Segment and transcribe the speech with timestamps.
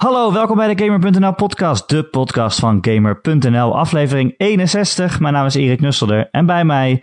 [0.00, 5.20] Hallo, welkom bij de Gamer.nl podcast, de podcast van Gamer.nl, aflevering 61.
[5.20, 7.02] Mijn naam is Erik Nusselder en bij mij, uh,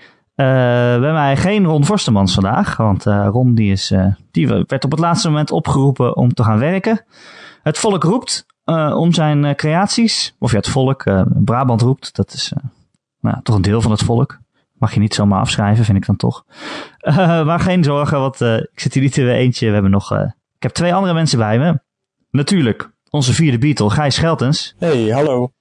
[0.99, 4.91] bij mij geen Ron Forstemans vandaag, want uh, Ron die is, uh, die werd op
[4.91, 7.05] het laatste moment opgeroepen om te gaan werken.
[7.63, 8.45] Het volk roept
[8.95, 12.53] om zijn creaties, of ja, het volk, Brabant roept, dat is
[13.19, 14.39] nou, toch een deel van het volk.
[14.73, 16.43] Mag je niet zomaar afschrijven, vind ik dan toch.
[17.47, 19.67] maar geen zorgen, want ik zit hier niet in eentje.
[19.67, 20.11] We hebben nog,
[20.55, 21.85] ik heb twee andere mensen bij me.
[22.31, 24.75] Natuurlijk, onze vierde Beatle, Gijs Scheltens.
[24.77, 25.51] Hey, hallo.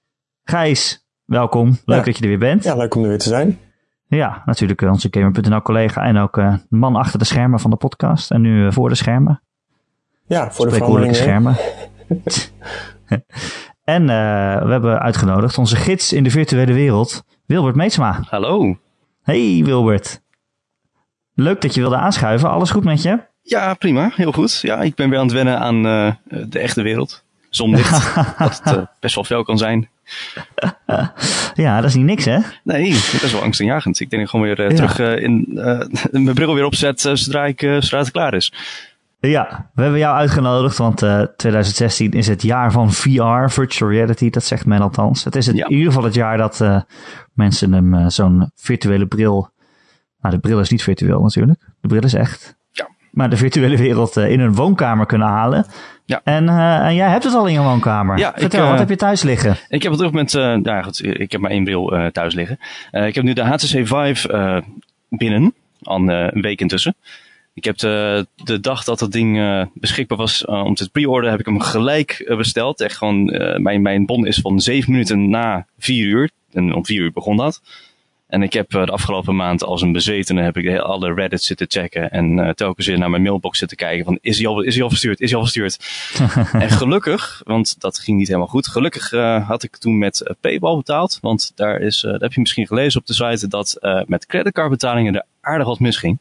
[0.43, 1.77] Gijs, welkom.
[1.85, 2.63] Leuk dat je er weer bent.
[2.63, 3.59] Ja, leuk om er weer te zijn.
[4.07, 7.75] Ja, natuurlijk eh, onze Gamer.nl collega en ook uh, man achter de schermen van de
[7.75, 8.31] podcast.
[8.31, 9.41] En nu uh, voor de schermen.
[10.27, 11.15] Ja, voor de veranderingen.
[11.15, 11.55] schermen.
[13.97, 14.07] en uh,
[14.63, 18.19] we hebben uitgenodigd onze gids in de virtuele wereld, Wilbert Meetsma.
[18.29, 18.77] Hallo.
[19.23, 20.21] Hey Wilbert.
[21.33, 22.49] Leuk dat je wilde aanschuiven.
[22.49, 23.19] Alles goed met je?
[23.41, 24.11] Ja, prima.
[24.13, 24.59] Heel goed.
[24.61, 26.11] Ja, ik ben weer aan het wennen aan uh,
[26.49, 27.25] de echte wereld.
[27.49, 28.15] Zonlicht.
[28.37, 29.89] dat het uh, best wel fel kan zijn.
[31.53, 32.39] ja, dat is niet niks, hè?
[32.63, 33.99] Nee, dat is wel angstaanjagend.
[33.99, 34.87] Ik denk dat ik gewoon weer uh, ja.
[34.87, 35.45] terug in
[36.23, 38.53] mijn bril weer opzet zodra, ik, zodra het klaar is.
[39.19, 40.97] Ja, we hebben jou uitgenodigd, want
[41.37, 45.23] 2016 is het jaar van VR, virtual reality, dat zegt men althans.
[45.23, 45.65] Het is het, ja.
[45.65, 46.85] in ieder geval het jaar dat
[47.33, 49.49] mensen hem zo'n virtuele bril...
[50.21, 51.59] Nou, de bril is niet virtueel natuurlijk.
[51.81, 52.57] De bril is echt
[53.17, 55.65] maar de virtuele wereld in een woonkamer kunnen halen.
[56.07, 56.21] Ja.
[56.23, 58.17] En, uh, en jij hebt het al in je woonkamer.
[58.17, 59.55] Ja, Vertel, ik, uh, wat heb je thuis liggen?
[59.69, 62.59] Ik heb het op met, nou goed, ik heb maar één bril thuis liggen.
[62.91, 64.63] ik heb nu de HTC Vive
[65.09, 66.95] binnen, al een week intussen.
[67.53, 71.45] Ik heb de, de dag dat dat ding beschikbaar was om te pre-orderen, heb ik
[71.45, 72.81] hem gelijk besteld.
[72.81, 73.25] Echt gewoon,
[73.61, 76.29] mijn, mijn bon is van zeven minuten na vier uur.
[76.51, 77.61] En om vier uur begon dat.
[78.27, 81.65] En ik heb eh, de afgelopen maand als een bezetene heb ik alle Reddit zitten
[81.69, 84.73] checken en uh, telkens weer naar mijn mailbox zitten kijken van is hij al, is
[84.73, 85.79] hij al verstuurd, is hij al verstuurd.
[86.63, 90.77] en gelukkig, want dat ging niet helemaal goed, gelukkig uh, had ik toen met Paypal
[90.77, 95.15] betaald, want daar is, dat heb je misschien gelezen op de site, dat met creditcardbetalingen
[95.15, 96.17] er aardig wat misging.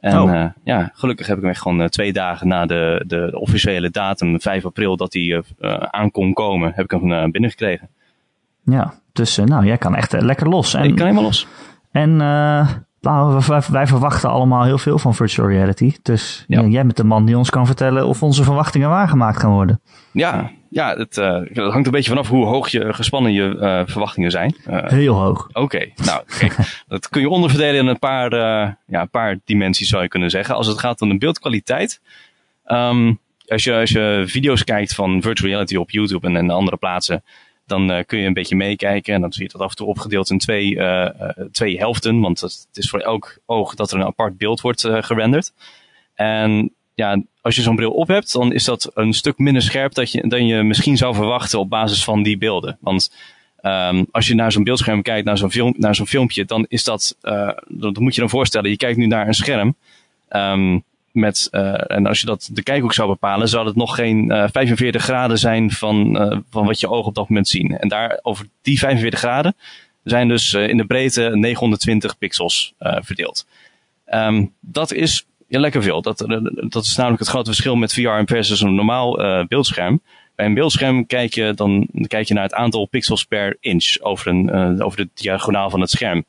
[0.00, 0.44] En oh.
[0.64, 4.64] ja, gelukkig heb ik hem gewoon twee dagen na de, de, de, officiële datum, 5
[4.64, 5.42] april, dat hij
[5.90, 7.88] aan kon komen, heb ik hem binnengekregen.
[8.64, 10.74] Ja, dus uh, nou, jij kan echt uh, lekker los.
[10.74, 11.46] En, ik kan helemaal los.
[11.90, 12.68] En uh,
[13.00, 15.92] nou, wij, wij, verwachten allemaal heel veel van virtual reality.
[16.02, 16.62] Dus ja.
[16.62, 19.80] jij bent de man die ons kan vertellen of onze verwachtingen waargemaakt gaan worden.
[20.12, 24.56] Ja, ja het, het hangt een beetje vanaf hoe hoog je gespannen je verwachtingen zijn.
[24.70, 25.48] heel hoog.
[25.48, 25.92] Oké, okay.
[26.04, 26.56] nou kijk,
[26.88, 28.34] dat kun je onderverdelen in een paar,
[28.86, 30.54] ja, een paar dimensies zou je kunnen zeggen.
[30.54, 32.00] Als het gaat om de beeldkwaliteit.
[32.66, 36.76] Um, als, je, als je video's kijkt van virtual reality op YouTube en, en andere
[36.76, 37.24] plaatsen
[37.72, 39.14] dan uh, kun je een beetje meekijken.
[39.14, 41.08] En dan zie je dat af en toe opgedeeld in twee, uh,
[41.52, 42.20] twee helften.
[42.20, 45.52] Want het is voor elk oog dat er een apart beeld wordt gerenderd.
[46.14, 49.94] En ja, als je zo'n bril op hebt, dan is dat een stuk minder scherp
[49.94, 52.78] dat je, dan je misschien zou verwachten op basis van die beelden.
[52.80, 53.12] Want
[53.62, 56.84] um, als je naar zo'n beeldscherm kijkt, naar zo'n film, naar zo'n filmpje, dan is
[56.84, 57.16] dat,
[57.68, 59.74] dat moet je dan voorstellen, je kijkt nu naar een scherm.
[60.30, 64.30] Um, met, uh, en als je dat de kijkhoek zou bepalen, zou het nog geen
[64.30, 67.78] uh, eh, 45 graden zijn van, uh, van wat je ogen op dat moment zien.
[67.78, 69.56] En daar over die 45 graden
[70.04, 73.46] zijn dus in de breedte 920 pixels verdeeld.
[74.06, 76.02] Um, dat is ja, lekker veel.
[76.02, 76.18] Dat,
[76.68, 79.16] dat is namelijk het grote verschil met VR versus een normaal
[79.48, 80.02] beeldscherm.
[80.34, 84.26] Bij een beeldscherm kijk je, dan kijk je naar het aantal pixels per inch over,
[84.26, 86.24] een, over de diagonaal van het scherm.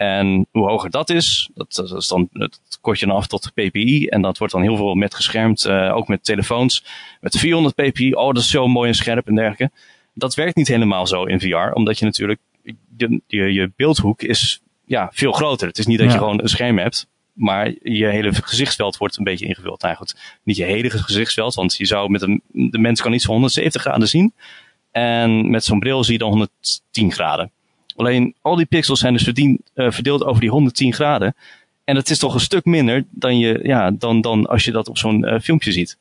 [0.00, 3.52] En hoe hoger dat is, dat, dat is dan, dat kort je dan af tot
[3.54, 4.06] PPI.
[4.06, 6.84] En dat wordt dan heel veel met geschermd, uh, ook met telefoons.
[7.20, 9.70] Met 400 PPI, oh dat is zo mooi en scherp en dergelijke.
[10.14, 12.40] Dat werkt niet helemaal zo in VR, omdat je natuurlijk,
[12.96, 15.68] je, je, je beeldhoek is ja, veel groter.
[15.68, 16.12] Het is niet dat ja.
[16.12, 19.82] je gewoon een scherm hebt, maar je hele gezichtsveld wordt een beetje ingevuld.
[19.82, 23.24] Nou goed, niet je hele gezichtsveld, want je zou met een, de mens kan iets
[23.24, 24.34] van 170 graden zien.
[24.90, 27.50] En met zo'n bril zie je dan 110 graden.
[28.00, 31.34] Alleen al die pixels zijn dus verdien, uh, verdeeld over die 110 graden.
[31.84, 34.88] En dat is toch een stuk minder dan, je, ja, dan, dan als je dat
[34.88, 35.98] op zo'n uh, filmpje ziet.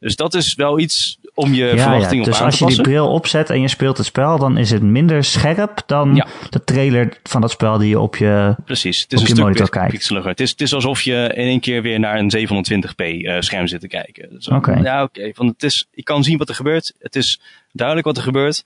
[0.00, 2.30] Dus dat is wel iets om je ja, verwachting ja.
[2.30, 2.66] dus op aan te passen.
[2.66, 5.24] Dus als je die bril opzet en je speelt het spel, dan is het minder
[5.24, 6.26] scherp dan ja.
[6.50, 10.30] de trailer van dat spel die je op je Precies, het is een stuk pixeliger.
[10.30, 13.66] Het is, het is alsof je in één keer weer naar een 720p uh, scherm
[13.66, 14.28] zit te kijken.
[14.30, 14.82] Dus, okay.
[14.82, 15.32] Ja, oké.
[15.32, 15.46] Okay.
[15.48, 16.94] het is, je kan zien wat er gebeurt.
[16.98, 17.40] Het is
[17.72, 18.64] duidelijk wat er gebeurt.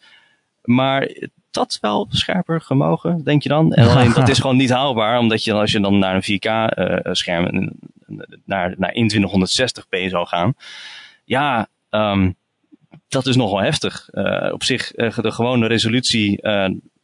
[0.63, 1.11] Maar
[1.57, 3.73] dat wel scherper gemogen, denk je dan?
[3.73, 6.79] En alleen dat is gewoon niet haalbaar, omdat je als je dan naar een 4K
[6.79, 7.73] uh, scherm
[8.45, 10.55] naar, naar 2160p zou gaan.
[11.25, 12.37] Ja, um,
[13.09, 14.09] dat is nogal heftig.
[14.13, 16.39] Uh, op zich, uh, de gewone resolutie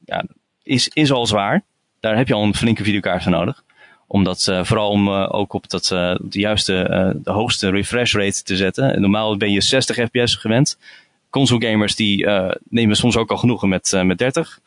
[0.04, 0.24] ja,
[0.62, 1.62] is, is al zwaar.
[2.00, 3.64] Daar heb je al een flinke videokaart voor nodig.
[4.06, 5.84] Omdat vooral om ook op dat,
[6.22, 6.72] de juiste,
[7.22, 9.00] de hoogste refresh rate te zetten.
[9.00, 10.78] Normaal ben je 60 fps gewend
[11.32, 12.26] console gamers die
[12.68, 14.60] nemen soms ook al genoegen met, met 30.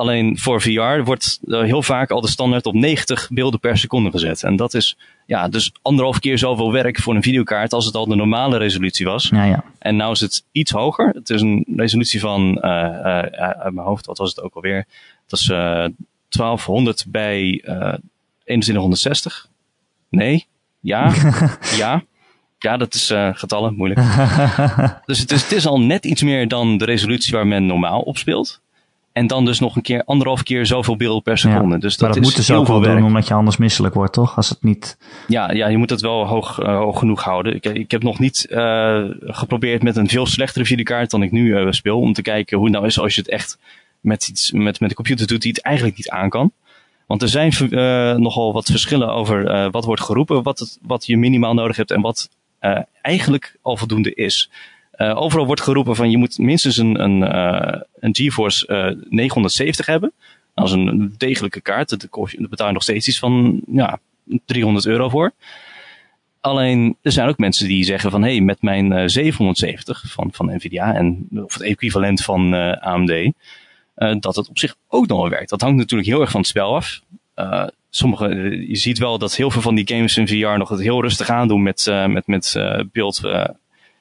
[0.00, 4.42] Alleen voor VR wordt heel vaak al de standaard op 90 beelden per seconde gezet.
[4.42, 8.06] En dat is ja, dus anderhalf keer zoveel werk voor een videokaart als het al
[8.06, 9.28] de normale resolutie was.
[9.28, 9.64] Ja, ja.
[9.78, 11.08] En nu is het iets hoger.
[11.08, 14.86] Het is een resolutie van, uh, uh, uit mijn hoofd, wat was het ook alweer?
[15.26, 15.58] Dat is uh,
[16.28, 17.62] 1200 bij
[18.44, 19.48] 2160.
[20.08, 20.46] Nee,
[20.80, 21.12] ja,
[21.76, 22.04] ja.
[22.62, 24.00] Ja, dat is getallen, moeilijk.
[25.06, 28.00] dus het is, het is al net iets meer dan de resolutie waar men normaal
[28.00, 28.60] op speelt.
[29.12, 31.78] En dan dus nog een keer anderhalf keer zoveel beelden per seconde.
[31.78, 34.12] dus dat, maar dat is moeten ze ook wel doen, omdat je anders misselijk wordt,
[34.12, 34.36] toch?
[34.36, 34.96] Als het niet...
[35.28, 37.54] Ja, ja je moet het wel hoog, uh, hoog genoeg houden.
[37.54, 41.58] Ik, ik heb nog niet uh, geprobeerd met een veel slechtere videokaart dan ik nu
[41.58, 42.00] uh, speel.
[42.00, 43.58] Om te kijken hoe het nou is als je het echt
[44.00, 46.52] met, iets, met, met de computer doet die het eigenlijk niet aan kan.
[47.06, 47.52] Want er zijn
[48.22, 52.00] nogal wat verschillen over wat wordt geroepen, wat, het, wat je minimaal nodig hebt en
[52.00, 52.28] wat
[53.02, 54.50] eigenlijk al voldoende is.
[55.00, 59.86] Uh, overal wordt geroepen van je moet minstens een, een, uh, een GeForce uh, 970
[59.86, 60.12] hebben.
[60.54, 61.88] Dat is een degelijke kaart.
[61.88, 63.98] Daar betaal je nog steeds iets van ja,
[64.44, 65.32] 300 euro voor.
[66.40, 68.22] Alleen, er zijn ook mensen die zeggen van...
[68.22, 70.94] hé, hey, met mijn 770 van, van Nvidia...
[70.94, 73.32] en of het equivalent van AMD...
[73.94, 75.50] dat het op zich ook nog wel werkt.
[75.50, 77.00] Dat hangt natuurlijk heel erg van het spel af.
[77.90, 78.28] Sommige,
[78.68, 81.30] je ziet wel dat heel veel van die games in VR nog het heel rustig
[81.30, 82.60] aandoen met, met, met
[82.92, 83.20] beeld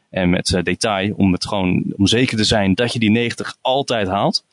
[0.10, 4.08] en met detail om het gewoon om zeker te zijn dat je die 90 altijd
[4.08, 4.46] haalt.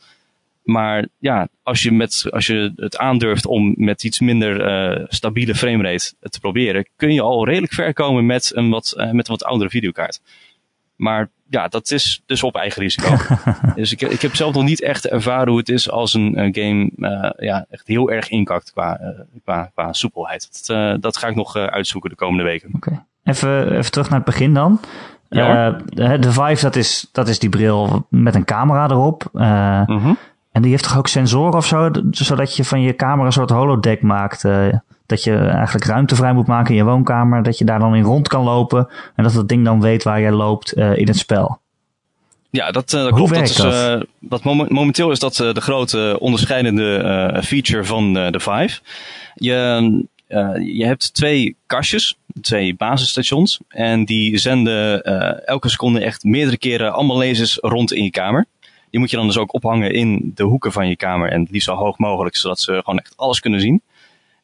[0.62, 6.12] Maar ja, als je, met, als je het aandurft om met iets minder stabiele framerate
[6.20, 9.70] te proberen, kun je al redelijk ver komen met een wat, met een wat oudere
[9.70, 10.20] videokaart.
[10.96, 13.16] Maar ja, dat is dus op eigen risico.
[13.74, 16.54] dus ik, ik heb zelf nog niet echt ervaren hoe het is als een, een
[16.54, 19.00] game uh, ja, echt heel erg inkakt qua,
[19.44, 20.66] qua, qua soepelheid.
[20.66, 22.70] Dat, dat ga ik nog uitzoeken de komende weken.
[22.72, 23.04] Oké.
[23.24, 24.80] Even, even terug naar het begin dan.
[25.28, 29.28] Ja, uh, de Vive, dat is, dat is die bril met een camera erop.
[29.32, 30.18] Mm-hmm.
[30.52, 33.50] En die heeft toch ook sensoren of zo, zodat je van je kamer een soort
[33.50, 34.44] holodeck maakt.
[35.06, 37.42] Uh, dat je eigenlijk ruimte vrij moet maken in je woonkamer.
[37.42, 38.88] Dat je daar dan in rond kan lopen.
[39.14, 41.58] En dat het ding dan weet waar jij loopt in het spel.
[42.50, 43.34] Ja, dat, dat klopt.
[43.34, 44.06] Dat is, dat?
[44.20, 48.80] dat momenteel is dat de grote onderscheidende feature van de Vive.
[49.34, 50.06] Je,
[50.62, 53.60] je hebt twee kastjes twee basisstations.
[53.68, 58.46] En die zenden uh, elke seconde echt meerdere keren allemaal lasers rond in je kamer.
[58.90, 61.30] Die moet je dan dus ook ophangen in de hoeken van je kamer.
[61.30, 63.82] En liefst zo hoog mogelijk, zodat ze gewoon echt alles kunnen zien.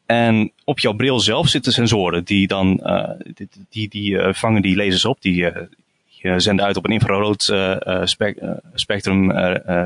[0.07, 4.63] En op jouw bril zelf zitten sensoren die dan uh, die, die, die uh, vangen
[4.63, 5.17] die lasers op.
[5.21, 7.43] Die je zenden uit op een infrarood
[8.05, 8.37] spec
[8.75, 9.33] spectrum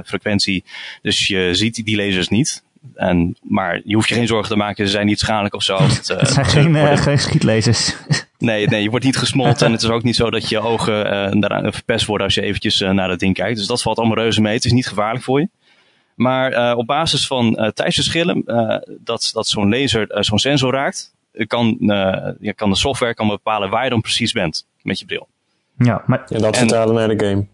[0.05, 0.65] frequentie.
[1.03, 2.65] Dus je ziet die lasers niet.
[2.95, 5.77] En, maar je hoeft je geen zorgen te maken, ze zijn niet schadelijk of zo.
[5.83, 7.97] Het, uh, zijn geen, uh, geen schietlezers.
[8.39, 11.07] nee, nee, je wordt niet gesmolten en het is ook niet zo dat je ogen
[11.07, 13.59] uh, daaraan verpest worden als je eventjes naar het ding kijkt.
[13.59, 14.55] Dus dat valt allemaal reuze mee.
[14.55, 15.49] Het is niet gevaarlijk voor je.
[16.17, 18.43] Maar op basis van tijdsverschillen,
[19.01, 21.15] dat, dat zo'n laser zo'n sensor raakt,
[21.47, 21.77] kan,
[22.41, 25.29] ja, kan de software kan bepalen waar je dan precies bent met je bril.
[25.79, 26.25] Ja, maar...
[26.29, 27.47] En dat vertalen naar de game.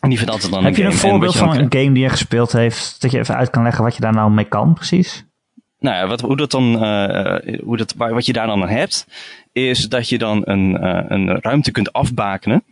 [0.00, 2.08] En die vindt altijd dan Heb een je een voorbeeld van een game die je
[2.08, 5.24] gespeeld heeft, dat je even uit kan leggen wat je daar nou mee kan, precies?
[5.78, 9.06] Nou ja, wat, hoe dat dan, uh, hoe dat, wat je daar dan aan hebt,
[9.52, 12.62] is dat je dan een, uh, een ruimte kunt afbakenen.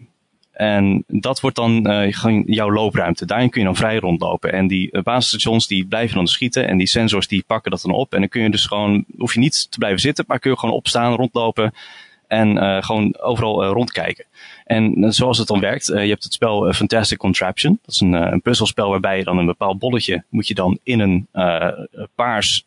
[0.63, 3.27] En dat wordt dan uh, jouw loopruimte.
[3.27, 4.53] Daarin kun je dan vrij rondlopen.
[4.53, 6.69] En die basisstations die blijven dan schieten.
[6.69, 8.13] En die sensors die pakken dat dan op.
[8.13, 10.59] En dan kun je dus gewoon, hoef je niet te blijven zitten, maar kun je
[10.59, 11.75] gewoon opstaan, rondlopen.
[12.27, 14.25] En uh, gewoon overal rondkijken.
[14.65, 17.79] En zoals het dan werkt, je hebt het spel Fantastic Contraption.
[17.85, 21.01] Dat is een, een puzzelspel waarbij je dan een bepaald bolletje moet je dan in
[21.01, 21.29] een
[22.15, 22.65] paars,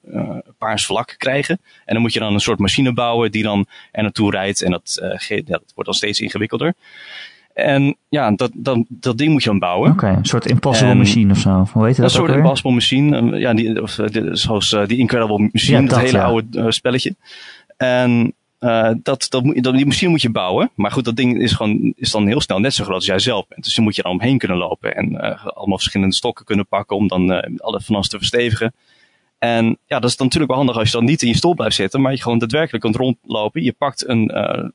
[0.57, 1.59] paars vlak krijgen.
[1.85, 4.61] En dan moet je dan een soort machine bouwen die dan er naartoe rijdt.
[4.61, 4.97] En dat,
[5.45, 6.73] dat wordt dan steeds ingewikkelder.
[7.55, 9.91] En ja, dat, dat, dat ding moet je dan bouwen.
[9.91, 11.67] Oké, okay, een soort impossible en, machine of zo.
[11.73, 12.05] Hoe heet dat?
[12.05, 13.37] Een soort impossible machine.
[13.39, 13.99] Ja, die, of,
[14.31, 16.23] zoals die Incredible Machine, ja, dat, dat hele ja.
[16.23, 17.15] oude spelletje.
[17.77, 20.71] En uh, dat, dat, dat, die machine moet je bouwen.
[20.75, 23.19] Maar goed, dat ding is, gewoon, is dan heel snel net zo groot als jij
[23.19, 23.63] zelf bent.
[23.63, 24.95] Dus dan moet je er omheen kunnen lopen.
[24.95, 25.19] En
[25.53, 28.73] allemaal verschillende stokken kunnen pakken om dan uh, alle van alles te verstevigen.
[29.37, 31.53] En ja, dat is dan natuurlijk wel handig als je dan niet in je stoel
[31.53, 32.01] blijft zitten.
[32.01, 33.63] Maar je gewoon daadwerkelijk kunt rondlopen.
[33.63, 34.27] Je pakt een,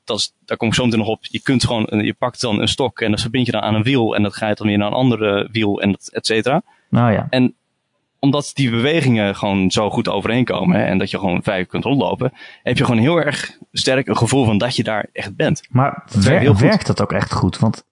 [0.04, 1.18] dat is, daar kom ik zo meteen nog op.
[1.20, 3.82] Je kunt gewoon, je pakt dan een stok en dat verbind je dan aan een
[3.82, 4.14] wiel.
[4.16, 6.62] En dat gaat dan weer naar een andere wiel en et cetera.
[6.90, 7.26] Nou ja.
[7.30, 7.54] En
[8.18, 12.78] omdat die bewegingen gewoon zo goed overeenkomen en dat je gewoon vijf kunt rondlopen, heb
[12.78, 15.62] je gewoon heel erg sterk een gevoel van dat je daar echt bent.
[15.70, 17.58] Maar wer werkt dat ook echt goed?
[17.58, 17.84] Want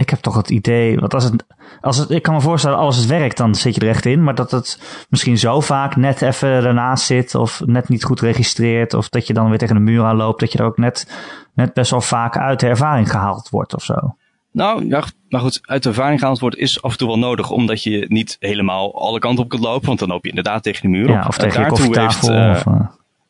[0.00, 1.44] ik heb toch het idee, want als het,
[1.80, 4.22] als het, ik kan me voorstellen, als het werkt, dan zit je er echt in.
[4.22, 8.94] Maar dat het misschien zo vaak net even ernaast zit, of net niet goed registreert,
[8.94, 11.20] of dat je dan weer tegen de muur aan loopt, dat je er ook net,
[11.54, 14.16] net best wel vaak uit de ervaring gehaald wordt of zo.
[14.52, 17.82] Nou, ja, maar goed, uit ervaring gehaald wordt is af en toe wel nodig, omdat
[17.82, 20.88] je niet helemaal alle kanten op kunt lopen, want dan loop je inderdaad tegen de
[20.88, 22.34] muur ja, Of tegen je koffietafel.
[22.34, 22.80] Heeft, uh,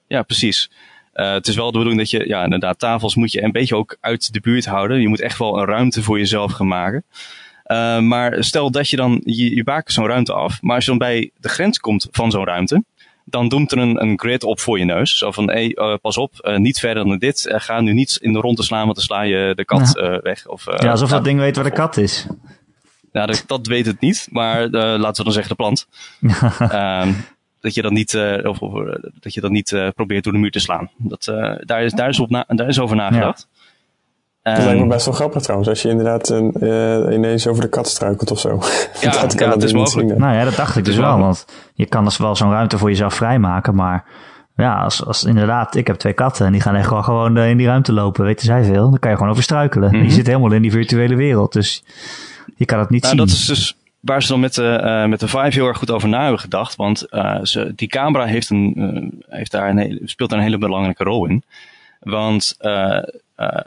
[0.07, 0.71] ja, precies.
[1.21, 3.77] Uh, het is wel de bedoeling dat je, ja, inderdaad, tafels moet je een beetje
[3.77, 5.01] ook uit de buurt houden.
[5.01, 7.05] Je moet echt wel een ruimte voor jezelf gaan maken.
[7.67, 10.91] Uh, maar stel dat je dan, je, je baken zo'n ruimte af, maar als je
[10.91, 12.85] dan bij de grens komt van zo'n ruimte,
[13.25, 15.19] dan doemt er een, een grid op voor je neus.
[15.19, 17.47] Zo van, hé, hey, uh, pas op, uh, niet verder dan dit.
[17.47, 20.21] Uh, ga nu niet in de ronde slaan, want dan sla je de kat ja.
[20.21, 20.47] weg.
[20.47, 22.27] Of, ja, alsof dat ding weet waar de kat is.
[23.13, 25.87] Ja, dat, dat weet het niet, maar laten we dan zeggen de plant.
[27.61, 28.73] dat je dat niet, of, of,
[29.21, 30.91] dat je dat niet probeert door de muur te slaan.
[30.97, 31.25] Dat,
[31.61, 33.49] daar, is, daar, is op na, daar is over nagedacht.
[33.53, 33.61] Ja.
[34.43, 37.63] Dat lijkt me ehm, best wel grappig trouwens, als je inderdaad een, uh, ineens over
[37.63, 38.59] de kat struikelt of zo.
[39.01, 40.19] Ja, dat kan ja, het is mogelijk.
[40.19, 42.89] Nou ja, dat dacht ik dus wel, want je kan dus wel zo'n ruimte voor
[42.89, 44.05] jezelf vrijmaken, maar
[44.57, 47.57] ja, als, als inderdaad, ik heb twee katten en die gaan echt wel gewoon in
[47.57, 49.89] die ruimte lopen, weten zij veel, dan kan je gewoon over struikelen.
[49.89, 50.05] Mm -hmm.
[50.05, 51.85] Je zit helemaal in die virtuele wereld, dus
[52.57, 53.27] je kan het niet nou, zien.
[53.27, 55.91] Dat is dus waar ze dan met de, uh, met de Vive heel erg goed
[55.91, 59.79] over na hebben gedacht, want uh, ze, die camera heeft een, uh, heeft daar een
[59.79, 61.43] hele, speelt daar een hele belangrijke rol in.
[62.01, 62.57] Want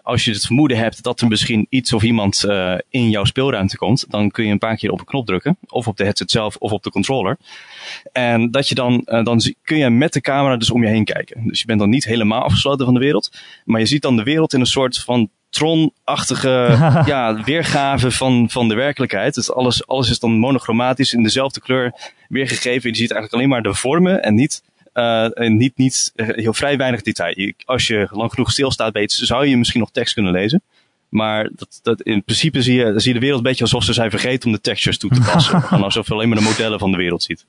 [0.03, 2.45] als je het vermoeden hebt dat er misschien iets of iemand
[2.89, 5.57] in jouw speelruimte komt, dan kun je een paar keer op een knop drukken.
[5.67, 7.37] Of op de headset zelf of op de controller.
[8.11, 11.47] En dat je dan, dan kun je met de camera dus om je heen kijken.
[11.47, 13.31] Dus je bent dan niet helemaal afgesloten van de wereld.
[13.65, 16.49] Maar je ziet dan de wereld in een soort van Tron-achtige
[17.05, 19.35] ja, weergave van, van de werkelijkheid.
[19.35, 21.93] Dus alles, alles is dan monochromatisch in dezelfde kleur
[22.29, 22.89] weergegeven.
[22.89, 27.01] Je ziet eigenlijk alleen maar de vormen en niet uh, niet, niet heel vrij weinig
[27.01, 27.53] detail.
[27.65, 30.61] Als je lang genoeg stilstaat, zou je misschien nog tekst kunnen lezen.
[31.09, 33.93] Maar dat, dat in principe zie je, zie je de wereld een beetje alsof ze
[33.93, 35.63] zijn vergeten om de textures toe te passen.
[35.71, 37.45] en alsof je alleen maar de modellen van de wereld ziet.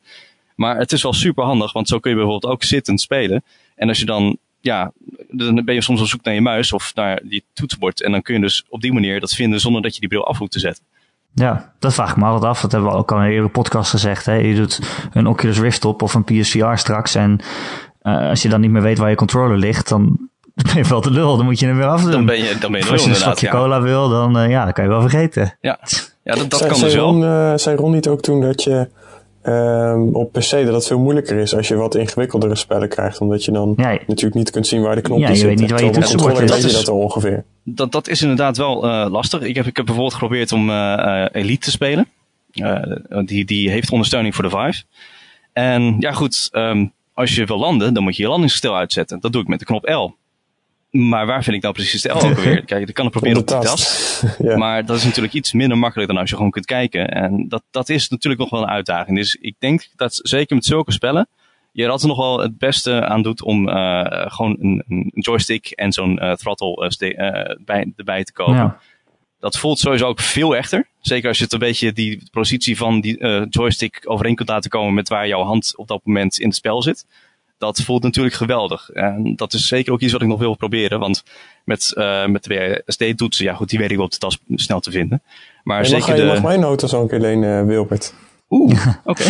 [0.54, 3.44] Maar het is wel super handig, want zo kun je bijvoorbeeld ook zittend spelen.
[3.75, 4.92] En als je dan, ja,
[5.28, 8.02] dan ben je soms op zoek naar je muis of naar die toetsenbord.
[8.02, 10.26] En dan kun je dus op die manier dat vinden zonder dat je die bril
[10.26, 10.85] af hoeft te zetten.
[11.35, 12.61] Ja, dat vraag ik me altijd af.
[12.61, 14.26] Dat hebben we ook al in een eerdere podcast gezegd.
[14.26, 14.35] Hè?
[14.35, 14.80] Je doet
[15.12, 17.14] een Oculus Rift op of een PSVR straks.
[17.14, 17.40] En
[18.02, 20.28] uh, als je dan niet meer weet waar je controller ligt, dan
[20.66, 21.37] ben je wel te lul.
[21.37, 22.11] Dan moet je hem weer afdoen.
[22.11, 23.52] Dan ben je, dan ben je Als je een slokje ja.
[23.52, 25.56] cola wil, dan, uh, ja, dan kan je wel vergeten.
[25.61, 25.78] Ja,
[26.23, 27.11] ja dat, dat zei, kan zei dus wel.
[27.11, 28.88] Ron, uh, zei Ron niet ook toen dat je
[29.46, 33.44] um, op PC dat het veel moeilijker is als je wat ingewikkeldere spellen krijgt, omdat
[33.44, 35.56] je dan Ja, natuurlijk niet kunt zien waar de knopjes Ja, je zitten.
[35.56, 37.44] weet niet waar je op toetsenbord weet je dat al ongeveer.
[37.62, 39.40] Dat, dat is inderdaad wel uh, lastig.
[39.40, 42.08] Ik heb, ik heb bijvoorbeeld geprobeerd om uh, Elite te spelen.
[42.52, 42.82] Uh,
[43.24, 44.82] die, die heeft ondersteuning voor de Vive.
[45.52, 49.20] En ja goed, um, als je wil landen, dan moet je je landingsgestel uitzetten.
[49.20, 50.14] Dat doe ik met de knop L.
[50.96, 52.64] Maar waar vind ik nou precies de L ook weer?
[52.70, 54.22] Kijk, ik kan het proberen op de tas.
[54.38, 54.56] ja.
[54.56, 57.08] Maar dat is natuurlijk iets minder makkelijk dan als je gewoon kunt kijken.
[57.08, 59.16] En dat, dat is natuurlijk nog wel een uitdaging.
[59.16, 61.28] Dus ik denk dat zeker met zulke spellen
[61.74, 65.70] je er altijd nog wel het beste aan doet om uh, gewoon een, een joystick
[65.70, 68.54] en zo'n uh, throttle uh, bij, erbij te kopen.
[68.54, 68.78] Ja.
[69.40, 70.88] Dat voelt sowieso ook veel echter.
[71.00, 74.70] Zeker als je het een beetje die positie van die uh, joystick overeen kunt laten
[74.70, 77.06] komen met waar jouw hand op dat moment in het spel zit.
[77.64, 78.90] Dat voelt natuurlijk geweldig.
[78.90, 80.99] En dat is zeker ook iets wat ik nog wil proberen.
[80.99, 81.23] Want
[81.64, 84.80] met, uh, met de WSD-toetsen, ja goed, die weet ik wel op de tas snel
[84.80, 85.23] te vinden.
[85.62, 86.28] Maar zeker mag, je, de...
[86.28, 88.14] mag mijn auto zo een keer lenen, Wilbert?
[88.50, 89.25] Oeh, oké.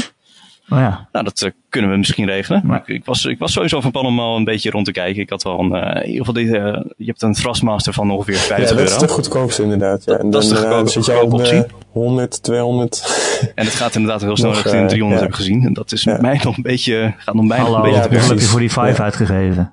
[0.68, 1.08] Oh ja.
[1.12, 2.60] Nou, dat uh, kunnen we misschien regelen.
[2.64, 4.92] Maar- Ik, ik, was, ik was sowieso van plan om al een beetje rond te
[4.92, 5.22] kijken.
[5.22, 6.52] Ik had wel een, uh, in ieder geval, dit, uh,
[6.96, 9.06] je hebt een Thrustmaster van ongeveer 50 ja, dat is euro.
[9.06, 10.04] de goedkoopste inderdaad.
[10.04, 10.16] Ja.
[10.18, 11.64] En dat is dan de goedkope de optie.
[11.90, 13.02] 100, 200.
[13.54, 15.26] En het gaat inderdaad heel snel Nog, richting de eh, 300 ja.
[15.26, 15.64] heb ik gezien.
[15.66, 18.02] En dat is met mij nog een beetje, gaat nog bijna Hallo, een beetje ja,
[18.06, 18.36] te hoeveel ver.
[18.36, 18.50] heb je precies.
[18.50, 19.04] voor die Vive Ja.
[19.04, 19.72] uitgegeven?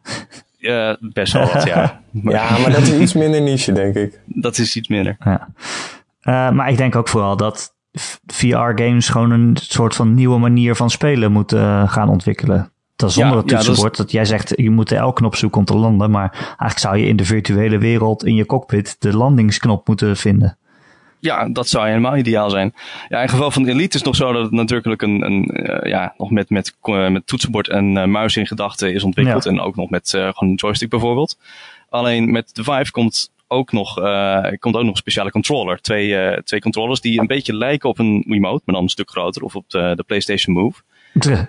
[0.57, 1.99] Ja, best wel wat, ja.
[2.11, 4.19] Maar ja, maar dat is iets minder niche, denk ik.
[4.25, 5.15] dat is iets minder.
[5.19, 5.47] Ja.
[6.23, 7.73] Uh, maar ik denk ook vooral dat
[8.25, 12.71] VR-games gewoon een soort van nieuwe manier van spelen moeten uh, gaan ontwikkelen.
[12.95, 13.97] Dat zonder Ja, het ja, dat is- toetsenbord.
[13.97, 16.11] dat, jij zegt, je moet de L-knop zoeken om te landen.
[16.11, 20.57] Maar eigenlijk zou je in de virtuele wereld, in je cockpit, de landingsknop moeten vinden.
[21.19, 22.73] Ja, dat zou helemaal ideaal zijn.
[23.09, 25.89] Ja, in geval van Elite is het nog zo dat het natuurlijk een, een uh,
[25.91, 29.43] ja, nog met, met, uh, met toetsenbord en uh, muis in gedachten is ontwikkeld.
[29.43, 29.49] Ja.
[29.51, 31.37] En ook nog met gewoon een joystick bijvoorbeeld.
[31.89, 35.81] Alleen met de Vive komt ook nog, uh, komt ook nog een speciale controller.
[35.81, 39.09] Twee, uh, twee controllers die een beetje lijken op een Wiimote, maar dan een stuk
[39.09, 39.41] groter.
[39.41, 40.81] Of op de, de PlayStation Move.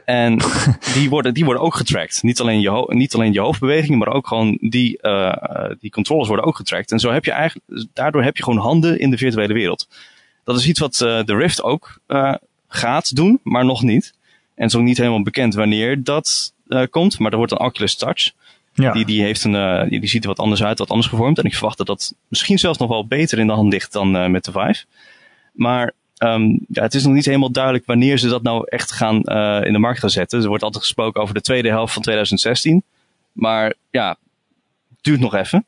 [0.05, 0.39] En
[0.95, 2.23] die worden, die worden ook getracked.
[2.23, 6.47] Niet alleen, je niet alleen je hoofdbewegingen, maar ook gewoon die, uh, die controllers worden
[6.47, 6.91] ook getracked.
[6.91, 9.89] En zo heb je eigenlijk, daardoor heb je gewoon handen in de virtuele wereld.
[10.45, 12.35] Dat is iets wat uh, de Rift ook uh,
[12.69, 14.13] gaat doen, maar nog niet.
[14.55, 16.55] En het is ook niet helemaal bekend wanneer dat
[16.91, 18.33] komt, maar er wordt een Oculus Touch.
[18.75, 18.93] Ja.
[18.93, 21.39] Die, die, heeft een, uh, die, die ziet er wat anders uit, wat anders gevormd.
[21.39, 24.17] En ik verwacht dat dat misschien zelfs nog wel beter in de hand ligt dan
[24.17, 24.85] uh, met de Vive.
[25.53, 29.21] Maar um, ja, het is nog niet helemaal duidelijk wanneer ze dat nou echt gaan
[29.25, 30.43] uh, in de markt gaan zetten.
[30.43, 32.83] Er wordt altijd gesproken over de tweede helft van 2016.
[33.33, 34.17] Maar ja,
[35.01, 35.67] duurt nog even.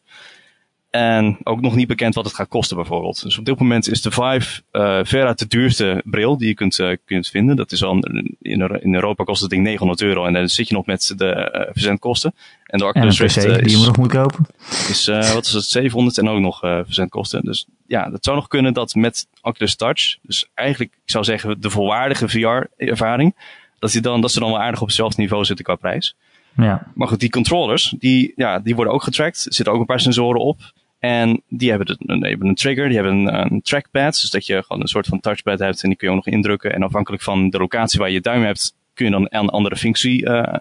[0.94, 3.22] En ook nog niet bekend wat het gaat kosten bijvoorbeeld.
[3.22, 6.78] Dus op dit moment is de Vive uh, veruit de duurste bril die je kunt,
[6.78, 7.56] uh, kunt vinden.
[7.56, 8.36] Dat is al, in,
[8.80, 11.72] in Europa kost het ding 900 euro en dan zit je nog met de uh,
[11.72, 12.34] verzendkosten.
[12.66, 14.46] En de Oculus Rift is, die je nog moet kopen.
[14.88, 17.44] Is, wat is het, 700 en ook nog verzendkosten.
[17.44, 21.60] Dus ja, dat zou nog kunnen dat met Oculus Touch, dus eigenlijk, ik zou zeggen,
[21.60, 23.34] de volwaardige VR-ervaring,
[23.78, 26.16] dat, die dan, dat ze dan wel aardig op hetzelfde niveau zitten qua prijs.
[26.56, 26.86] Ja.
[26.94, 29.46] Maar goed, die controllers, die, ja, die worden ook getracked.
[29.46, 30.60] Er zitten ook een paar sensoren op.
[31.04, 34.20] En die hebben, een, een trigger, die hebben een, trackpad.
[34.20, 36.34] Dus dat je gewoon een soort van touchpad hebt en die kun je ook nog
[36.34, 36.72] indrukken.
[36.72, 40.24] En afhankelijk van de locatie waar je duim hebt, kun je dan een andere functie
[40.24, 40.54] uh,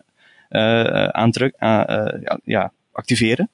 [0.49, 2.05] uh, aandruk, uh,
[2.43, 3.49] ja, activeren.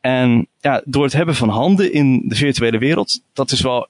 [0.00, 3.88] En ja, door het hebben van handen in de virtuele wereld, dat is wel,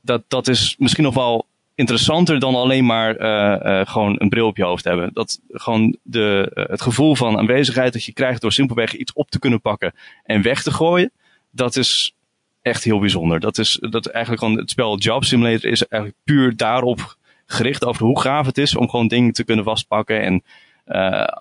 [0.00, 4.56] dat, dat is misschien nog wel interessanter dan alleen maar uh, gewoon een bril op
[4.56, 5.10] je hoofd hebben.
[5.12, 9.38] Dat gewoon de, het gevoel van aanwezigheid dat je krijgt door simpelweg iets op te
[9.38, 9.94] kunnen pakken
[10.24, 11.12] en weg te gooien,
[11.50, 12.14] dat is
[12.62, 13.40] echt heel bijzonder.
[13.40, 17.16] Dat is dat eigenlijk het spel Job Simulator is eigenlijk puur daarop
[17.46, 20.42] gericht over hoe gaaf het is om gewoon dingen te kunnen vastpakken en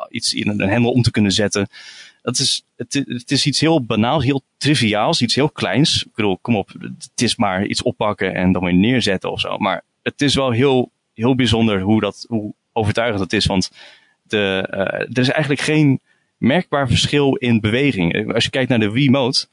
[0.09, 1.67] iets in een hendel om te kunnen zetten.
[2.21, 6.03] Dat is, het, het is iets heel banaals, heel triviaals, iets heel kleins.
[6.03, 9.57] Ik bedoel, kom op, het is maar iets oppakken en dan weer neerzetten of zo.
[9.57, 13.45] Maar het is wel heel, heel bijzonder hoe, dat, hoe overtuigend dat is.
[13.45, 13.71] Want
[14.23, 15.99] de, uh, er is eigenlijk geen
[16.37, 18.33] merkbaar verschil in beweging.
[18.33, 19.47] Als je kijkt naar de Wiimote,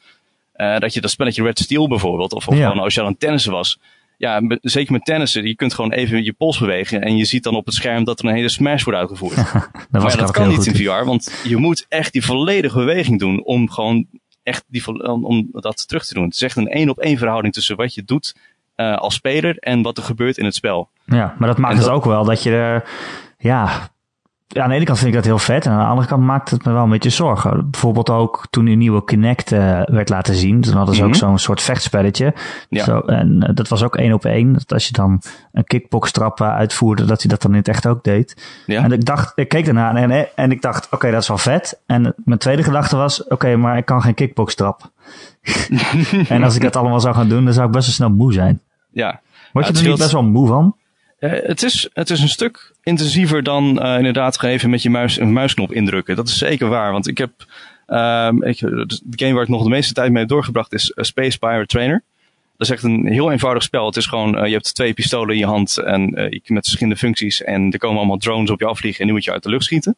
[0.57, 2.69] uh, dat je dat spelletje Red Steel bijvoorbeeld, of, of ja.
[2.69, 3.79] gewoon als je aan het tennissen was.
[4.19, 7.55] Ja, zeker met tennissen, je kunt gewoon even je pols bewegen en je ziet dan
[7.55, 9.37] op het scherm dat er een hele smash wordt uitgevoerd.
[9.91, 13.45] dat maar dat kan niet in VR, want je moet echt die volledige beweging doen
[13.45, 14.07] om gewoon
[14.43, 16.25] echt die, om, om dat terug te doen.
[16.25, 18.35] Het is echt een één op één verhouding tussen wat je doet
[18.77, 20.89] uh, als speler en wat er gebeurt in het spel.
[21.05, 21.97] Ja, maar dat maakt en dus dat...
[21.97, 22.89] ook wel dat je er,
[23.39, 23.91] ja,
[24.49, 26.23] ja, aan de ene kant vind ik dat heel vet en aan de andere kant
[26.23, 27.71] maakt het me wel een beetje zorgen.
[27.71, 31.17] Bijvoorbeeld ook toen die nieuwe Kinect uh, werd laten zien, toen hadden ze mm -hmm.
[31.17, 32.35] ook zo'n soort vechtspelletje.
[32.69, 32.85] Ja.
[32.85, 34.53] Zo, en uh, dat was ook één op één.
[34.53, 37.69] Dat als je dan een kickbox trap uh, uitvoerde, dat hij dat dan in het
[37.69, 38.63] echt ook deed.
[38.67, 38.83] Ja.
[38.83, 41.39] En ik dacht, ik keek daarna en, en ik dacht, oké, okay, dat is wel
[41.39, 41.83] vet.
[41.87, 44.91] En mijn tweede gedachte was, oké, okay, maar ik kan geen kickbox trap.
[46.29, 48.33] en als ik dat allemaal zou gaan doen, dan zou ik best wel snel moe
[48.33, 48.61] zijn.
[48.91, 49.21] Ja.
[49.53, 50.77] Word je er niet best wel moe van?
[51.21, 55.19] Uh, het, is, het is een stuk intensiever dan uh, inderdaad even met je muis
[55.19, 56.17] een muisknop indrukken.
[56.17, 56.93] Dat is zeker waar.
[56.93, 57.31] Want ik heb.
[57.89, 61.05] Um, ik, de game waar ik nog de meeste tijd mee heb doorgebracht is uh,
[61.05, 62.03] Space Pirate Trainer.
[62.57, 63.87] Dat is echt een heel eenvoudig spel.
[63.87, 66.01] Het is gewoon, je hebt twee pistolen in je hand en
[66.31, 67.43] je, met verschillende functies.
[67.43, 69.65] En er komen allemaal drones op je afvliegen en die moet je uit de lucht
[69.65, 69.97] schieten.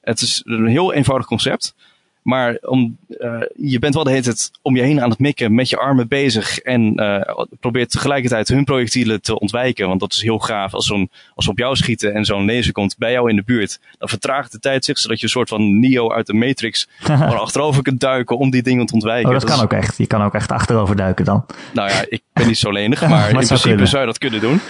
[0.00, 1.74] Het is een heel eenvoudig concept.
[2.22, 5.54] Maar om, uh, je bent wel de hele tijd om je heen aan het mikken,
[5.54, 6.58] met je armen bezig.
[6.58, 9.88] En uh, probeert tegelijkertijd hun projectielen te ontwijken.
[9.88, 10.74] Want dat is heel gaaf.
[10.74, 13.42] Als, zo'n, als ze op jou schieten en zo'n laser komt bij jou in de
[13.42, 16.88] buurt, dan vertraagt de tijd zich, zodat je een soort van Neo uit de Matrix
[16.98, 19.26] gewoon achterover kunt duiken om die dingen te ontwijken.
[19.26, 19.64] Oh, dat, dat kan is...
[19.64, 19.98] ook echt.
[19.98, 21.46] Je kan ook echt achterover duiken dan.
[21.72, 23.88] Nou ja, ik ben niet zo lenig, maar, maar in principe kunnen.
[23.88, 24.60] zou je dat kunnen doen.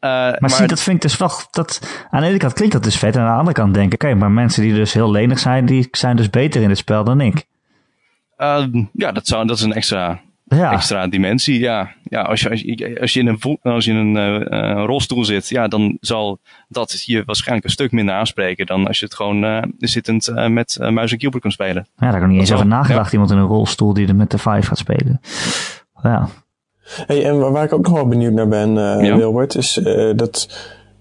[0.00, 1.30] Uh, maar, maar zie, dat vind ik dus wel.
[1.50, 3.16] Dat, aan de ene kant klinkt dat dus vet.
[3.16, 5.66] En aan de andere kant denk ik, oké, maar mensen die dus heel lenig zijn,
[5.66, 7.46] die zijn dus beter in het spel dan ik.
[8.38, 10.72] Uh, ja, dat, zou, dat is een extra, ja.
[10.72, 11.58] extra dimensie.
[11.58, 14.84] Ja, ja als, je, als, je, als je in een, als je in een uh,
[14.84, 19.04] rolstoel zit, ja, dan zal dat je waarschijnlijk een stuk minder aanspreken dan als je
[19.04, 21.86] het gewoon uh, zittend met muis en keyboard kunt spelen.
[21.96, 23.06] Ja, daar heb ik niet eens over nagedacht.
[23.06, 23.12] Ja.
[23.12, 25.20] Iemand in een rolstoel die er met de Vive gaat spelen.
[26.02, 26.28] Ja.
[27.06, 29.16] Hey, en waar ik ook nog wel benieuwd naar ben, uh, ja.
[29.16, 30.48] Wilbert, is uh, dat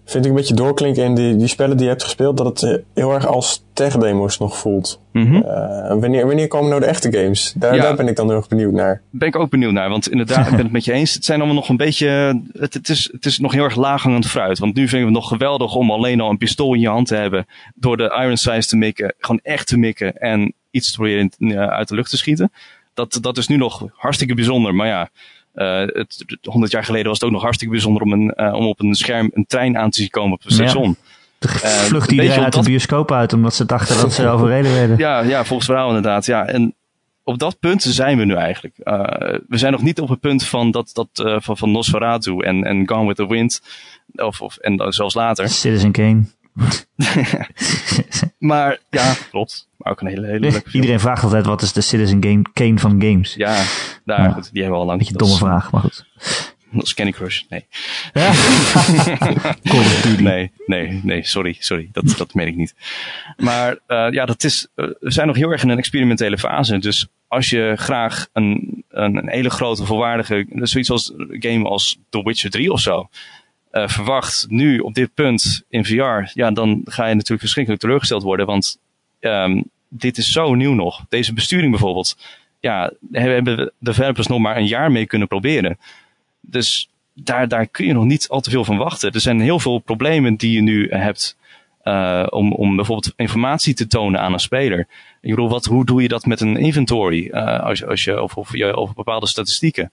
[0.05, 2.81] vind ik een beetje doorklinken in die, die spellen die je hebt gespeeld, dat het
[2.93, 5.01] heel erg als tech-demos nog voelt.
[5.11, 5.35] Mm -hmm.
[5.35, 7.53] uh, wanneer, wanneer komen nou de echte games?
[7.55, 7.81] Daar, ja.
[7.81, 9.01] daar ben ik dan heel erg benieuwd naar.
[9.09, 11.13] Ben ik ook benieuwd naar, want inderdaad, ik ben het met je eens.
[11.13, 14.27] Het zijn allemaal nog een beetje, het, het, is, het is nog heel erg laaghangend
[14.27, 14.59] fruit.
[14.59, 17.07] Want nu vinden we het nog geweldig om alleen al een pistool in je hand
[17.07, 17.45] te hebben,
[17.75, 21.31] door de iron size te mikken, gewoon echt te mikken en iets te proberen
[21.69, 22.51] uit de lucht te schieten.
[22.93, 25.09] Dat, dat is nu nog hartstikke bijzonder, maar ja,
[25.57, 28.65] uh, het, 100 jaar geleden was het ook nog hartstikke bijzonder om, een, uh, om
[28.65, 30.95] op een scherm een trein aan te zien komen op een station.
[30.99, 31.05] Ja.
[31.39, 32.63] Uh, vlucht iedereen uit dat...
[32.63, 34.97] de bioscoop uit omdat ze dachten dat ze overreden werden.
[35.07, 36.25] Ja, ja, volgens verhaal inderdaad.
[36.25, 36.45] Ja.
[36.45, 36.75] En
[37.23, 38.75] op dat punt zijn we nu eigenlijk.
[38.83, 39.03] Uh,
[39.47, 42.63] we zijn nog niet op het punt van, dat, dat, uh, van, van Nosferatu en,
[42.63, 43.61] en Gone with the Wind.
[44.15, 45.49] Of, of, en zelfs later.
[45.49, 46.21] Citizen Kane.
[48.51, 49.67] maar ja, klopt.
[49.77, 52.79] Maar ook een hele, hele leuke Iedereen vraagt altijd wat is de Citizen Game, Kane
[52.79, 53.33] van games.
[53.33, 53.63] Ja,
[54.05, 54.31] daar, ja.
[54.31, 54.99] Goed, die hebben we al lang.
[54.99, 56.05] Beetje domme vraag, maar goed.
[56.71, 57.65] Dat is Candy Crush, nee.
[58.13, 58.31] Ja.
[60.19, 62.75] Nee, nee, nee, sorry, sorry, dat, dat meen ik niet.
[63.37, 66.77] Maar uh, ja, dat is, uh, we zijn nog heel erg in een experimentele fase.
[66.77, 72.23] Dus als je graag een, een, een hele grote, volwaardige, zoiets als game als The
[72.23, 73.09] Witcher 3 of zo,
[73.77, 78.23] uh, verwacht nu op dit punt in VR, ja, dan ga je natuurlijk verschrikkelijk teleurgesteld
[78.23, 78.45] worden.
[78.45, 78.79] Want
[79.19, 81.05] um, dit is zo nieuw nog.
[81.09, 82.17] Deze besturing bijvoorbeeld.
[82.59, 85.77] ja, hebben developers nog maar een jaar mee kunnen proberen.
[86.41, 89.11] Dus daar, daar kun je nog niet al te veel van wachten.
[89.11, 91.37] Er zijn heel veel problemen die je nu hebt
[91.83, 94.79] uh, om, om bijvoorbeeld informatie te tonen aan een speler.
[95.21, 97.29] Ik bedoel, wat, hoe doe je dat met een inventory?
[97.31, 99.91] Uh, als, als je, of, of, je, of bepaalde statistieken.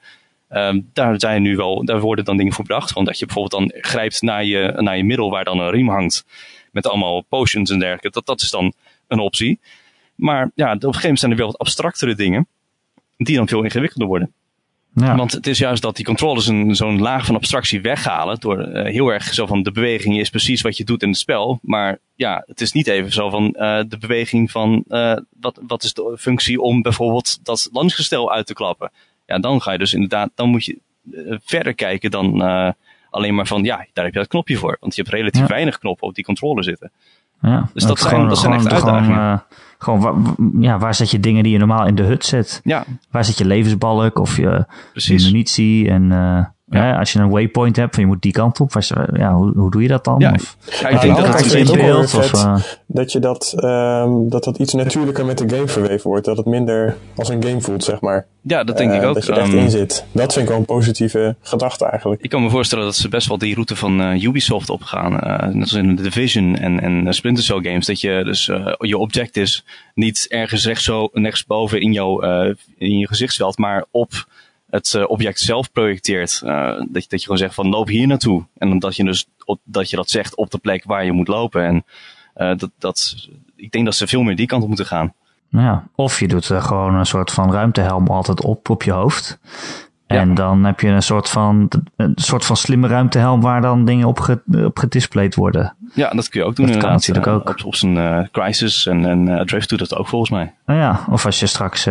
[0.56, 2.88] Um, daar, zijn nu wel, daar worden dan dingen voor bedacht.
[2.88, 5.88] Gewoon dat je bijvoorbeeld dan grijpt naar je, naar je middel waar dan een riem
[5.88, 6.24] hangt.
[6.72, 8.10] Met allemaal potions en dergelijke.
[8.10, 8.72] Dat, dat is dan
[9.08, 9.60] een optie.
[10.14, 12.46] Maar ja, op een gegeven moment zijn er wel wat abstractere dingen.
[13.16, 14.32] Die dan veel ingewikkelder worden.
[14.94, 15.16] Ja.
[15.16, 18.40] Want het is juist dat die controllers een, zo'n laag van abstractie weghalen.
[18.40, 21.18] Door uh, heel erg zo van de beweging is precies wat je doet in het
[21.18, 21.58] spel.
[21.62, 25.82] Maar ja, het is niet even zo van uh, de beweging van uh, wat, wat
[25.82, 28.90] is de functie om bijvoorbeeld dat landsgestel uit te klappen.
[29.26, 30.78] Ja, dan ga je dus inderdaad, dan moet je
[31.44, 32.42] verder kijken dan
[33.10, 34.76] alleen maar van ja, daar heb je dat knopje voor.
[34.80, 35.46] Want je hebt relatief ja.
[35.46, 36.90] weinig knoppen op die controller zitten.
[37.40, 39.44] Ja, dus dat, zijn, gewoon, dat zijn echt uitdagingen.
[39.78, 40.14] Gewoon, waar,
[40.60, 42.60] ja, waar zet je dingen die je normaal in de hut zet?
[42.64, 42.84] Ja.
[43.10, 45.88] Waar zet je levensbalk of je, je munitie?
[45.90, 46.86] En uh, ja.
[46.88, 46.98] ja.
[46.98, 49.70] als je een waypoint hebt van je moet die kant op, was, ja, hoe, hoe
[49.70, 50.18] doe je dat dan?
[50.18, 52.14] Ja, of, ja, ik denk dat het in beeld.
[52.14, 56.24] Of, uh, dat, je dat, um, dat dat iets natuurlijker met de game verweven wordt.
[56.24, 58.26] Dat het minder als een game voelt, zeg maar.
[58.42, 59.14] Ja, dat denk uh, ik ook.
[59.14, 60.04] Dat je er echt um, in zit.
[60.12, 62.22] Dat vind ik wel een positieve gedachte eigenlijk.
[62.22, 65.12] Ik kan me voorstellen dat ze best wel die route van uh, Ubisoft opgaan.
[65.12, 67.86] Uh, net als in The Division en, en Splinter Cell games.
[67.86, 72.26] Dat je dus je objectives niet ergens rechts zo, rechtsboven in, jou,
[72.78, 74.26] in je gezichtsveld, maar op
[74.74, 76.40] het uh, object zelf projecteert.
[76.44, 78.44] Uh, dat, je, dat je gewoon zegt van loop hier naartoe.
[78.58, 81.28] En omdat je dus op, dat je dat zegt op de plek waar je moet
[81.28, 81.64] lopen.
[81.64, 81.84] En
[82.36, 85.14] uh, dat, dat, ik denk dat ze veel meer die kant op moeten gaan.
[85.48, 89.38] Ja, of je doet er gewoon een soort van ruimtehelm altijd op op je hoofd.
[90.06, 90.34] En ja.
[90.34, 94.20] dan heb je een soort van, een soort van slimme ruimtehelm waar dan dingen op,
[94.20, 95.76] ge, op gedisplayed worden.
[95.94, 97.04] Ja, dat kun je ook doen dat inderdaad.
[97.04, 97.58] Kan natuurlijk ook.
[97.58, 100.54] Op, op zijn uh, Crisis en, en Drift doet dat ook volgens mij.
[100.66, 101.86] Nou ja, of als je straks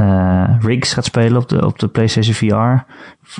[0.00, 2.84] uh, rigs gaat spelen op de, op de PlayStation VR.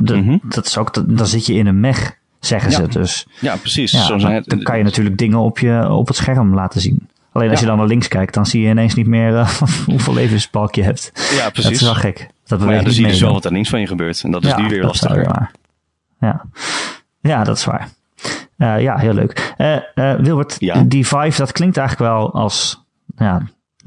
[0.03, 0.41] De, mm -hmm.
[0.43, 2.77] dat is ook, dan zit je in een mech, zeggen ja.
[2.77, 3.27] ze dus.
[3.41, 3.93] Ja, precies.
[3.93, 7.09] Ja, dan, het, dan, kan je natuurlijk dingen op, je, op het scherm laten zien.
[7.33, 7.65] Alleen als ja.
[7.65, 9.49] je dan naar links kijkt, dan zie je ineens niet meer uh,
[9.87, 11.13] hoeveel levensbalk je hebt.
[11.15, 11.63] Ja, precies.
[11.63, 12.29] Dat is wel gek.
[12.47, 14.23] Dat maar ja, dan zie je dus wel wat er links van je gebeurt.
[14.23, 15.51] En dat is nu weer lastiger.
[16.21, 16.45] Ja.
[17.21, 17.89] ja, dat is waar.
[18.57, 19.55] Uh, ja, heel leuk.
[20.19, 20.59] Wilbert,
[20.91, 22.85] die Vive, dat klinkt eigenlijk wel als
[23.17, 23.43] ja,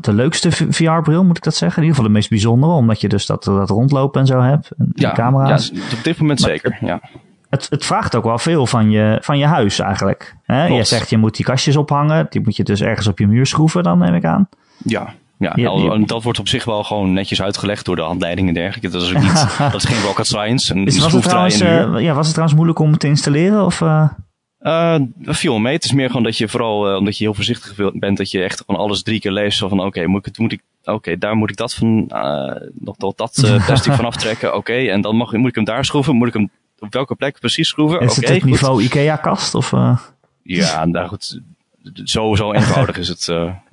[0.06, 1.78] de leukste VR-bril, moet ik dat zeggen.
[1.78, 4.72] In ieder geval de meest bijzondere, omdat je dus dat, dat rondlopen en zo hebt.
[4.78, 5.72] En ja, camera's.
[5.74, 7.02] Ja, op dit moment maar zeker, ja.
[7.50, 10.36] Het, het vraagt ook wel veel van je, van je huis eigenlijk.
[10.44, 10.66] Hè?
[10.66, 12.28] Je zegt je moet die kastjes ophangen.
[12.30, 14.50] Die moet je dus ergens op je muur schroeven, dan neem ik aan.
[14.84, 15.14] Ja,
[15.56, 18.90] ja, dat wordt op zich wel gewoon netjes uitgelegd door de handleidingen en dergelijke.
[18.90, 20.76] Dat is, ook niet, dat is geen rocket science.
[20.76, 23.66] Is, was, het trouwens, uh, ja, was het trouwens moeilijk om te installeren?
[23.66, 24.08] Of, uh...
[24.62, 25.74] Uh, dat viel mee.
[25.74, 28.44] Het is meer gewoon dat je vooral, uh, omdat je heel voorzichtig bent, dat je
[28.44, 29.58] echt gewoon alles drie keer leest.
[29.58, 32.10] Zo van, oké, okay, moet ik, moet ik, oké, okay, daar moet ik dat van,
[32.14, 34.48] uh, nog tot dat plastic van aftrekken.
[34.48, 36.16] Oké, okay, en dan mag, moet ik hem daar schroeven.
[36.16, 38.00] Moet ik hem op welke plek precies schroeven?
[38.00, 39.56] Is het het niveau IKEA-kast?
[39.56, 39.72] Of,
[40.44, 41.40] Ja, nou goed.
[42.04, 43.26] Zo, zo eenvoudig is het,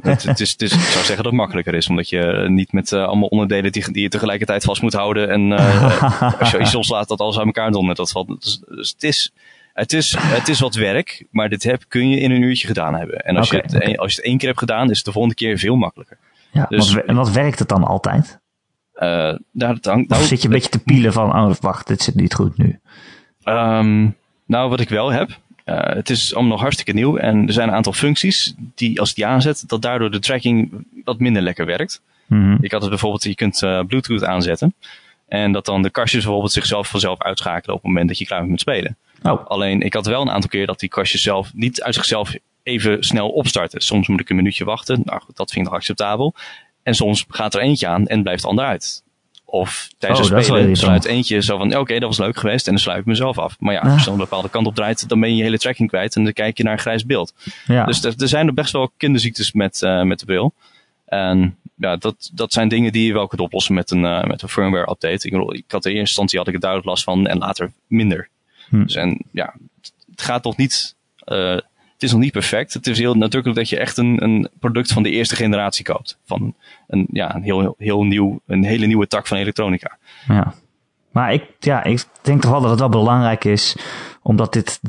[0.03, 0.73] het, het, is, het is.
[0.73, 4.03] Ik zou zeggen dat het makkelijker is, omdat je niet met allemaal onderdelen die, die
[4.03, 5.31] je tegelijkertijd vast moet houden.
[5.31, 5.53] En
[6.41, 7.97] als je iets loslaat, dat alles uit elkaar dondert.
[7.97, 9.33] Dat valt, dus, dus het is
[9.79, 12.95] het is, het is wat werk, maar dit heb, kun je in een uurtje gedaan
[12.95, 13.25] hebben.
[13.25, 13.95] En als, okay, je het, okay.
[13.95, 16.19] als je het één keer hebt gedaan, is het de volgende keer veel makkelijker.
[16.53, 18.39] Ja, dus, wat, en wat werkt het dan altijd?
[18.95, 19.01] Uh,
[19.53, 22.15] daar, hangt, nou, of zit je een beetje te pielen van, oh wacht, dit zit
[22.15, 22.79] niet goed nu?
[23.45, 25.29] Um, nou, wat ik wel heb,
[25.65, 27.17] uh, het is allemaal nog hartstikke nieuw.
[27.17, 30.71] En er zijn een aantal functies die, als die aanzet, dat daardoor de tracking
[31.05, 32.03] wat minder lekker werkt.
[32.27, 32.59] Mm -hmm.
[32.61, 34.75] Ik had het bijvoorbeeld, je kunt uh, Bluetooth aanzetten.
[35.29, 38.39] En dat dan de kastjes bijvoorbeeld zichzelf vanzelf uitschakelen op het moment dat je klaar
[38.39, 38.97] bent met spelen.
[39.23, 39.47] Oh.
[39.47, 43.05] Alleen ik had wel een aantal keer dat die kastjes zelf niet uit zichzelf even
[43.05, 43.81] snel opstarten.
[43.81, 45.01] Soms moet ik een minuutje wachten.
[45.05, 46.35] Nou goed, dat vind ik nog acceptabel.
[46.83, 49.03] En soms gaat er eentje aan en blijft de ander uit.
[49.45, 52.67] Of tijdens oh, het spelen sluit eentje zo van, oké, okay, dat was leuk geweest
[52.67, 53.57] en dan sluit ik mezelf af.
[53.59, 55.59] Maar ja, als je dan een bepaalde kant op draait, dan ben je je hele
[55.59, 57.35] tracking kwijt en dan kijk je naar een grijs beeld.
[57.67, 57.85] Ja.
[57.85, 60.55] Dus er, er zijn er best wel kinderziektes met, uh, met de bril.
[61.07, 64.43] En ja, dat, dat zijn dingen die je wel kunt oplossen met een, uh, met
[64.43, 65.27] een firmware update.
[65.27, 67.73] Ik, bedoel, ik had in eerste instantie had ik er duidelijk last van en later
[67.87, 68.29] minder.
[68.69, 68.83] Hm.
[68.83, 69.55] Dus en ja,
[70.11, 71.55] het gaat nog niet, uh,
[71.93, 72.75] het is nog niet perfect.
[72.75, 76.19] Het is heel natuurlijk dat je echt een, een product van de eerste generatie koopt.
[76.25, 76.55] Van
[76.87, 79.99] een, ja, een heel, heel nieuw, een hele nieuwe tak van elektronica.
[80.29, 80.55] Ja.
[81.11, 83.77] Maar ik, ja, ik denk toch wel dat het wel belangrijk is,
[84.23, 84.81] omdat dit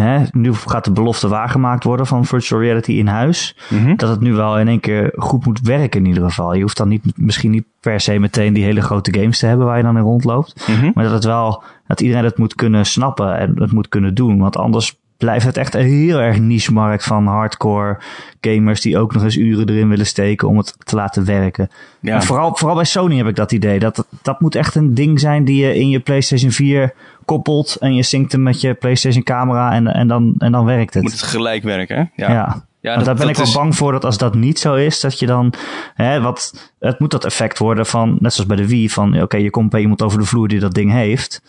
[0.00, 3.56] Hè, nu gaat de belofte waargemaakt worden van virtual reality in huis.
[3.68, 3.96] Mm -hmm.
[3.96, 6.54] Dat het nu wel in één keer goed moet werken in ieder geval.
[6.54, 9.66] Je hoeft dan niet, misschien niet per se meteen die hele grote games te hebben
[9.66, 10.68] waar je dan in rondloopt.
[10.68, 10.90] Mm -hmm.
[10.94, 14.38] Maar dat het wel, dat iedereen het moet kunnen snappen en het moet kunnen doen.
[14.38, 17.98] Want anders blijft het echt een heel erg niche markt van hardcore
[18.40, 21.70] gamers die ook nog eens uren erin willen steken om het te laten werken.
[22.00, 22.22] Ja.
[22.22, 23.78] vooral, vooral bij Sony heb ik dat idee.
[23.78, 26.94] Dat, dat moet echt een ding zijn die je in je PlayStation 4
[27.28, 30.94] koppelt en je synct hem met je PlayStation camera en, en, dan, en dan werkt
[30.94, 31.02] het.
[31.02, 32.24] Moet het gelijk werken, hè?
[32.24, 32.32] Ja.
[32.32, 32.66] ja.
[32.80, 35.18] Ja, dat, daar ben ik wel bang voor dat als dat niet zo is, dat
[35.18, 35.52] je dan,
[35.94, 39.36] hè, wat, het moet dat effect worden van, net zoals bij de Wii, van oké,
[39.36, 41.42] je komt bij iemand over de vloer die dat ding heeft.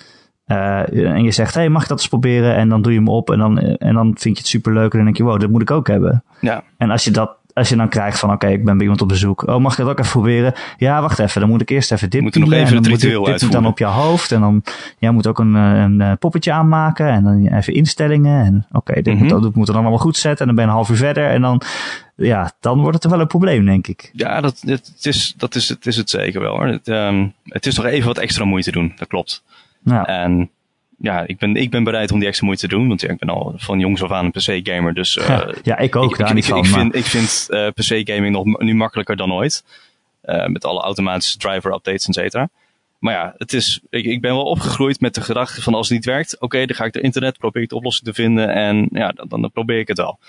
[0.48, 2.56] Uh, en je zegt, hey, mag ik dat eens proberen?
[2.56, 4.98] En dan doe je hem op en dan, en dan vind je het superleuk en
[4.98, 6.24] dan denk je, wow, dat moet ik ook hebben.
[6.42, 6.64] Ja.
[6.78, 9.08] En als je dat als je dan krijgt van, oké, ik ben bij iemand op
[9.08, 9.48] bezoek.
[9.48, 10.54] Oh, mag ik dat ook even proberen?
[10.78, 11.42] Ja, wacht even.
[11.42, 13.78] Dan moet ik eerst even dit moet nog even het ritueel dit, dit dan op
[13.78, 14.32] je hoofd.
[14.32, 14.64] En dan,
[14.98, 17.08] jij moet ook een, eh, een, eh, poppetje aanmaken.
[17.08, 18.46] En dan even instellingen.
[18.46, 19.42] En oké, dit, mhm.
[19.42, 20.40] dit moet dan allemaal goed zetten.
[20.40, 21.30] En dan ben je een half uur verder.
[21.30, 21.62] En dan,
[22.16, 24.10] ja, dan wordt het er wel een probleem, denk ik.
[24.14, 26.68] Ja, dat, het, is, dat is, het is het zeker wel hoor.
[26.68, 28.94] Het, um, het is toch even wat extra moeite doen.
[28.96, 29.44] Dat klopt.
[29.84, 30.06] Ja.
[30.06, 30.50] En
[31.02, 32.88] ja, ik ben, ik ben bereid om die extra moeite te doen.
[32.88, 34.94] Want ja, ik ben al van jongs af aan een PC-gamer.
[34.94, 36.20] Dus, uh, ja, ik ook.
[36.20, 39.64] Ik, ik, ik, vind, ik vind uh, eh, PC-gaming nog nu makkelijker dan ooit.
[40.26, 42.50] Uh, met alle automatische driver-updates, et cetera.
[43.00, 45.98] Maar ja, het is, ik, ik ben wel opgegroeid met de gedachte van als het
[45.98, 48.88] niet werkt, oké, dan ga ik de internet, probeer ik de oplossing te vinden en
[48.92, 50.20] ja, dan, dan probeer ik het wel.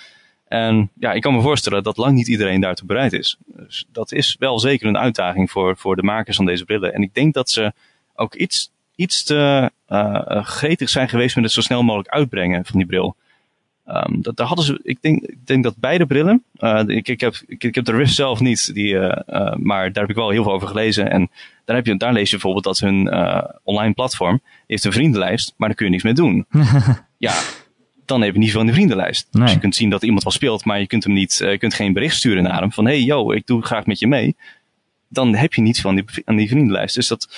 [0.49, 3.37] En ja, ik kan me voorstellen dat lang niet iedereen daartoe bereid is.
[3.47, 6.95] Dus dat is wel zeker een uitdaging voor, voor de makers van deze brillen.
[6.95, 7.73] En ik denk dat ze
[8.15, 12.79] ook iets iets te uh, gretig zijn geweest met het zo snel mogelijk uitbrengen van
[12.79, 13.17] die bril.
[13.87, 17.21] Um, dat, daar hadden ze, ik denk, ik denk dat beide brillen, uh, ik, ik,
[17.21, 20.31] heb, ik, ik, heb de Rift zelf niet, die, uh, maar daar heb ik wel
[20.31, 21.11] heel veel over gelezen.
[21.11, 21.31] En
[21.65, 23.13] daar, heb je, daar lees je bijvoorbeeld dat hun
[23.63, 26.47] online platform heeft een vriendenlijst, maar daar kun je niks mee doen.
[27.29, 27.35] ja,
[28.05, 29.29] dan heb je niet van de vriendenlijst.
[29.31, 29.43] Nee.
[29.43, 31.75] Dus je kunt zien dat iemand wel speelt, maar je kunt hem niet, je kunt
[31.75, 34.37] geen bericht sturen naar hem van hey yo, ik doe graag met je mee
[35.11, 36.95] dan heb je niets van die, aan die vriendenlijst.
[36.95, 37.29] Dus dat,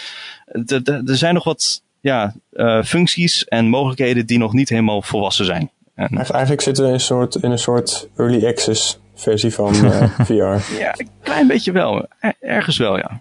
[0.87, 5.70] er zijn nog wat ja, uh, functies en mogelijkheden die nog niet helemaal volwassen zijn.
[5.94, 10.02] En, Eigenlijk zitten we in een soort, in een soort early access versie van uh,
[10.02, 10.32] VR.
[10.78, 12.06] Ja, een klein beetje wel.
[12.40, 13.20] Ergens wel, ja.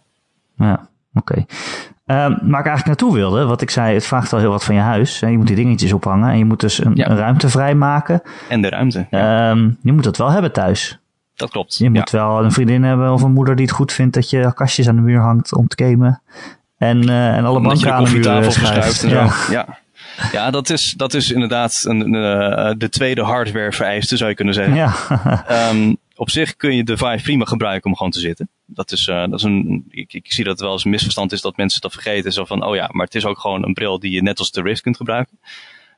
[0.58, 1.32] Ja, oké.
[1.32, 1.46] Okay.
[2.06, 4.64] Uh, ehm, waar ik eigenlijk naartoe wilde, wat ik zei, het vraagt al heel wat
[4.64, 5.20] van je huis.
[5.20, 8.22] Je moet die dingetjes ophangen en je moet dus een, een ruimte vrijmaken.
[8.50, 9.08] En de ruimte.
[9.10, 9.50] Ja.
[9.50, 11.01] Um, je moet dat wel hebben thuis.
[11.42, 11.78] Dat klopt.
[11.78, 14.54] Je moet wel een vriendin hebben of een moeder die het goed vindt dat je
[14.54, 16.22] kastjes aan de muur hangt om te gamen.
[16.78, 19.02] En, uh, en alle banken aan de muur eh, schuift.
[19.02, 19.34] Ja.
[19.50, 19.80] ja.
[20.32, 24.54] Ja, dat is, dat is inderdaad een, uh, de tweede hardware vereiste, zou je kunnen
[24.54, 24.76] zeggen.
[24.76, 24.94] Ja.
[25.70, 28.50] um, op zich kun je de Vive prima gebruiken om gewoon te zitten.
[28.66, 31.32] Dat is, uh, dat is een, ik, ik, zie dat het wel eens een misverstand
[31.32, 32.34] is dat mensen dat vergeten.
[32.34, 34.52] Zo van, oh ja, maar het is ook gewoon een bril die je net als
[34.52, 35.40] de Rift kunt gebruiken.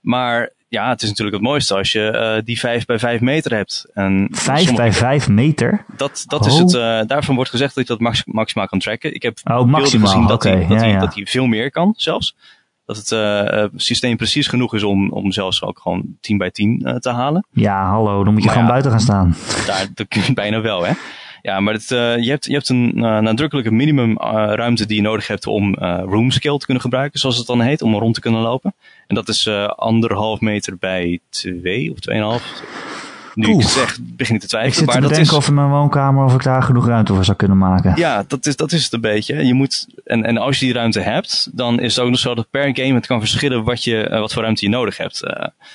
[0.01, 3.55] Maar ja, het is natuurlijk het mooiste als je uh, die 5 bij 5 meter
[3.55, 3.85] hebt.
[3.93, 5.85] En 5 bij 5 meter?
[5.97, 6.47] Dat, dat oh.
[6.47, 9.13] is het, uh, daarvan wordt gezegd dat je dat max, maximaal kan tracken.
[9.13, 10.51] Ik heb oh, beelden gezien dat, okay.
[10.51, 12.35] hij, dat, ja, hij, dat hij veel meer kan zelfs.
[12.85, 16.97] Dat het uh, systeem precies genoeg is om, om zelfs ook gewoon 10 bij 10
[16.99, 17.45] te halen.
[17.51, 19.35] Ja, hallo, dan moet je maar gewoon buiten gaan staan.
[19.65, 20.91] Daar, dat kun je bijna wel, hè.
[21.41, 24.95] Ja, maar het, uh, je, hebt, je hebt een uh, nadrukkelijke minimum uh, ruimte die
[24.95, 28.13] je nodig hebt om room scale te kunnen gebruiken, zoals het dan heet, om rond
[28.13, 28.75] te kunnen lopen.
[29.07, 32.61] En dat is anderhalf meter bij twee of tweeënhalf.
[33.35, 33.63] Nu Oeh.
[33.63, 34.83] ik zeg, begin ik te twijfelen.
[34.83, 35.37] Ik zit te bedenken is...
[35.37, 37.93] of in mijn woonkamer of ik daar genoeg ruimte voor zou kunnen maken.
[37.95, 39.45] Ja, dat is, dat is het een beetje.
[39.45, 42.35] Je moet, en, en als je die ruimte hebt, dan is het ook nog zo
[42.35, 45.23] dat per game het kan verschillen wat, je, wat voor ruimte je nodig hebt.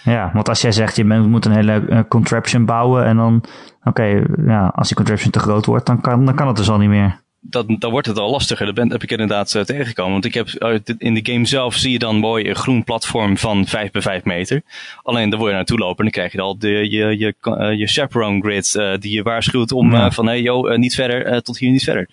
[0.04, 3.44] Ja, want als jij zegt je moet een hele contraption bouwen en dan
[3.88, 6.78] Oké, ja, als die contraption te groot wordt, dan kan, dan kan het dus al
[6.78, 7.20] niet meer.
[7.40, 8.66] Dat, dan wordt het al lastiger.
[8.66, 10.12] Dat ben, heb ik inderdaad uh, tegengekomen.
[10.12, 10.48] Want ik heb,
[10.98, 14.24] in de game zelf zie je dan mooi een groen platform van 5 bij 5
[14.24, 14.62] meter.
[15.02, 17.78] Alleen dan wil je naartoe lopen en dan krijg je al de, je, je, uh,
[17.78, 21.70] je chaperone grid uh, die je waarschuwt om van hey yo, niet verder, tot hier
[21.70, 22.08] niet verder.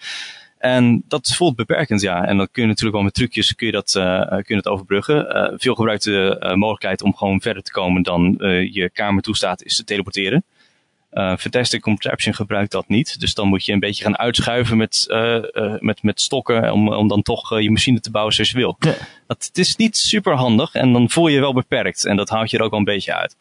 [0.58, 2.26] En dat voelt beperkend, ja.
[2.26, 3.92] En dan kun je natuurlijk wel met trucjes kun je dat,
[4.30, 5.54] kun je dat overbruggen.
[5.58, 8.36] veel gebruikte mogelijkheid om gewoon verder te komen dan
[8.72, 10.44] je kamer toestaat is te teleporteren.
[11.16, 13.20] Uh, Fantastic Contraption gebruikt dat niet.
[13.20, 16.94] Dus dan moet je een beetje gaan uitschuiven met, uh, uh, met, met stokken om,
[16.94, 18.76] om dan toch je machine te bouwen zoals je wil.
[18.80, 18.94] Ja.
[19.28, 22.06] Dat, het is niet super handig en dan voel je je wel beperkt.
[22.06, 23.36] En dat houdt je er ook wel een beetje uit.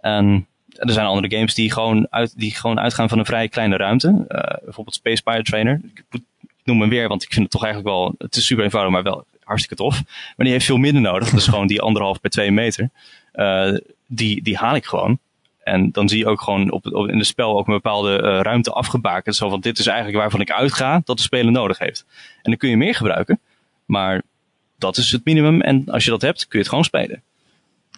[0.00, 3.76] En er zijn andere games die gewoon, uit, die gewoon uitgaan van een vrij kleine
[3.76, 4.24] ruimte.
[4.64, 5.80] bijvoorbeeld Space Pirate Trainer.
[5.94, 6.20] Ik,
[6.64, 8.14] noem hem weer, want ik vind het toch eigenlijk wel...
[8.18, 10.02] Het is super eenvoudig, maar wel hartstikke tof.
[10.36, 11.32] Maar die heeft veel minder nodig.
[11.32, 12.90] Is gewoon die anderhalf bij twee meter.
[14.06, 15.18] die, die haal ik gewoon.
[15.64, 18.40] En dan zie je ook gewoon op, op in het spel ook een bepaalde uh,
[18.40, 19.36] ruimte afgebakend.
[19.36, 22.04] Zo van dit is eigenlijk waarvan ik uitga dat de speler nodig heeft.
[22.34, 23.40] En dan kun je meer gebruiken.
[23.84, 24.22] Maar
[24.78, 25.60] dat is het minimum.
[25.60, 27.22] En als je dat hebt, kun je het gewoon spelen.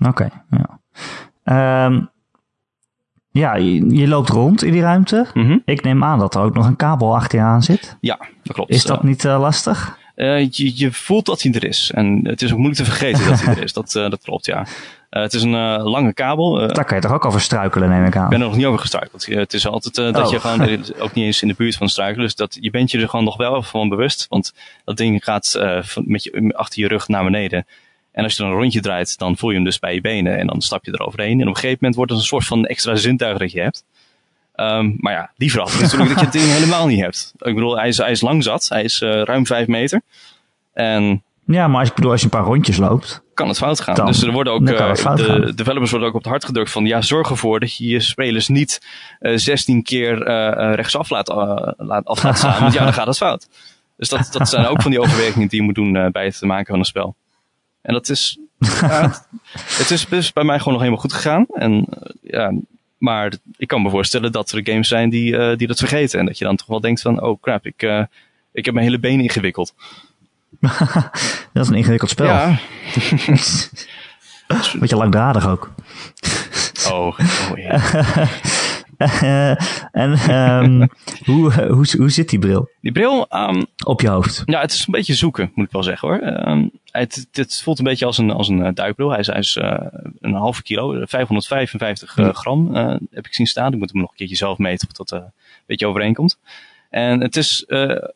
[0.07, 1.87] Oké, ja.
[1.87, 2.11] Um,
[3.31, 5.27] ja, je, je, loopt rond in die ruimte.
[5.35, 5.63] Mm -hmm.
[5.65, 7.97] Ik neem aan dat er ook nog een kabel achter je aan zit.
[8.01, 8.71] Ja, dat klopt.
[8.71, 9.99] Is dat niet uh, lastig?
[10.17, 11.91] Uh, je, je, voelt dat hij er is.
[11.95, 13.73] En het is ook moeilijk te vergeten dat hij er is.
[13.83, 14.67] Dat, dat klopt, ja.
[15.23, 16.55] Het is een lange kabel.
[16.55, 18.25] Daar kan je toch ook over struikelen, neem ik aan?
[18.25, 19.27] Ik ben er nog niet over gestruikeld.
[19.27, 20.43] het is altijd dat je oh.
[20.43, 22.25] gewoon ook niet eens in de buurt van struikelen.
[22.25, 24.27] Dus dat, je bent je er gewoon nog wel van bewust.
[24.29, 24.53] Want
[24.85, 25.59] dat ding gaat
[26.05, 27.67] met je, achter je rug naar beneden.
[28.15, 30.39] En als je dan een rondje draait, dan voel je hem dus bij je benen.
[30.39, 31.41] En dan stap je eroverheen.
[31.41, 33.85] En op een gegeven moment wordt het een soort van extra zintuig dat je hebt.
[34.55, 37.33] Ehm, maar ja, die verandert natuurlijk dat je het ding helemaal niet hebt.
[37.39, 38.69] Ik bedoel, hij is, hij is lang zat.
[38.69, 40.03] Hij is uh, ruim vijf meter.
[40.73, 43.23] En ja, maar als, ik bedoel, als je een paar rondjes loopt...
[43.35, 44.07] Kan het fout gaan.
[44.07, 46.85] dus er worden ook, uh, de developers worden ook op het hart gedrukt van...
[46.85, 48.87] ja, zorg ervoor dat je je spelers niet
[49.21, 50.19] uh, eh, 16 keer
[50.75, 51.29] rechtsaf laat,
[51.77, 52.61] laat, af laat staan.
[52.61, 53.49] want ja, dan gaat het fout.
[53.97, 56.67] Dus dat, dat zijn ook van die overwegingen die je moet doen bij het maken
[56.67, 57.15] van een spel.
[57.83, 58.39] En dat is...
[58.59, 61.47] het, het is dus bij mij gewoon nog helemaal goed gegaan.
[61.55, 61.87] En
[62.23, 62.53] ja,
[63.05, 66.19] maar ik kan me voorstellen dat er games zijn die, uh, die dat vergeten.
[66.19, 68.03] En dat je dan toch wel denkt van, oh crap, ik, uh,
[68.53, 69.75] ik heb mijn hele been ingewikkeld.
[71.53, 72.27] dat is een ingewikkeld spel.
[72.27, 72.59] Ja.
[74.81, 75.75] Beetje langdradig ook.
[76.91, 77.19] Oh,
[77.51, 77.81] oh ja.
[78.99, 79.51] Uh,
[80.03, 80.89] en um,
[81.25, 82.71] hoe, hoe, hoe zit die bril?
[82.81, 83.27] Die bril...
[83.31, 84.43] Um, Op je hoofd?
[84.45, 86.49] Ja, het is een beetje zoeken, moet ik wel zeggen hoor.
[86.49, 89.11] Um, het, het, voelt een beetje als een, als een uh, duikbril.
[89.11, 89.77] Hij is, hij is uh,
[90.21, 92.75] een halve kilo, 555 uh, gram
[93.11, 93.73] heb ik zien staan.
[93.73, 95.33] Ik moet hem nog een keertje zelf meten of dat een
[95.67, 96.39] beetje overeenkomt.
[96.95, 97.65] En het is,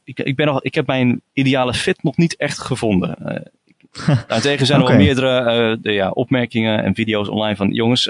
[0.05, 3.17] ik, ik, ben nog, ik heb mijn ideale fit nog niet echt gevonden.
[4.29, 4.97] Daartegen zijn er okay.
[4.97, 8.09] wel meerdere de, ja, opmerkingen en video's online van jongens,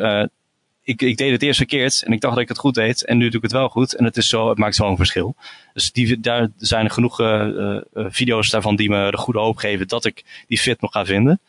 [0.88, 3.04] ik, ik deed het eerst verkeerd en ik dacht dat ik het goed deed.
[3.04, 3.94] En nu doe ik het wel goed.
[3.94, 5.34] En het, is zo, het maakt zo'n verschil.
[5.72, 10.04] Dus die, daar zijn genoeg uh, video's daarvan die me de goede hoop geven dat
[10.04, 11.40] ik die fit nog ga vinden.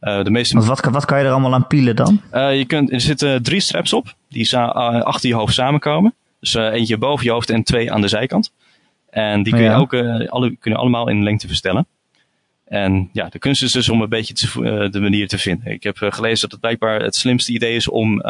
[0.00, 0.60] Uh, de meeste...
[0.60, 2.20] wat, wat kan je er allemaal aan pielen dan?
[2.32, 6.14] je kunt, er zitten drie straps op die achter je hoofd samenkomen.
[6.40, 8.52] Dus eentje boven je hoofd en twee aan de zijkant.
[9.18, 9.94] En die kun je, ook,
[10.28, 11.86] alle, kun je allemaal in lengte verstellen.
[12.64, 15.72] En ja, de kunst is dus om een beetje te, de manier te vinden.
[15.72, 18.22] Ik heb gelezen dat het blijkbaar het slimste idee is om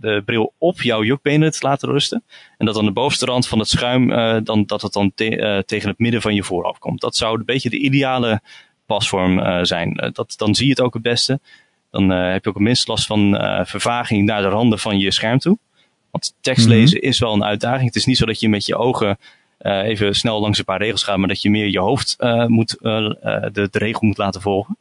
[0.00, 2.22] de bril op jouw jukbenen te laten rusten.
[2.58, 5.36] En dat dan de bovenste rand van het schuim, uh, dan, dat het dan te,
[5.36, 7.00] uh, tegen het midden van je voorhoofd komt.
[7.00, 8.40] Dat zou een beetje de ideale
[8.86, 10.10] pasvorm zijn.
[10.12, 11.40] dat, dan zie je het ook het beste.
[11.90, 15.38] Dan heb je ook het minst last van vervaging naar de randen van je scherm
[15.38, 15.58] toe.
[16.10, 16.74] Want tekst mhm.
[16.74, 17.86] lezen is wel een uitdaging.
[17.86, 19.18] Het is niet zo dat je met je ogen
[19.62, 23.68] even snel langs een paar regels gaat, maar dat je meer je hoofd moet, de,
[23.70, 24.76] de regel moet laten volgen.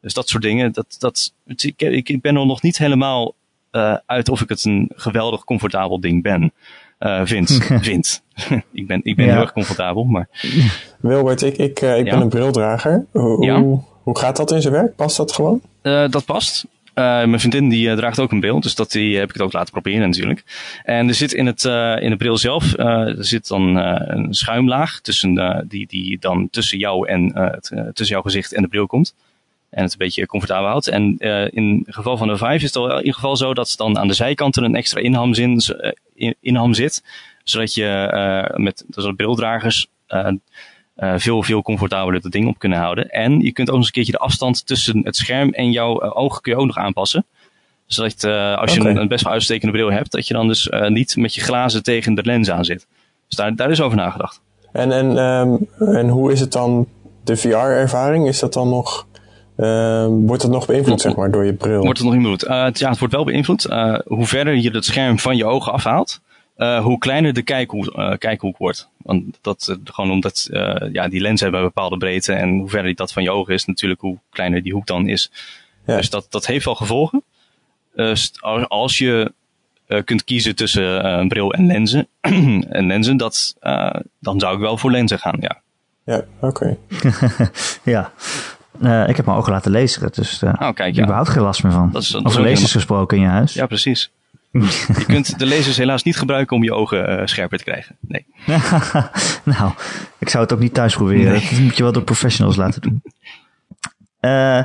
[0.00, 0.72] Dus dat soort dingen.
[0.72, 1.32] Dat, dat,
[1.76, 3.34] ik, ik ben er nog niet helemaal
[3.72, 6.52] uh, uit of ik het een geweldig comfortabel ding ben.
[6.98, 7.50] Uh, vind.
[7.80, 8.22] vind.
[8.72, 10.28] ik ben, ik ben heel erg comfortabel, maar...
[11.00, 13.06] Wilbert, ik, ik, uh, ik ben een brildrager.
[13.10, 14.96] Hoe, hoe, hoe, gaat dat in zijn werk?
[14.96, 15.60] Past dat gewoon?
[15.82, 16.66] dat past.
[17.04, 19.72] Mijn vriendin die draagt ook een bril, dus dat die heb ik het ook laten
[19.72, 20.44] proberen natuurlijk.
[20.82, 21.64] En er zit in, het,
[22.00, 27.08] in de bril zelf er zit dan een schuimlaag tussen, die, die dan tussen jou
[27.08, 27.32] en
[27.92, 29.14] tussen jouw gezicht en de bril komt
[29.70, 30.88] en het een beetje comfortabel houdt.
[30.88, 31.16] En
[31.50, 33.98] in het geval van de Vive is het al in ieder geval zo dat dan
[33.98, 35.00] aan de zijkanten een extra
[36.40, 37.04] inham, zit.
[37.44, 39.86] Zodat je met de brildragers
[40.96, 43.08] veel, veel comfortabeler het ding op kunnen houden.
[43.08, 46.42] En je kunt ook eens een keertje de afstand tussen het scherm en jouw ogen
[46.42, 47.24] kun je ook nog aanpassen.
[47.86, 48.24] Zodat
[48.58, 51.34] als je een, een, best wel uitstekende bril hebt, dat je dan dus niet met
[51.34, 52.86] je glazen tegen de lens aan zit.
[53.28, 54.40] Dus daar, daar is over nagedacht.
[54.72, 56.86] En, en, um, en hoe is het dan,
[57.24, 58.28] de VR-ervaring?
[58.28, 59.06] Is dat dan nog
[59.56, 61.80] uh, wordt het nog beïnvloed, zeg maar, door je bril?
[61.80, 62.44] Wordt het nog beïnvloed?
[62.44, 63.66] Uh, ja, het wordt wel beïnvloed.
[63.70, 66.20] Uh, hoe verder je het scherm van je ogen afhaalt,
[66.56, 68.88] uh, hoe kleiner de kijkhoek, kijkhoek wordt.
[68.96, 70.48] Want dat, gewoon omdat
[70.92, 73.64] ja, die lenzen hebben een bepaalde breedte en hoe verder dat van je ogen is,
[73.64, 75.30] natuurlijk hoe kleiner die hoek dan is.
[75.86, 75.96] Ja.
[75.96, 77.22] Dus dat, dat heeft wel gevolgen.
[77.94, 78.32] Dus
[78.68, 79.32] als je
[80.04, 82.08] kunt kiezen tussen een bril en lenzen,
[82.78, 83.56] en lenzen dat,
[84.20, 85.60] dan zou ik wel voor lenzen gaan, ja.
[86.06, 86.76] Ja, oké.
[87.84, 88.12] ja,
[88.82, 91.02] uh, ik heb mijn ogen laten lezen, dus uh, oh, kijk, ja.
[91.02, 91.90] überhaupt geen last meer van.
[91.92, 93.54] Dat is, Over lasers gesproken in je huis.
[93.54, 94.10] Ja, precies.
[94.98, 97.96] Je kunt de lasers helaas niet gebruiken om je ogen uh, scherper te krijgen.
[98.00, 98.26] Nee.
[99.58, 99.72] nou,
[100.18, 101.32] ik zou het ook niet thuis proberen.
[101.32, 101.48] Nee.
[101.50, 103.02] Dat moet je wel door professionals laten doen.
[104.20, 104.64] Uh,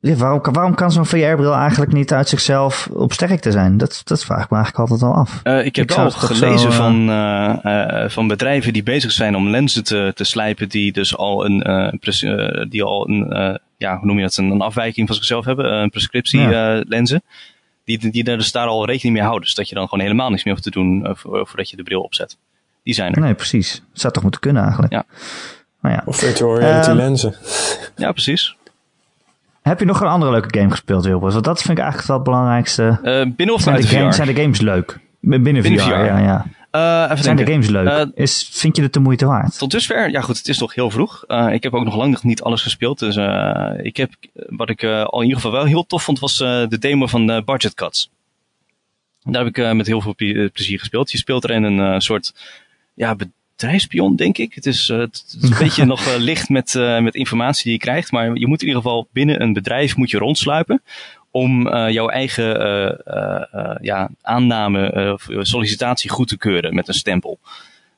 [0.00, 3.76] ja, waarom, waarom kan zo'n VR-bril eigenlijk niet uit zichzelf op sterkte zijn?
[3.76, 5.40] Dat, dat vraag ik me eigenlijk altijd al af.
[5.44, 9.36] Uh, ik heb ik wel gelezen zo, uh, van, uh, van bedrijven die bezig zijn
[9.36, 11.58] om lenzen te, te slijpen die dus al een,
[12.68, 15.90] die al een ja, hoe noem je dat, een, een afwijking van zichzelf hebben, een
[15.90, 16.84] prescriptie ja.
[17.84, 19.44] Die, die daar dus daar al rekening mee houden.
[19.44, 22.00] Dus dat je dan gewoon helemaal niks meer hoeft te doen voordat je de bril
[22.00, 22.36] opzet.
[22.82, 23.20] Die zijn er.
[23.20, 23.82] Nee, precies.
[23.90, 24.92] Dat zou toch moeten kunnen eigenlijk.
[24.92, 25.04] Ja.
[25.80, 26.02] Nou ja.
[26.04, 27.34] Of virtual reality ehm, lenzen.
[27.96, 28.56] Ja, precies.
[29.62, 31.32] Heb je nog een andere leuke game gespeeld, Wilbert?
[31.32, 32.98] Want dat vind ik eigenlijk wel het belangrijkste.
[33.02, 34.98] Uh, binnen of zijn de, game, Zijn de games leuk?
[35.20, 36.18] Binnen, binnen VR, VR, ja.
[36.18, 36.46] ja.
[36.74, 37.86] Uh, Zijn de games leuk?
[37.86, 39.58] Uh, is, vind je het de moeite waard?
[39.58, 41.24] Tot dusver, ja goed, het is nog heel vroeg.
[41.28, 42.98] Uh, ik heb ook nog lang nog niet alles gespeeld.
[42.98, 43.16] Dus
[43.82, 47.06] ik heb, wat ik al in ieder geval wel heel tof vond, was de demo
[47.06, 48.10] van Budget Cuts.
[49.22, 51.10] Daar heb ik met heel veel plezier gespeeld.
[51.10, 52.34] Je speelt er in een soort
[52.94, 54.54] ja, bedrijfspion, denk ik.
[54.54, 58.12] Het is, het is een beetje nog licht met, met informatie die je krijgt.
[58.12, 60.82] Maar je moet in ieder geval binnen een bedrijf moet je rondsluipen
[61.34, 62.92] om uh, jouw eigen uh,
[63.54, 67.38] uh, ja, aanname, sollicitatie goed te keuren met een stempel.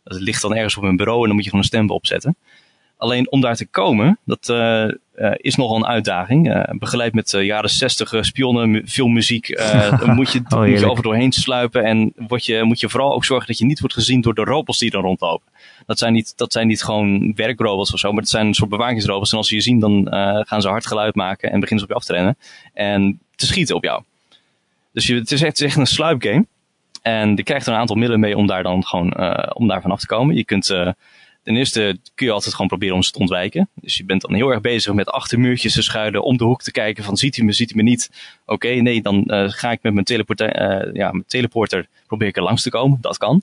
[0.04, 2.36] Dat ligt dan ergens op een bureau en dan moet je gewoon een stempel opzetten.
[2.96, 4.52] Alleen om daar te komen, dat
[5.36, 6.66] is nogal een uitdaging.
[6.78, 9.48] begeleid met jaren 60 spionnen, veel muziek,
[10.06, 11.84] moet je, oh, moet je over doorheen sluipen.
[11.84, 14.44] En word je, moet je vooral ook zorgen dat je niet wordt gezien door de
[14.44, 15.52] robots die er rondlopen.
[15.86, 18.70] Dat zijn niet, dat zijn niet gewoon werkrobots of zo, maar het zijn een soort
[18.70, 19.30] bewakingsrobots.
[19.32, 20.06] En als ze je zien, dan
[20.46, 22.36] gaan ze hard geluid maken en beginnen ze op je af te rennen.
[22.74, 24.02] En te schieten op jou.
[24.92, 26.46] Dus je, het, is echt, een sluipgame.
[27.02, 29.82] En je krijgt er een aantal middelen mee om daar dan gewoon uh, om daar
[29.82, 30.36] vanaf te komen.
[30.36, 30.90] Je kunt uh,
[31.42, 33.68] ten eerste kun je altijd gewoon proberen om ze te ontwijken.
[33.74, 36.62] Dus je bent dan heel erg bezig met achter muurtjes te schuilen, om de hoek
[36.62, 38.10] te kijken van ziet hij me, ziet hij me niet.
[38.46, 42.42] Oké, nee, dan uh, ga ik met mijn, teleporter, ja, mijn teleporter probeer ik er
[42.42, 42.98] langs te komen.
[43.00, 43.42] Dat kan.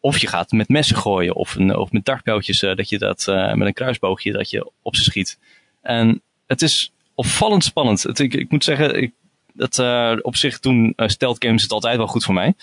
[0.00, 3.66] Of je gaat met messen gooien of, een, of met dartpijltjes dat je dat met
[3.66, 5.38] een kruisboogje dat je op ze schiet.
[5.82, 8.20] En het is opvallend spannend.
[8.20, 9.12] Ik, ik moet zeggen, ik
[9.58, 12.54] dat, uh, op zich toen uh, stealth games het altijd wel goed voor mij.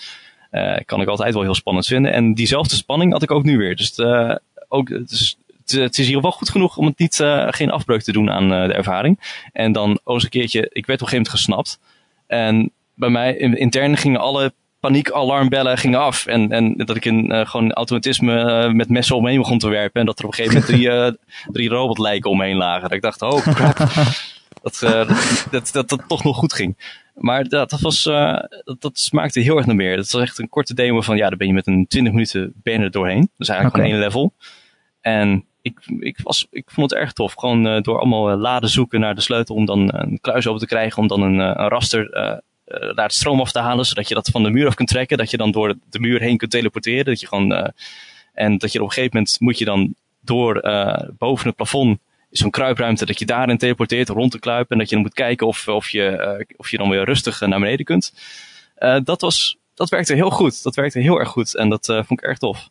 [0.52, 2.12] Uh, kan ik altijd wel heel spannend vinden.
[2.12, 3.76] En diezelfde spanning had ik ook nu weer.
[3.76, 4.00] Dus
[4.68, 5.36] ook, het is,
[5.66, 7.16] het is hier wel goed genoeg om het niet,
[7.48, 9.40] geen afbreuk te doen aan de ervaring.
[9.52, 11.78] En dan ook eens een keertje, ik werd op een gegeven moment gesnapt.
[12.26, 16.26] En bij mij intern gingen alle paniekalarmbellen gingen af.
[16.26, 20.00] En, en dat ik in gewoon automatisme met messen omheen begon te werpen.
[20.00, 22.82] En dat er op een gegeven moment drie, drie robotlijken omheen lagen.
[22.82, 23.78] Dat ik dacht, oh crap.
[24.74, 26.76] Eh, dat, dat, dat, dat, toch nog goed ging.
[27.14, 29.96] Maar dat, dat, was, uh, dat, dat, smaakte heel erg naar meer.
[29.96, 32.52] Dat was echt een korte demo van, ja, daar ben je met een 20 minuten
[32.62, 33.30] ben er doorheen.
[33.36, 33.88] Dus eigenlijk okay.
[33.88, 34.32] gewoon één level.
[35.00, 37.32] En ik, ik, was, ik vond het erg tof.
[37.32, 40.66] Gewoon uh, door allemaal laden zoeken naar de sleutel om dan een kluis open te
[40.66, 41.02] krijgen.
[41.02, 42.10] Om dan een, een raster
[42.94, 43.84] daar het stroom af te halen.
[43.84, 45.18] Zodat je dat van de muur af kunt trekken.
[45.18, 47.04] Dat je dan door de muur heen kunt teleporteren.
[47.04, 47.72] Dat je gewoon,
[48.32, 50.60] en dat je op een gegeven moment moet je dan door
[51.18, 51.98] boven het plafond
[52.30, 54.70] zo'n kruipruimte dat je daarin teleporteert rond te kruipen.
[54.70, 57.40] En dat je dan moet kijken of, of, je, uh, of je dan weer rustig
[57.40, 58.12] naar beneden kunt.
[58.78, 60.62] Uh, dat, was, dat werkte heel goed.
[60.62, 61.56] Dat werkte heel erg goed.
[61.56, 62.68] En dat vond ik erg tof.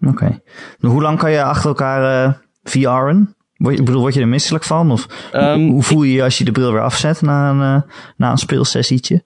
[0.00, 0.10] Oké.
[0.10, 0.40] Okay.
[0.78, 3.34] Nou, hoe lang kan je achter elkaar VR'en?
[3.56, 4.90] Word je, bedoel, word je er misselijk van?
[4.90, 7.84] Of um, hoe voel je je als je de bril weer afzet na een,
[8.16, 9.24] na een speelsessietje?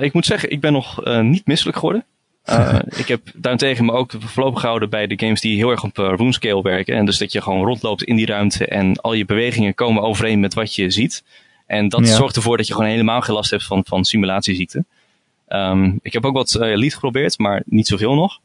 [0.00, 2.06] ik moet zeggen, ik ben nog niet misselijk geworden.
[2.50, 5.98] Uh, ik heb daarentegen me ook voorlopig gehouden bij de games die heel erg op
[5.98, 6.96] uh, room scale werken.
[6.96, 10.40] En dus dat je gewoon rondloopt in die ruimte en al je bewegingen komen overeen
[10.40, 11.24] met wat je ziet.
[11.66, 12.14] En dat ja.
[12.14, 14.84] zorgt ervoor dat je gewoon helemaal geen last hebt van, van simulatieziekte.
[15.48, 18.40] Um, ik heb ook wat uh, Elite geprobeerd, maar niet zoveel nog.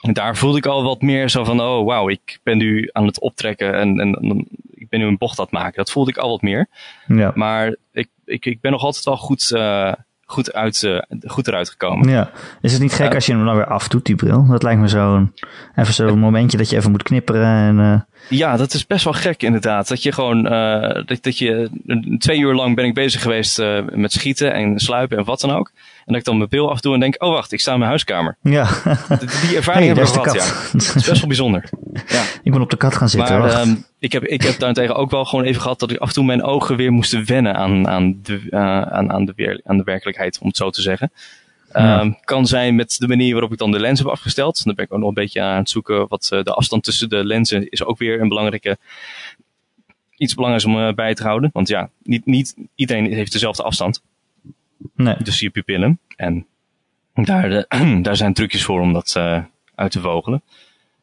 [0.00, 3.06] En daar voelde ik al wat meer zo van, oh wauw, ik ben nu aan
[3.06, 5.76] het optrekken en, en, ik ben nu een bocht aan het maken.
[5.76, 6.68] Dat voelde ik al wat meer.
[7.06, 7.32] Ja.
[7.34, 9.92] Maar ik, ik, ik ben nog altijd wel goed, uh,
[10.30, 12.08] goed, uit, uh, goed eruit gekomen.
[12.08, 12.30] Ja.
[12.60, 14.46] Is het niet gek als je hem dan weer afdoet, die bril?
[14.46, 15.34] Dat lijkt me zo'n
[15.76, 17.46] even zo'n momentje dat je even moet knipperen.
[17.46, 18.00] En, uh...
[18.28, 19.88] Ja, dat is best wel gek inderdaad.
[19.88, 21.70] Dat je gewoon, uh, dat, dat je,
[22.18, 23.62] twee uur lang ben ik bezig geweest
[23.92, 25.72] met schieten en sluipen en wat dan ook.
[26.08, 27.90] En dat ik dan mijn bril afdoe en denk, oh wacht, ik sta in mijn
[27.90, 28.36] huiskamer.
[28.42, 28.68] Ja.
[29.18, 30.70] Die, ervaring hey, hebben we gehad, ja.
[30.72, 31.68] Dat is best wel bijzonder.
[32.06, 32.22] Ja.
[32.42, 33.38] Ik ben op de kat gaan zitten.
[33.38, 36.08] Maar um, ik, heb, ik heb daarentegen ook wel gewoon even gehad dat ik af
[36.08, 39.60] en toe mijn ogen weer moesten wennen aan, aan, de, uh, aan, aan, de, weer,
[39.64, 41.12] aan de werkelijkheid, om het zo te zeggen.
[41.72, 42.00] Ja.
[42.00, 44.64] Um, kan zijn met de manier waarop ik dan de lens heb afgesteld.
[44.64, 47.08] Dan ben ik ook nog een beetje aan het zoeken wat uh, de afstand tussen
[47.08, 48.78] de lenzen is ook weer een belangrijke
[50.16, 51.50] iets belangrijks om uh, bij te houden.
[51.52, 54.02] Want ja, niet, niet iedereen heeft dezelfde afstand.
[54.94, 55.16] Nee.
[55.22, 55.98] Dus je pupillen.
[56.16, 56.46] En
[57.14, 59.16] daar, uh, daar zijn trucjes voor om dat
[59.74, 60.42] uit te vogelen.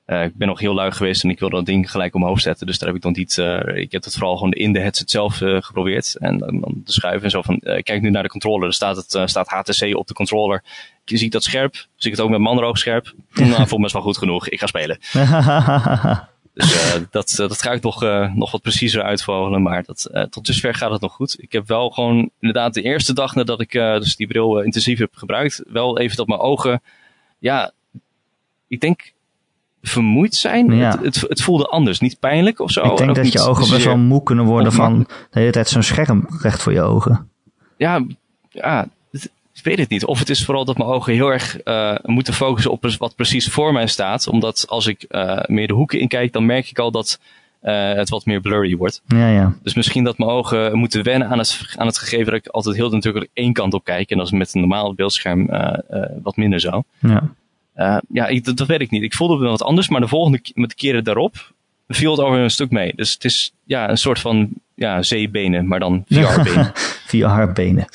[0.07, 2.67] Uh, ik ben nog heel lui geweest en ik wilde dat ding gelijk omhoog zetten.
[2.67, 3.37] Dus daar heb ik dan niet.
[3.37, 6.15] Uh, ik heb het vooral gewoon in de headset zelf uh, geprobeerd.
[6.19, 7.59] En dan de schuiven en zo van.
[7.59, 8.67] kijk nu naar de controller.
[8.67, 10.63] Er staat, het, staat HTC op de controller.
[11.05, 11.73] Je ziet dat scherp.
[11.73, 13.13] Zie ik het ook met mijn andere scherp.
[13.33, 14.49] nou, volgens mij wel goed genoeg.
[14.49, 14.99] Ik ga spelen.
[16.53, 18.01] dus dat, dat ga ik nog,
[18.33, 19.61] nog wat preciezer uitvogelen.
[19.61, 21.35] Maar dat, tot dusver gaat het nog goed.
[21.39, 25.15] Ik heb wel gewoon inderdaad de eerste dag nadat ik dus die bril intensief heb
[25.15, 25.63] gebruikt.
[25.67, 26.81] Wel even dat mijn ogen.
[27.39, 27.71] Ja,
[28.67, 29.13] ik denk
[29.87, 30.75] vermoeid zijn.
[30.75, 30.89] Ja.
[30.89, 32.83] Het, het, het, voelde anders, niet pijnlijk of zo.
[32.83, 35.83] Ik denk dat je ogen best wel moe kunnen worden van de hele tijd zo'n
[35.83, 37.29] scherm recht voor je ogen.
[37.77, 38.05] Ja,
[38.49, 38.87] ja,
[39.55, 40.05] ik weet het niet.
[40.05, 43.47] Of het is vooral dat mijn ogen heel erg uh, moeten focussen op wat precies
[43.47, 44.27] voor mij staat.
[44.27, 47.19] Omdat als ik uh, meer de hoeken in kijk, dan merk ik al dat
[47.63, 49.01] uh, het wat meer blurry wordt.
[49.07, 49.55] Ja, ja.
[49.63, 52.75] Dus misschien dat mijn ogen moeten wennen aan het, aan het gegeven dat ik altijd
[52.75, 54.09] heel natuurlijk één kant op kijk.
[54.09, 55.49] En dat is met een normaal beeldscherm
[56.23, 56.83] wat minder zo.
[56.99, 57.23] Ja.
[58.09, 59.03] Ja, ik, dat, dat, weet ik niet.
[59.03, 61.53] Ik voelde me wat anders, maar de volgende met de keren daarop
[61.87, 62.93] viel het over een stuk mee.
[62.95, 66.71] Dus het is ja, een soort van ja, zeebenen, maar dan VR-benen.
[67.05, 67.85] VR-benen.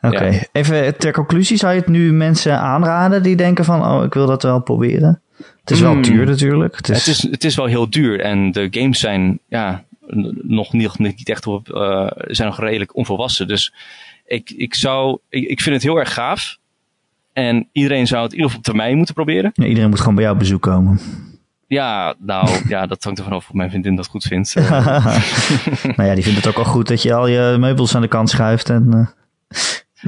[0.00, 1.56] Oké, even ter conclusie.
[1.56, 5.22] Zou je het nu mensen aanraden die denken van, oh, ik wil dat wel proberen?
[5.60, 6.02] Het is wel hmm.
[6.02, 6.76] duur natuurlijk.
[6.76, 7.06] Het is...
[7.06, 9.84] Het, is, het is wel heel duur en de games zijn ja,
[10.42, 13.48] nog niet, niet echt op, uh, zijn nog redelijk onvolwassen.
[13.48, 13.72] Dus
[14.24, 16.58] ik, ik zou, ik, ik vind het heel erg gaaf.
[17.32, 19.50] En iedereen zou het in ieder geval op termijn moeten proberen.
[19.54, 21.00] Ja, iedereen moet gewoon bij jou op bezoek komen.
[21.66, 24.54] Ja, nou ja, dat hangt er vanaf of mijn vriendin dat goed vindt.
[25.96, 28.08] nou ja, die vindt het ook al goed dat je al je meubels aan de
[28.08, 28.70] kant schuift.
[28.70, 29.06] En uh,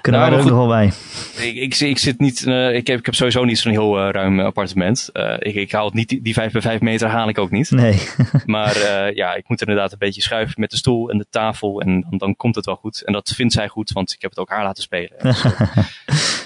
[0.01, 0.93] kunnen nou, er ook nog wel bij.
[1.37, 4.11] Ik, ik, ik, zit niet, uh, ik, heb, ik heb sowieso niet zo'n heel uh,
[4.11, 5.11] ruim appartement.
[5.39, 7.71] ik, ik haal het niet, die 5 bij 5 meter haal ik ook niet.
[7.71, 8.03] Nee.
[8.45, 8.77] maar
[9.15, 11.81] ja, ik moet inderdaad een beetje schuiven met de stoel en de tafel.
[11.81, 13.03] En dan, dan komt het wel goed.
[13.05, 15.17] En dat vindt zij goed, want ik heb het ook haar laten spelen.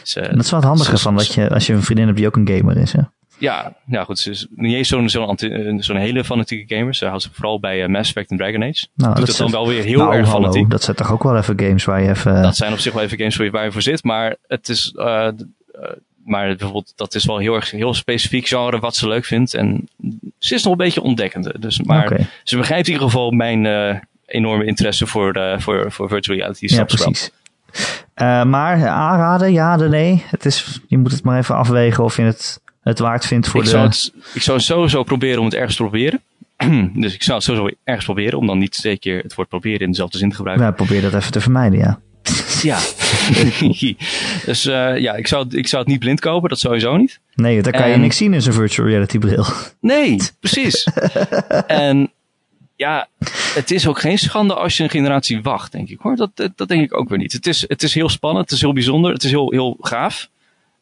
[0.06, 2.16] Dus, dus, dat is wel het handige van dat je, als je een vriendin hebt
[2.16, 2.92] die ook een gamer is.
[2.92, 3.00] Hè?
[3.38, 4.18] Ja, ja goed.
[4.18, 6.94] Ze is niet eens zo'n zo'n eh, zo'n hele fanatieke gamer.
[6.94, 8.86] Ze houdt zich vooral bij uh, Mass Effect en Dragon Age.
[8.94, 10.70] Nou, Doet dat het dan wel weer heel nou, erg hallo, fanatiek.
[10.70, 12.42] Dat zijn toch ook wel even games waar je even...
[12.42, 14.04] Dat zijn op zich wel even games waar je, waar je voor zit.
[14.04, 14.92] Maar het is...
[14.96, 15.28] Uh,
[16.24, 19.54] maar bijvoorbeeld, dat is wel heel erg heel specifiek genre wat ze leuk vindt.
[19.54, 19.88] En
[20.38, 21.54] ze is nog een beetje ontdekkende.
[21.58, 26.08] Dus, maar ze begrijpt in ieder geval mijn uh, enorme interesse voor, uh, voor, voor
[26.08, 26.74] virtual reality.
[26.74, 27.30] Ja, precies.
[28.16, 30.24] Uh, maar aanraden, ja, nee.
[30.26, 33.60] Het is, je moet het maar even afwegen of je het het waard vindt voor
[33.60, 33.72] ik de...
[33.72, 36.22] Zou het, ik zou sowieso proberen om het ergens te proberen.
[37.02, 39.80] dus ik zou het sowieso ergens proberen om dan niet twee keer het woord proberen
[39.80, 40.66] in dezelfde zin te gebruiken.
[40.66, 42.00] Ja, probeer dat even te vermijden, ja.
[42.70, 42.78] ja.
[44.46, 47.20] dus uh, ja, ik zou, ik zou het niet blind kopen, dat sowieso niet.
[47.34, 49.44] Nee, daar kan je niks zien in zo'n virtual reality bril.
[49.80, 50.88] Nee, precies.
[51.66, 52.12] en
[52.76, 53.08] ja,
[53.54, 56.16] het is ook geen schande als je een generatie wacht, denk ik hoor.
[56.16, 57.32] Dat, dat, dat, denk ik ook weer niet.
[57.32, 60.28] Het is, het is heel spannend, het is heel bijzonder, het is heel, heel gaaf.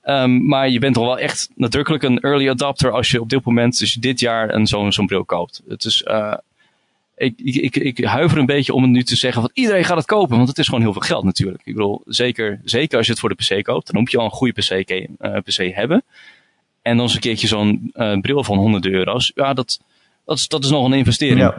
[0.07, 3.44] Um, maar je bent toch wel echt nadrukkelijk een early adopter als je op dit
[3.44, 5.62] moment, dus dit jaar, een zo'n zo'n bril koopt.
[5.68, 6.34] Het is, uh,
[7.16, 10.07] ik, ik, ik, huiver een beetje om het nu te zeggen van iedereen gaat het
[10.07, 11.62] kopen, want het is gewoon heel veel geld natuurlijk.
[11.64, 14.24] Ik bedoel, zeker, zeker als je het voor de PC koopt, dan moet je al
[14.24, 16.05] een goede PC, uh, PC hebben.
[16.82, 19.32] En dan eens een keertje zo'n uh, bril van honderden euro's.
[19.34, 19.80] Ja, dat,
[20.24, 21.40] dat, is, dat is nog een investering.
[21.40, 21.57] Ja.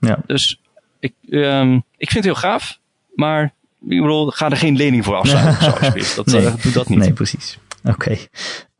[0.00, 0.22] ja.
[0.26, 0.60] Dus
[0.98, 2.78] ik, um, ik vind het heel gaaf,
[3.14, 3.44] maar
[3.88, 6.16] ik bedoel, ga er geen lening voor afsluiten, alsjeblieft.
[6.16, 6.50] Dat, nee.
[6.62, 6.98] doe dat niet.
[6.98, 7.58] Nee, precies.
[7.92, 8.18] Oké.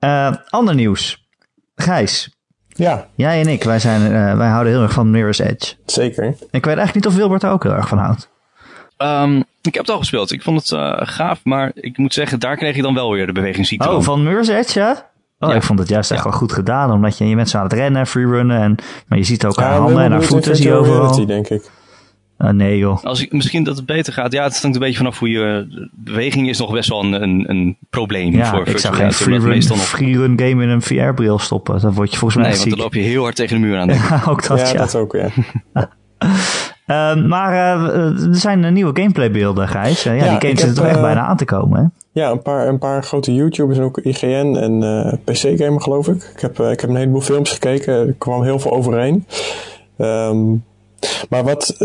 [0.01, 0.31] Okay.
[0.31, 1.29] Uh, ander nieuws.
[1.75, 2.31] Gijs.
[2.69, 3.07] Ja.
[3.15, 5.75] Jij en ik, wij, zijn, uh, wij houden heel erg van Mirror's Edge.
[5.87, 6.27] Zeker.
[6.27, 8.29] Ik weet eigenlijk niet of Wilbert er ook heel erg van houdt.
[8.99, 10.33] Um, ik heb het al gespeeld.
[10.33, 13.27] Ik vond het uh, gaaf, maar ik moet zeggen, daar kreeg je dan wel weer
[13.27, 13.91] de bewegingsziekte.
[13.91, 15.11] Oh, van Mirror's Edge, ja?
[15.39, 15.55] Oh, ja.
[15.55, 18.07] ik vond het juist echt wel goed gedaan, omdat je, je zo aan het rennen,
[18.07, 18.75] freerunnen, en,
[19.07, 21.27] maar je ziet ook haar handen en haar voeten zie je overal.
[21.27, 21.71] denk ik.
[22.45, 23.05] Uh, nee joh.
[23.05, 24.33] Als ik, misschien dat het beter gaat.
[24.33, 25.67] Ja, het hangt een beetje vanaf hoe je...
[25.93, 29.39] Beweging is nog best wel een, een, een probleem ja, voor ik zou geen free
[29.69, 29.79] nog...
[29.79, 31.81] free run game in een VR-bril stoppen.
[31.81, 33.79] Dan word je volgens mij Nee, want dan loop je heel hard tegen de muur
[33.79, 33.89] aan.
[33.93, 34.67] ja, ook dat, ja.
[34.67, 34.73] ja.
[34.73, 35.29] dat ook, ja.
[36.87, 40.03] uh, maar uh, er zijn nieuwe gameplaybeelden, Gijs.
[40.03, 41.87] ja, die games zitten er echt bijna aan te komen, hè?
[42.21, 46.31] Ja, een paar, een paar grote YouTubers en ook IGN en PC-gamer, geloof ik.
[46.35, 47.95] Ik heb, ik heb een heleboel films gekeken.
[47.95, 49.27] Er kwam heel veel overeen.
[49.99, 50.65] Um,
[51.29, 51.77] maar wat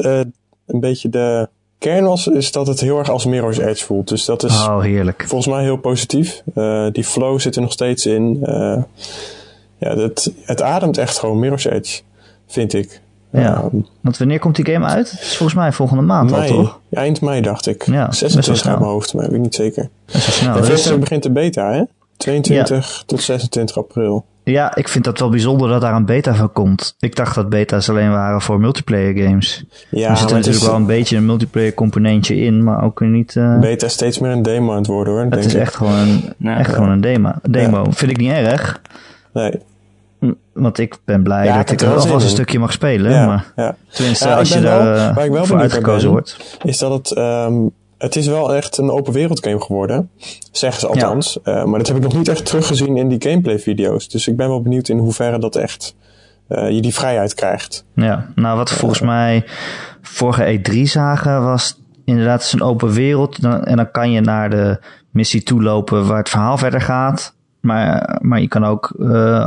[0.66, 4.08] een beetje de kern was, is dat het heel erg als Mirror's Edge voelt.
[4.08, 5.24] Dus dat is oh, heerlijk.
[5.28, 6.42] volgens mij heel positief.
[6.56, 8.40] Uh, die flow zit er nog steeds in.
[8.44, 8.84] Uh,
[9.78, 12.02] ja, het, het ademt echt gewoon Mirror's Edge,
[12.48, 13.02] vind ik.
[13.32, 15.12] Ja, um, want wanneer komt die game uit?
[15.12, 16.80] Het is volgens mij volgende maand mei, al, toch?
[16.92, 17.86] Eind mei, dacht ik.
[17.86, 19.90] Ja, 26 uit mijn hoofd, maar weet ik niet zeker.
[20.06, 20.56] Best wel snel.
[20.56, 21.84] En dus, begint de beta, hè?
[22.18, 23.04] 22 ja.
[23.06, 24.26] tot 26 april.
[24.46, 26.96] Ja, ik vind dat wel bijzonder dat daar een beta van komt.
[27.00, 29.66] Ik dacht dat beta's alleen waren voor multiplayer games.
[29.90, 33.36] Ja, er zit natuurlijk wel een beetje een multiplayer componentje in, maar ook niet...
[33.36, 33.60] Uh...
[33.60, 35.26] Beta is steeds meer een demo aan het worden hoor.
[35.30, 37.32] Het is echt gewoon een, echt gewoon een demo.
[37.42, 37.86] demo.
[37.90, 38.82] Vind ik niet erg.
[39.34, 39.60] Nee.
[40.54, 43.12] Want ik ben blij dat ik er alvast een stukje mag spelen.
[43.12, 43.76] Ja, maar ja.
[43.90, 46.58] tenminste, als je daar waar ik wel voor uitgekozen wordt.
[46.64, 50.10] Is dat het um, het is wel echt een open wereld game geworden.
[50.52, 51.40] Zeggen ze althans.
[51.44, 54.10] Uh, maar dat heb ik nog niet echt teruggezien in die gameplay video's.
[54.10, 55.96] Dus ik ben wel benieuwd in hoeverre dat echt
[56.50, 57.86] uh, je die vrijheid krijgt.
[57.94, 59.44] Ja, nou wat volgens uh, mij
[60.02, 63.40] vorige E3 zagen was inderdaad een open wereld.
[63.44, 64.80] En dan kan je naar de
[65.10, 67.34] missie toe lopen waar het verhaal verder gaat.
[67.60, 68.92] Maar, maar je kan ook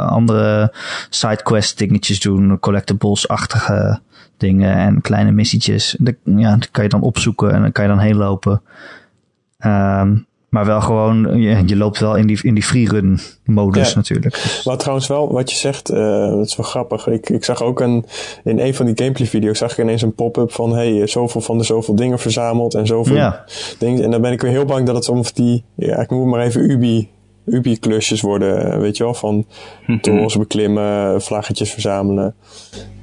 [0.09, 0.75] andere
[1.11, 4.01] sidequest dingetjes doen, collectibles-achtige
[4.39, 5.97] dingen en kleine missietjes.
[5.99, 8.63] De, ja, dat kan je dan opzoeken en dan kan je dan heen lopen.
[9.67, 13.97] Um, maar wel gewoon, je, je, loopt wel in die, in die freerun modus ja.
[13.97, 14.35] natuurlijk.
[14.35, 14.63] Dus.
[14.65, 17.07] Wat trouwens wel, wat je zegt, uh, dat is wel grappig.
[17.07, 18.05] Ik, ik zag ook een,
[18.45, 21.59] in een van die gameplay video's zag ik ineens een pop-up van, hey, zoveel van
[21.59, 23.45] de zoveel dingen verzameld en zoveel ja.
[23.79, 24.05] dingen.
[24.05, 26.31] En dan ben ik weer heel bang dat het om die, ja, ik noem het
[26.31, 27.09] maar even Ubi
[27.45, 29.47] Ubi-klusjes worden, weet je wel, van
[30.01, 32.35] torens beklimmen, vlaggetjes verzamelen.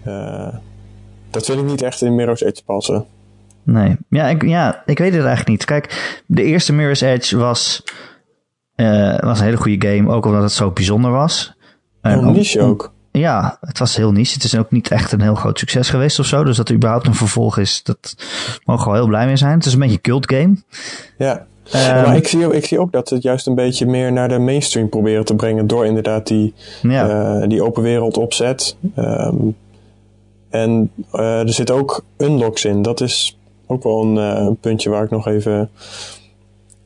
[0.07, 0.47] Uh,
[1.35, 3.05] dat vind ik niet echt in Mirror's Edge passen.
[3.63, 5.65] Nee, ja ik, ja, ik weet het eigenlijk niet.
[5.65, 7.83] Kijk, de eerste Mirror's Edge was,
[8.75, 11.53] uh, was een hele goede game, ook omdat het zo bijzonder was.
[12.01, 12.93] Heel niche ook.
[13.11, 14.33] Ja, het was heel niche.
[14.33, 16.43] Het is ook niet echt een heel groot succes geweest of zo.
[16.43, 18.15] Dus dat er überhaupt een vervolg is, dat
[18.63, 19.57] mogen we wel heel blij mee zijn.
[19.57, 20.55] Het is een beetje een cult game.
[21.17, 24.11] Ja, um, maar ik zie, ik zie ook dat ze het juist een beetje meer
[24.11, 25.67] naar de mainstream proberen te brengen.
[25.67, 27.39] Door inderdaad die, ja.
[27.41, 28.77] uh, die open wereld opzet.
[28.97, 29.55] Um,
[30.55, 32.81] en uh, er zit ook unlocks in.
[32.81, 33.37] Dat is
[33.67, 35.69] ook wel een uh, puntje waar ik nog even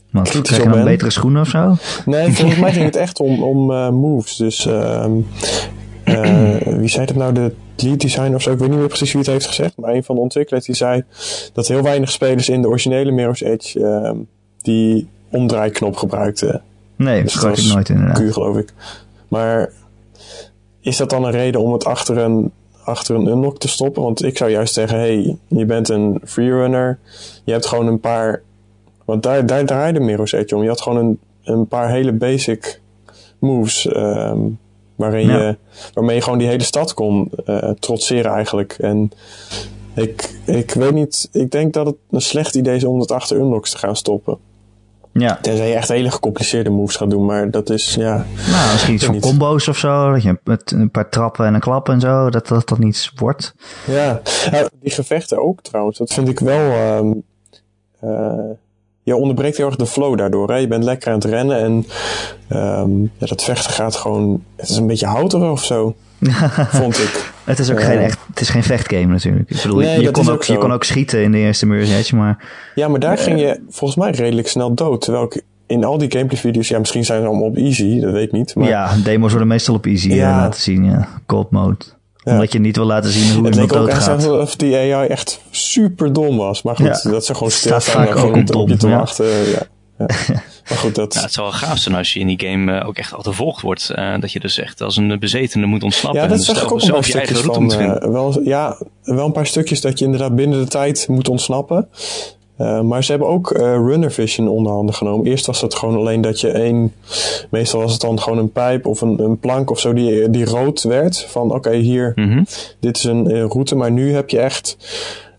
[0.09, 0.77] Wat, kritisch op ben.
[0.77, 1.75] een betere schoenen of zo?
[2.05, 4.35] Nee, volgens mij ging het echt om, om uh, moves.
[4.35, 5.27] Dus um,
[6.79, 7.33] wie zei dat nou?
[7.33, 8.51] De lead designer of zo?
[8.51, 9.77] Ik weet niet meer precies wie het heeft gezegd.
[9.77, 11.03] Maar een van de ontwikkelaars die zei
[11.53, 14.11] dat heel weinig spelers in de originele Mirror's Edge uh,
[14.61, 16.61] die omdraaiknop gebruikten.
[16.95, 18.17] Nee, dus dat ik nooit inderdaad.
[18.17, 18.73] Kuur, geloof ik.
[19.27, 19.71] Maar
[20.79, 22.51] is dat dan een reden om het achter een
[22.89, 24.03] achter een unlock te stoppen.
[24.03, 26.99] Want ik zou juist zeggen, hey, je bent een freerunner.
[27.43, 28.41] Je hebt gewoon een paar...
[29.05, 30.61] Want daar, daar draaide Mirror's Edge om.
[30.61, 32.81] Je had gewoon een, een paar hele basic
[33.39, 33.95] moves.
[33.95, 34.59] Um,
[34.95, 35.37] waarin ja.
[35.37, 35.57] je,
[35.93, 38.75] waarmee je gewoon die hele stad kon uh, trotseren eigenlijk.
[38.79, 39.11] En
[39.93, 41.29] ik, ik weet niet...
[41.31, 44.37] Ik denk dat het een slecht idee is om het achter unlocks te gaan stoppen.
[45.11, 45.39] Ja.
[45.41, 48.25] Tenzij je echt hele gecompliceerde moves gaat doen, maar dat is, ja...
[48.51, 51.59] Nou, misschien iets van combo's of zo, dat je met een paar trappen en een
[51.59, 53.53] klap en zo, dat dat, dat niets wordt.
[53.85, 56.97] Ja, nou, die gevechten ook trouwens, dat vind ik wel...
[56.97, 57.23] Um,
[58.03, 58.33] uh,
[59.03, 60.49] je onderbreekt heel erg de flow daardoor.
[60.49, 60.55] Hè?
[60.55, 61.85] Je bent lekker aan het rennen en
[62.57, 64.43] um, ja, dat vechten gaat gewoon...
[64.55, 65.95] Het is een beetje houterig of zo,
[66.81, 67.31] vond ik.
[67.43, 69.49] Het is ook uh, geen echt, het is geen vechtgame natuurlijk.
[69.49, 71.91] Ik bedoel, nee, je, kon ook, ook je kon ook schieten in de eerste Mirror's
[71.91, 72.45] Edge, maar...
[72.75, 75.01] Ja, maar daar uh, ging je volgens mij redelijk snel dood.
[75.01, 78.11] Terwijl ik in al die gameplay video's, ja, misschien zijn ze allemaal op easy, dat
[78.11, 78.55] weet ik niet.
[78.55, 78.67] Maar...
[78.67, 80.37] Ja, demo's worden meestal op easy ja.
[80.37, 81.07] laten zien, ja.
[81.25, 81.85] Cold mode.
[82.23, 82.31] Ja.
[82.31, 84.21] Omdat je niet wil laten zien hoe het, het dood gaat.
[84.21, 86.61] Het of die AI echt super dom was.
[86.61, 87.11] Maar goed, ja.
[87.11, 89.25] dat ze gewoon stilstaan en gewoon op, op je te wachten.
[89.25, 89.67] Ja.
[89.99, 90.05] Ja.
[90.69, 91.13] Maar goed, dat...
[91.13, 93.61] Ja, het zou wel gaaf zijn als je in die game uh, ook echt achtervolgd
[93.61, 93.91] wordt.
[93.95, 96.21] Uh, dat je dus echt als een bezetene moet ontsnappen.
[96.21, 97.81] Ja, dat en zag ik ook je eigen route van.
[97.81, 101.87] Uh, wel, ja, wel een paar stukjes dat je inderdaad binnen de tijd moet ontsnappen.
[102.57, 105.25] Uh, maar ze hebben ook uh, runner vision onder handen genomen.
[105.25, 106.93] Eerst was het gewoon alleen dat je één...
[107.49, 110.45] Meestal was het dan gewoon een pijp of een, een plank of zo die, die
[110.45, 111.25] rood werd.
[111.29, 112.45] Van oké, okay, hier, mm -hmm.
[112.79, 113.75] dit is een, een route.
[113.75, 114.77] Maar nu heb je echt...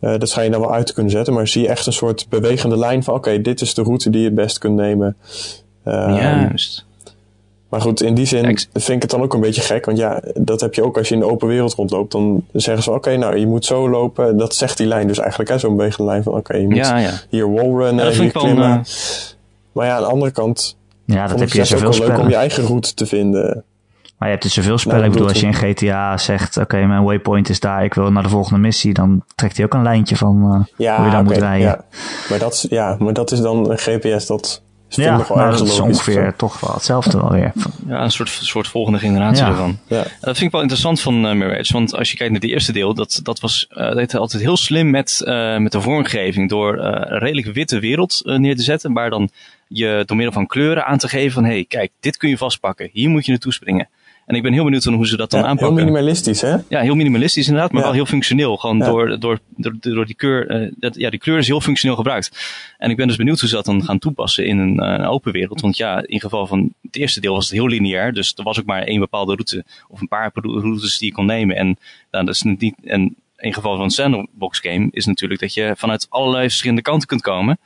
[0.01, 1.35] Uh, dat schijn je dan wel uit te kunnen zetten.
[1.35, 3.15] Maar zie je echt een soort bewegende lijn van...
[3.15, 5.17] Oké, okay, dit is de route die je het best kunt nemen.
[5.85, 6.85] Juist.
[7.69, 9.85] Maar goed, in die zin ja, vind ik het dan ook een beetje gek.
[9.85, 12.13] Want ja, dat heb je ook als je in de open wereld rondloopt.
[12.13, 14.37] Dan zeggen ze, oké, okay, nou, je moet zo lopen.
[14.37, 15.59] Dat zegt die lijn dus eigenlijk, hè.
[15.59, 17.13] Zo'n bewegende lijn van, oké, okay, je moet ja, ja.
[17.29, 18.69] hier wallrunnen, hier klimmen.
[18.69, 18.85] Wel, uh...
[19.73, 20.77] Maar ja, aan de andere kant...
[21.05, 23.65] Ja, dat heb je zoveel ook wel leuk om je eigen route te vinden.
[24.21, 24.99] Maar je hebt dus zoveel spellen.
[24.99, 27.95] Nou, ik bedoel, als je in GTA zegt, oké, okay, mijn waypoint is daar, ik
[27.95, 31.05] wil naar de volgende missie, dan trekt hij ook een lijntje van uh, ja, hoe
[31.05, 31.69] je dan okay, moet rijden.
[31.69, 31.85] Ja.
[32.29, 36.35] Maar, dat, ja, maar dat is dan een GPS dat ja, nou, dat is ongeveer
[36.37, 37.53] toch wel hetzelfde wel weer.
[37.87, 39.51] Ja, een soort, soort volgende generatie ja.
[39.51, 39.79] ervan.
[39.87, 40.03] Ja.
[40.03, 41.73] Dat vind ik wel interessant van uh, Mirage.
[41.73, 44.57] Want als je kijkt naar het eerste deel, dat, dat was uh, dat altijd heel
[44.57, 46.49] slim met, uh, met de vormgeving.
[46.49, 48.93] Door een redelijk witte wereld neer te zetten.
[48.93, 49.31] Maar dan
[49.69, 51.45] je door middel van kleuren aan te geven van...
[51.45, 52.89] hé, hey, kijk, dit kun je vastpakken.
[52.93, 53.89] Hier moet je naartoe springen.
[54.31, 55.77] En ik ben heel benieuwd hoe ze dat dan ja, aanpakken.
[55.77, 56.57] Heel minimalistisch, hè?
[56.69, 57.87] Ja, heel minimalistisch inderdaad, maar ja.
[57.87, 58.57] wel heel functioneel.
[58.57, 58.85] Gewoon ja.
[58.85, 60.63] door, door, door, door die kleur.
[60.63, 62.31] Uh, dat, ja, die kleur is heel functioneel gebruikt.
[62.79, 65.05] En ik ben dus benieuwd hoe ze dat dan gaan toepassen in een, uh, een
[65.05, 65.61] open wereld.
[65.61, 68.13] Want ja, in geval van het eerste deel was het heel lineair.
[68.13, 69.65] Dus er was ook maar één bepaalde route.
[69.89, 71.57] Of een paar routes die je kon nemen.
[71.57, 71.79] En
[72.11, 72.75] nou, dat is niet.
[72.85, 77.09] En in geval van een sandbox game is natuurlijk dat je vanuit allerlei verschillende kanten
[77.09, 77.59] kunt komen.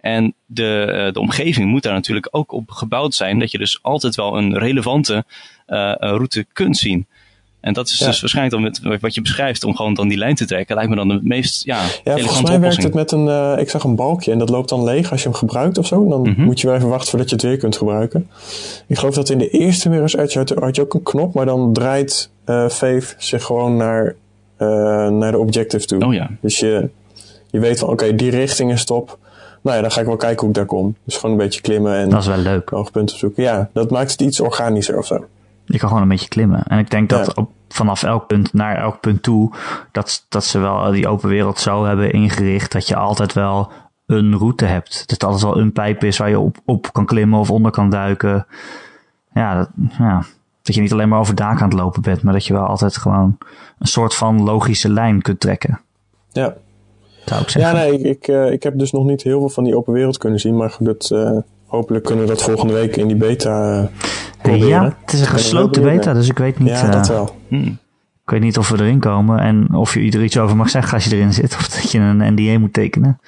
[0.00, 3.38] En de, uh, de omgeving moet daar natuurlijk ook op gebouwd zijn.
[3.38, 5.24] Dat je dus altijd wel een relevante
[5.68, 7.06] uh, route kunt zien.
[7.60, 8.06] En dat is ja.
[8.06, 10.74] dus waarschijnlijk dan met wat je beschrijft om gewoon dan die lijn te trekken.
[10.74, 13.70] Lijkt me dan de meest ja, ja volgens mij werkt het met een, uh, ik
[13.70, 16.08] zag een balkje en dat loopt dan leeg als je hem gebruikt of zo.
[16.08, 16.44] Dan mm -hmm.
[16.44, 18.30] moet je wel even wachten voordat je het weer kunt gebruiken.
[18.86, 21.72] Ik geloof dat in de eerste Mirror's had, had je ook een knop, maar dan
[21.72, 24.14] draait uh, Faith zich gewoon naar,
[24.58, 24.68] uh,
[25.08, 26.04] naar de objective toe.
[26.04, 26.30] Oh ja.
[26.40, 26.88] Dus je,
[27.50, 29.18] je weet van oké, okay, die richting is top.
[29.60, 30.96] Nou ja, dan ga ik wel kijken hoe ik daar kom.
[31.04, 32.70] Dus gewoon een beetje klimmen en dat is wel leuk.
[32.70, 33.42] hoogpunten zoeken.
[33.42, 35.26] Ja, dat maakt het iets organischer of zo.
[35.64, 36.62] Je kan gewoon een beetje klimmen.
[36.62, 37.32] En ik denk dat ja.
[37.34, 39.52] op, vanaf elk punt naar elk punt toe,
[39.92, 43.72] dat, dat ze wel die open wereld zo hebben ingericht dat je altijd wel
[44.06, 44.98] een route hebt.
[44.98, 47.70] Dat het altijd wel een pijp is waar je op, op kan klimmen of onder
[47.70, 48.46] kan duiken.
[49.34, 50.24] Ja dat, ja,
[50.62, 52.66] dat je niet alleen maar over daken aan het lopen bent, maar dat je wel
[52.66, 53.38] altijd gewoon
[53.78, 55.80] een soort van logische lijn kunt trekken.
[56.32, 56.54] Ja.
[57.24, 57.76] Zou ik zeggen.
[57.76, 59.92] Ja, nee, ik, ik, uh, ik heb dus nog niet heel veel van die open
[59.92, 63.80] wereld kunnen zien, maar dat, uh, hopelijk kunnen we dat volgende week in die beta
[63.80, 63.86] uh,
[64.42, 64.68] proberen.
[64.68, 66.68] Ja, het is een gesloten beta, dus ik weet niet...
[66.68, 67.34] Ja, dat wel.
[67.48, 67.78] Hmm.
[68.30, 70.94] Ik weet niet of we erin komen en of je er iets over mag zeggen
[70.94, 71.54] als je erin zit.
[71.58, 73.20] Of dat je een NDA moet tekenen.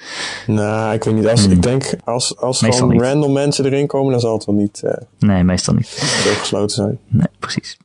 [0.47, 1.27] Nou, ik weet niet.
[1.27, 4.81] Als, Ik denk als, als gewoon random mensen erin komen, dan zal het wel niet.
[4.85, 5.87] Uh, nee, meestal niet.
[5.89, 6.99] Heel gesloten zijn.
[7.07, 7.77] Nee, precies.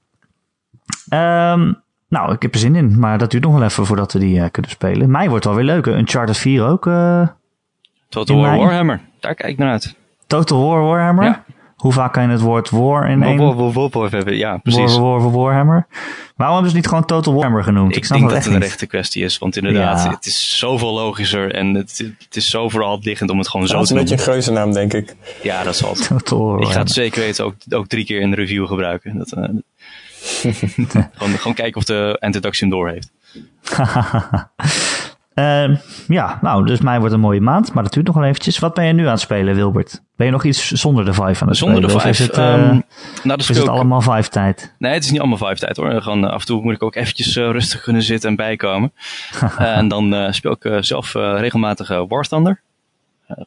[1.12, 4.18] Um, nou, ik heb er zin in, maar dat duurt nog wel even voordat we
[4.18, 5.10] die uh, kunnen spelen.
[5.10, 5.86] Mij wordt wel weer leuk.
[5.86, 6.86] Een Charter 4 ook.
[6.86, 7.28] Uh,
[8.08, 9.94] Total War Warhammer, daar kijk ik naar uit.
[10.26, 11.24] Total War Warhammer?
[11.24, 11.44] Ja.
[11.78, 13.36] Hoe vaak kan je het woord war in één...
[13.36, 14.96] War, war, war, war, hebben, ja, precies.
[14.96, 15.86] War, war, Warhammer.
[16.36, 17.90] Waarom hebben ze niet gewoon Total Warhammer genoemd?
[17.90, 20.10] Ik, ik snap denk dat het een rechte kwestie is, want inderdaad, ja.
[20.10, 23.82] het is zoveel logischer en het, het is zo vooral liggend om het gewoon zo
[23.82, 23.96] te doen.
[23.96, 25.16] Dat is een beetje een geuzennaam, denk ik.
[25.42, 26.06] Ja, dat zal het.
[26.08, 29.18] Total War, ik ga het zeker weten ook, ook drie keer in de review gebruiken.
[29.18, 29.44] Dat, uh,
[31.14, 33.10] gewoon, gewoon kijken of de introduction door heeft.
[35.34, 35.76] Uh,
[36.18, 38.58] ja, nou, dus mij wordt een mooie maand, maar dat duurt nog wel eventjes.
[38.58, 40.02] Wat ben je nu aan het spelen, Wilbert?
[40.16, 41.90] Ben je nog iets zonder de Vive aan het zonder spelen?
[41.90, 42.22] Zonder de Vive?
[42.22, 42.84] Is het, uh, um,
[43.22, 44.74] nou, is het allemaal Vive tijd?
[44.78, 46.02] Nee, het is niet allemaal Vive tijd hoor.
[46.02, 48.92] Gewoon, uh, af en toe moet ik ook eventjes uh, rustig kunnen zitten en bijkomen.
[49.58, 52.60] en dan speel ik zelf regelmatig War Thunder.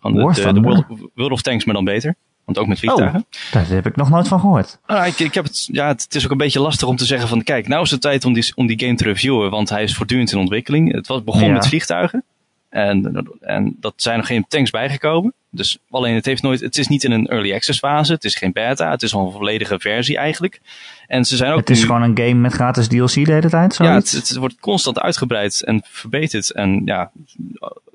[0.01, 2.15] War de, de, de World, World, of Tanks, maar dan beter.
[2.45, 3.19] Want ook met vliegtuigen.
[3.19, 4.79] Oh, daar heb ik nog nooit van gehoord.
[4.87, 7.27] Nou, ik, ik heb het, ja, het is ook een beetje lastig om te zeggen
[7.27, 7.43] van...
[7.43, 9.49] Kijk, nou is het tijd om die, om die game te reviewen.
[9.49, 10.91] Want hij is voortdurend in ontwikkeling.
[10.93, 11.53] Het was begon Ja.
[11.53, 12.23] met vliegtuigen.
[12.69, 15.33] En, en dat zijn nog geen tanks bijgekomen.
[15.49, 18.13] Dus alleen het heeft nooit, het is niet in een early access fase.
[18.13, 18.91] Het is geen beta.
[18.91, 20.61] Het is al een volledige versie eigenlijk.
[21.07, 23.49] En ze zijn ook Het is nu- gewoon een game met gratis DLC de hele
[23.49, 24.11] tijd, ja, zoiets?
[24.11, 26.51] het, het wordt constant uitgebreid en verbeterd.
[26.51, 27.11] En ja,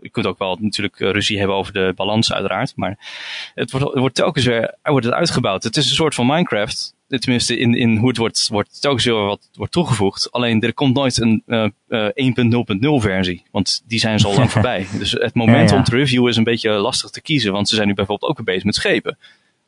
[0.07, 2.73] je kunt ook wel natuurlijk eh, ruzie hebben over de balans uiteraard.
[2.77, 2.99] Maar
[3.55, 5.63] het wordt, het wordt telkens weer er wordt het uitgebouwd.
[5.63, 6.95] Het is een soort van Minecraft.
[7.09, 10.33] Tenminste, in, in hoe het wordt, wordt telkens weer wat wordt toegevoegd.
[10.33, 12.35] Alleen er komt nooit een eh, eh,
[12.79, 13.43] 1.0.0 versie.
[13.51, 14.87] Want die zijn zo lang voorbij.
[14.99, 15.79] Dus het moment Ja, ja.
[15.79, 17.53] om te reviewen is een beetje lastig te kiezen.
[17.53, 19.19] Want ze zijn nu bijvoorbeeld ook weer bezig met schepen.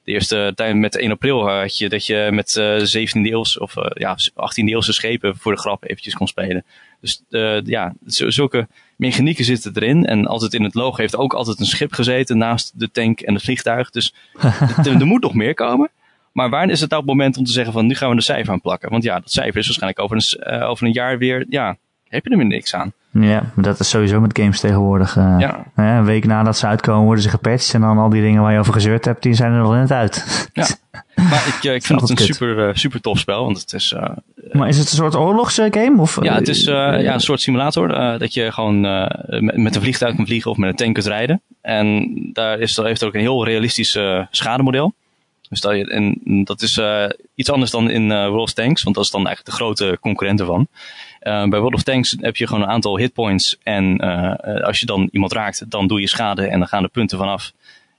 [0.08, 3.76] De eerste tijd met 1 april had je dat je met eh 17e eeuws of
[3.76, 6.64] eh, ja, 18e eeuwse schepen voor de grap eventjes kon spelen.
[7.00, 8.68] Dus eh, ja, zulke
[8.98, 10.06] mechanieken zitten erin.
[10.06, 13.34] En altijd in het logo heeft ook altijd een schip gezeten naast de tank en
[13.34, 13.90] het vliegtuig.
[13.90, 14.14] Dus
[14.84, 15.90] er, moet nog meer komen.
[16.32, 18.22] Maar waar is het nou het moment om te zeggen van nu gaan we een
[18.22, 18.90] cijfer aan plakken?
[18.90, 21.76] Want ja, dat cijfer is waarschijnlijk over een, eh, over een jaar weer, ja,
[22.08, 22.92] heb je er weer niks aan.
[23.10, 25.14] Ja, maar dat is sowieso met games tegenwoordig.
[25.14, 25.64] Ja.
[25.74, 28.52] hè, een week nadat ze uitkomen worden ze gepatcht en dan al die dingen waar
[28.52, 30.48] je over gezeurd hebt, die zijn er nog net uit.
[30.52, 30.66] Ja.
[31.30, 32.26] Maar ik, eh, ik vind het een kut.
[32.26, 33.94] super, eh, super tof spel, want het is,
[34.52, 36.00] Maar is het een soort oorlogsgame?
[36.00, 37.88] Of, Ja, het is ja, een soort simulator.
[38.18, 41.42] dat je gewoon met, met een vliegtuig kan vliegen of met een tank kunt rijden.
[41.60, 43.98] En daar is, heeft ook een heel realistisch
[44.30, 44.94] schademodel.
[45.48, 48.82] Dus dat, je- en dat is eh, iets anders dan in eh World of Tanks,
[48.82, 50.68] want dat is dan eigenlijk de grote concurrent ervan.
[51.20, 53.56] Eh, bij World of Tanks heb je gewoon een aantal hitpoints.
[53.62, 54.00] En
[54.64, 57.52] als je dan iemand raakt, dan doe je schade en dan gaan de punten vanaf.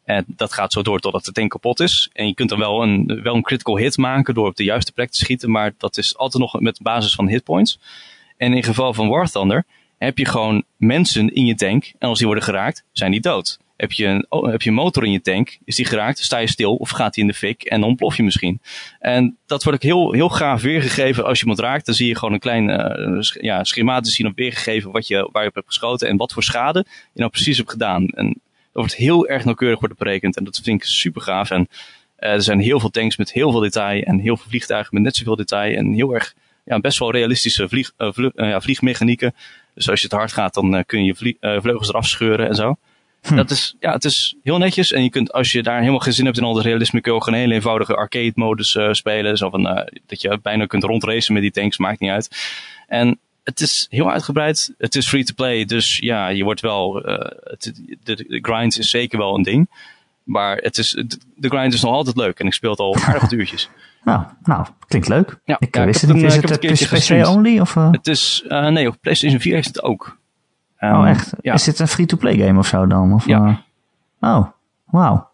[0.03, 2.09] En dat gaat zo door totdat de tank kapot is.
[2.13, 4.91] En je kunt dan wel een, wel een critical hit maken door op de juiste
[4.91, 5.51] plek te schieten.
[5.51, 7.79] Maar dat is altijd nog met basis van hitpoints.
[8.37, 9.65] En in geval van War Thunder
[9.97, 11.91] heb je gewoon mensen in je tank.
[11.99, 13.59] En als die worden geraakt, zijn die dood.
[13.79, 16.47] Heb je een, oh, heb je motor in je tank, is die geraakt, sta je
[16.47, 18.61] stil of gaat die in de fik en dan ontplof je misschien.
[18.99, 21.25] En dat wordt ook heel, heel gaaf weergegeven.
[21.25, 24.35] Als je iemand raakt, dan zie je gewoon een klein eh, ja, schematisch zien op
[24.35, 27.57] weergegeven wat je, waar je op hebt geschoten en wat voor schade je nou precies
[27.57, 28.07] hebt gedaan.
[28.07, 31.51] En dat wordt heel erg nauwkeurig wordt berekend en dat vind ik super gaaf.
[31.51, 31.67] En
[32.15, 35.03] eh, er zijn heel veel tanks met heel veel detail en heel veel vliegtuigen met
[35.03, 36.33] net zoveel detail en heel erg,
[36.65, 39.35] ja, best wel realistische vlieg, eh, ja, vliegmechanieken.
[39.73, 42.77] Dus als je te hard gaat, dan kun je vlie- vleugels eraf scheuren en zo.
[43.21, 44.91] Dat is, ja, het is heel netjes.
[44.91, 47.11] En je kunt, als je daar helemaal geen zin hebt in al dat realisme, kun
[47.11, 49.37] je ook een hele eenvoudige arcade modus eh, spelen.
[49.37, 52.29] Zo van, eh, dat je bijna kunt rondracen met die tanks, maakt niet uit.
[52.87, 54.73] En het is heel uitgebreid.
[54.77, 55.65] Het is free to play.
[55.65, 59.69] Dus ja, je wordt wel, eh, het, de, de grind is zeker wel een ding.
[60.23, 61.03] Maar het is,
[61.35, 62.39] de, grind is nog altijd leuk.
[62.39, 63.69] En ik speel het al aardig wat uurtjes.
[64.03, 65.39] Nou, nou, klinkt leuk.
[65.45, 66.23] Ja, ik ja, wist het niet.
[66.23, 67.59] Is het keertje PC only?
[67.59, 67.73] Of?
[67.73, 70.17] Het is, nee, op PlayStation 4 heeft het ook.
[70.79, 71.33] Oh, Ehm, echt?
[71.41, 71.53] Ja.
[71.53, 73.13] Is dit een free-to-play game of zo dan?
[73.13, 73.63] Of, Ja.
[74.19, 74.29] eh?
[74.29, 74.45] oh,
[74.85, 75.29] wauw.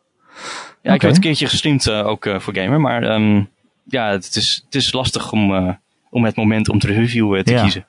[0.82, 2.80] Ja, ik heb het een keertje gestreamd eh, ook eh, voor Gamer.
[2.82, 3.44] Maar ehm,
[3.84, 5.78] ja, het is, het is lastig om,
[6.10, 7.62] om het moment om te reviewen te Ja.
[7.62, 7.86] kiezen.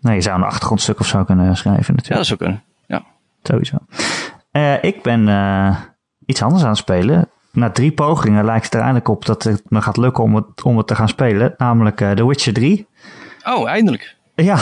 [0.00, 2.16] Nee, je zou een achtergrondstuk of zo kunnen schrijven Ja, natuurlijk.
[2.16, 2.62] dat zou kunnen.
[2.86, 3.02] Ja.
[3.42, 3.76] Sowieso.
[4.86, 5.20] Ik ben
[6.26, 7.28] iets anders aan het spelen.
[7.52, 10.62] Na drie pogingen lijkt het er eindelijk op dat het me gaat lukken om het,
[10.62, 11.54] om het te gaan spelen.
[11.56, 12.86] Namelijk The Witcher 3.
[13.44, 14.16] Oh, eindelijk.
[14.44, 14.54] Ja,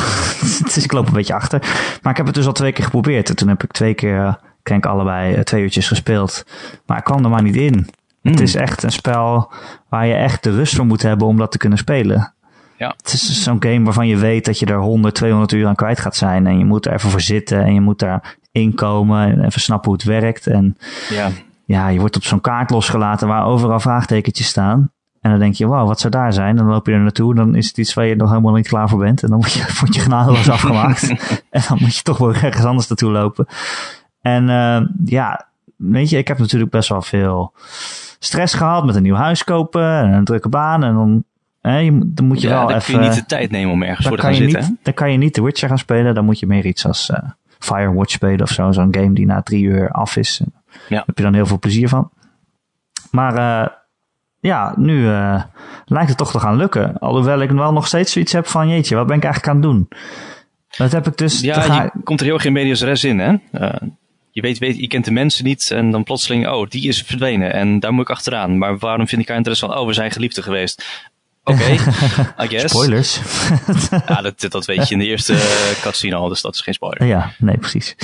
[0.67, 1.61] is, ik loop een beetje achter.
[2.03, 3.29] Maar ik heb het dus al twee keer geprobeerd.
[3.29, 6.45] En toen heb ik twee keer, eh, denk ik allebei, eh, twee uurtjes gespeeld.
[6.87, 7.75] Maar ik kwam er maar niet in.
[8.23, 8.43] Het Hmm.
[8.43, 9.53] is echt een spel
[9.89, 12.33] waar je echt de rust voor moet hebben om dat te kunnen spelen.
[12.77, 12.95] Ja.
[12.97, 16.01] Het is zo'n game waarvan je weet dat je er 100, 200 uur aan kwijt
[16.01, 16.47] gaat zijn.
[16.47, 19.89] En je moet er even voor zitten en je moet daar inkomen en even snappen
[19.91, 20.47] hoe het werkt.
[20.47, 20.77] En
[21.09, 21.29] Ja.
[21.65, 24.91] ja, je wordt op zo'n kaart losgelaten waar overal vraagtekentjes staan.
[25.29, 26.57] En dan denk je, wauw, wat zou daar zijn?
[26.57, 28.89] Dan loop je er naartoe, dan is het iets waar je nog helemaal niet klaar
[28.89, 29.23] voor bent.
[29.23, 31.09] En dan word je, word je genadeloos afgemaakt.
[31.51, 33.47] en dan moet je toch wel ergens anders naartoe lopen.
[34.21, 37.53] En uh, ja, weet je, ik heb natuurlijk best wel veel
[38.19, 40.85] stress gehad met een nieuw huis kopen en een drukke baan.
[40.85, 41.25] En dan,
[41.61, 42.93] hè, je, dan moet je ja, wel dan even...
[42.93, 44.61] kun je niet de tijd nemen om ergens voor te gaan zitten.
[44.61, 46.15] niet, dan kan je niet The Witcher gaan spelen.
[46.15, 47.19] Dan moet je meer iets als uh,
[47.59, 48.73] Firewatch spelen of zo.
[48.73, 50.41] Zo'n game die na drie uur af is.
[50.41, 50.49] Ja.
[50.89, 52.11] Daar heb je dan heel veel plezier van.
[53.11, 53.69] Maar uh,
[54.41, 55.43] ja, nu uh,
[55.85, 56.99] lijkt het toch te gaan lukken.
[56.99, 59.71] Alhoewel ik wel nog steeds zoiets heb van, jeetje, wat ben ik eigenlijk aan het
[59.71, 59.89] doen?
[60.77, 61.41] Dat heb ik dus...
[61.41, 61.83] Ja, ga...
[61.83, 63.35] je komt er heel in medias res in, hè?
[63.53, 63.89] Uh,
[64.31, 67.53] je weet, weet, je kent de mensen niet en dan plotseling, oh, die is verdwenen
[67.53, 68.59] en daar moet ik achteraan.
[68.59, 69.75] Maar waarom vind ik haar interessant?
[69.75, 70.85] Oh, we zijn geliefden geweest.
[71.45, 71.73] Oké, okay,
[72.45, 72.75] I guess.
[72.75, 73.21] Spoilers.
[74.07, 75.35] ja, dat, dat weet je in de eerste
[75.83, 77.07] cutscene al, dus dat is geen spoiler.
[77.07, 77.97] Ja, nee, precies.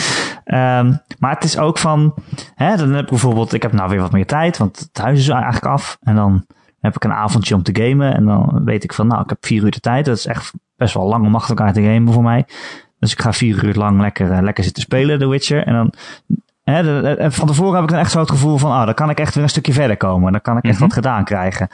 [0.45, 2.15] Um, maar het is ook van,
[2.55, 5.19] hè, dan heb ik bijvoorbeeld, ik heb nou weer wat meer tijd, want het huis
[5.19, 5.99] is eigenlijk af.
[6.03, 6.47] En dan
[6.81, 9.47] heb ik een avondje om te gamen en dan weet ik van, nou, ik heb
[9.47, 10.05] vier uur de tijd.
[10.05, 12.47] Dat is echt best wel lang om achter elkaar te gamen voor mij.
[12.99, 15.67] Dus ik ga vier uur lang lekker, uh, lekker zitten spelen, The Witcher.
[15.67, 15.93] En dan,
[16.65, 18.95] hè, de, de, van tevoren heb ik dan echt zo het gevoel van, ah, dan
[18.95, 20.33] kan ik echt weer een stukje verder komen.
[20.33, 20.89] Dan kan ik echt mm -hmm.
[20.89, 21.69] wat gedaan krijgen.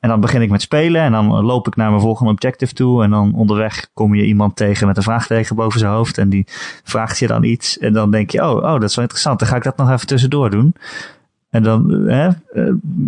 [0.00, 3.02] En dan begin ik met spelen en dan loop ik naar mijn volgende objective toe.
[3.02, 6.18] En dan onderweg kom je iemand tegen met een vraagteken boven zijn hoofd.
[6.18, 6.46] En die
[6.84, 7.78] vraagt je dan iets.
[7.78, 9.38] En dan denk je, oh, oh dat is wel interessant.
[9.38, 10.74] Dan ga ik dat nog even tussendoor doen.
[11.50, 12.28] En dan hè,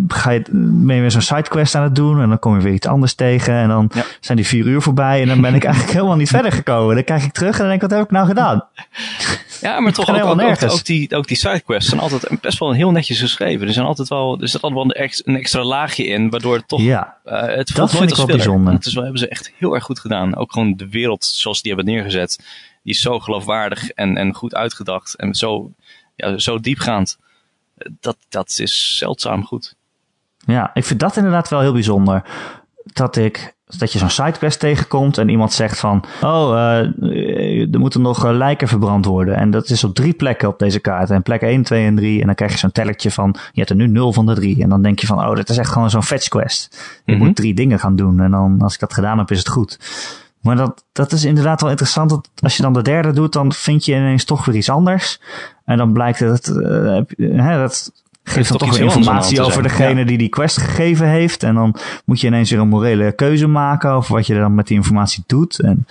[0.07, 2.21] ga je, ben je weer zo'n sidequest aan het doen.
[2.21, 3.53] En dan kom je weer iets anders tegen.
[3.53, 4.03] En dan ja.
[4.19, 5.21] zijn die vier uur voorbij.
[5.21, 6.95] En dan ben ik eigenlijk helemaal niet verder gekomen.
[6.95, 8.63] Dan kijk ik terug en dan denk ik, wat heb ik nou gedaan?
[9.61, 12.71] Ja, maar toch ook, ook, ook, ook, die, ook die sidequests zijn altijd best wel
[12.71, 13.67] heel netjes geschreven.
[13.67, 16.55] Er zijn altijd wel, er zit altijd wel een extra, een extra laagje in, waardoor
[16.55, 18.73] het toch, ja, uh, het dat voelt als als bijzonder.
[18.73, 20.35] Het is wel, hebben ze echt heel erg goed gedaan.
[20.35, 22.37] Ook gewoon de wereld zoals die hebben neergezet,
[22.83, 25.71] die is zo geloofwaardig en, en goed uitgedacht en zo,
[26.15, 27.17] ja, zo diepgaand.
[27.99, 29.75] Dat, dat is zeldzaam goed.
[30.45, 32.23] Ja, ik vind dat inderdaad wel heel bijzonder.
[32.83, 36.51] Dat ik dat je zo'n sidequest tegenkomt en iemand zegt van, oh,
[37.01, 39.35] uh, er moeten nog uh, lijken verbrand worden.
[39.35, 41.09] En dat is op drie plekken op deze kaart.
[41.09, 42.19] En plek 1, 2 en 3.
[42.19, 44.61] En dan krijg je zo'n tellertje van, je hebt er nu 0 van de 3.
[44.63, 46.77] En dan denk je van, oh, dit is echt gewoon zo'n fetch quest.
[47.05, 47.23] Je Mhm.
[47.25, 48.19] moet drie dingen gaan doen.
[48.19, 49.79] En dan, als ik dat gedaan heb, is het goed.
[50.41, 52.09] Maar dat, dat is inderdaad wel interessant.
[52.09, 55.21] Dat als je dan de derde doet, dan vind je ineens toch weer iets anders.
[55.65, 57.91] En dan blijkt dat, uh, hè, dat
[58.29, 60.05] geeft dan toch weer informatie over degene ja.
[60.05, 61.43] die die quest gegeven heeft.
[61.43, 61.75] En dan
[62.05, 65.23] moet je ineens weer een morele keuze maken over wat je dan met die informatie
[65.27, 65.59] doet.
[65.59, 65.87] En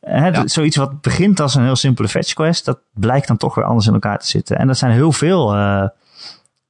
[0.00, 0.46] hè, ja.
[0.46, 3.86] zoiets wat begint als een heel simpele fetch quest, dat blijkt dan toch weer anders
[3.86, 4.58] in elkaar te zitten.
[4.58, 5.84] En dat zijn heel veel, uh,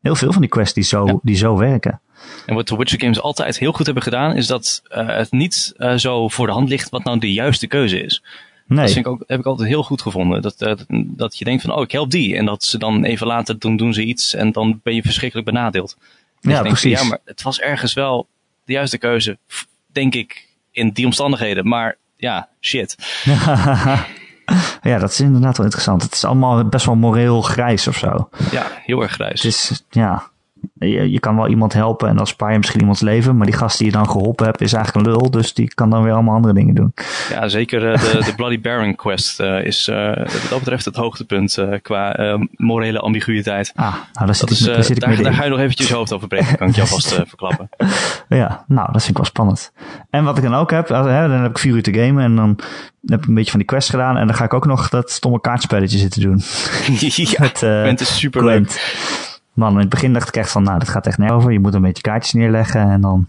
[0.01, 1.19] heel veel van die quests die zo, ja.
[1.23, 2.01] die zo werken.
[2.47, 5.75] En wat de Witcher games altijd heel goed hebben gedaan, is dat uh, het niet
[5.77, 8.23] uh, zo voor de hand ligt wat nou de juiste keuze is.
[8.69, 8.85] Nee.
[8.85, 10.43] Dat vind ik ook, heb ik altijd heel goed gevonden.
[10.43, 12.37] Dat, dat, dat je denkt van, oh, ik help die.
[12.37, 15.49] En dat ze dan even later doen, doen ze iets en dan ben je verschrikkelijk
[15.49, 15.97] benadeeld.
[16.41, 16.97] En ja, precies.
[16.99, 18.27] Van, ja, maar het was ergens wel
[18.65, 19.39] de juiste keuze,
[19.87, 21.69] denk ik, in die omstandigheden.
[21.69, 22.97] Maar ja, shit.
[24.83, 26.03] ja, dat is inderdaad wel interessant.
[26.03, 28.29] Het is allemaal best wel moreel grijs of zo.
[28.51, 29.43] Ja, heel erg grijs.
[29.43, 30.31] Het is, ja,
[30.79, 33.37] je, je, kan wel iemand helpen en dan spaar je misschien iemands leven.
[33.37, 35.31] Maar die gast die je dan geholpen hebt is eigenlijk een lul.
[35.31, 36.95] Dus die kan dan weer allemaal andere dingen doen.
[37.31, 40.97] Ja, zeker uh, de, de Bloody Baron quest uh, is uh, wat dat betreft het
[40.97, 43.73] hoogtepunt qua morele ambiguïteit.
[43.75, 45.59] Ah, nou, daar zit, dat ik, is, daar, zit daar, ik daar ga je nog
[45.59, 46.57] eventjes je hoofd over breken.
[46.57, 47.69] Kan ik je alvast verklappen.
[48.29, 49.73] Ja, nou, dat vind ik wel spannend.
[50.11, 52.37] En wat ik dan ook heb, hè, dan heb ik vier uur te gamen en
[52.37, 52.59] dan
[53.07, 54.17] heb ik een beetje van die quest gedaan.
[54.17, 56.41] En dan ga ik ook nog dat stomme kaartspelletje zitten doen.
[57.15, 59.28] ja, Met, het is super leuk.
[59.59, 61.53] Man, in het begin dacht ik echt van, nou, dat gaat echt nergens over.
[61.53, 63.29] Je moet een beetje kaartjes neerleggen en dan...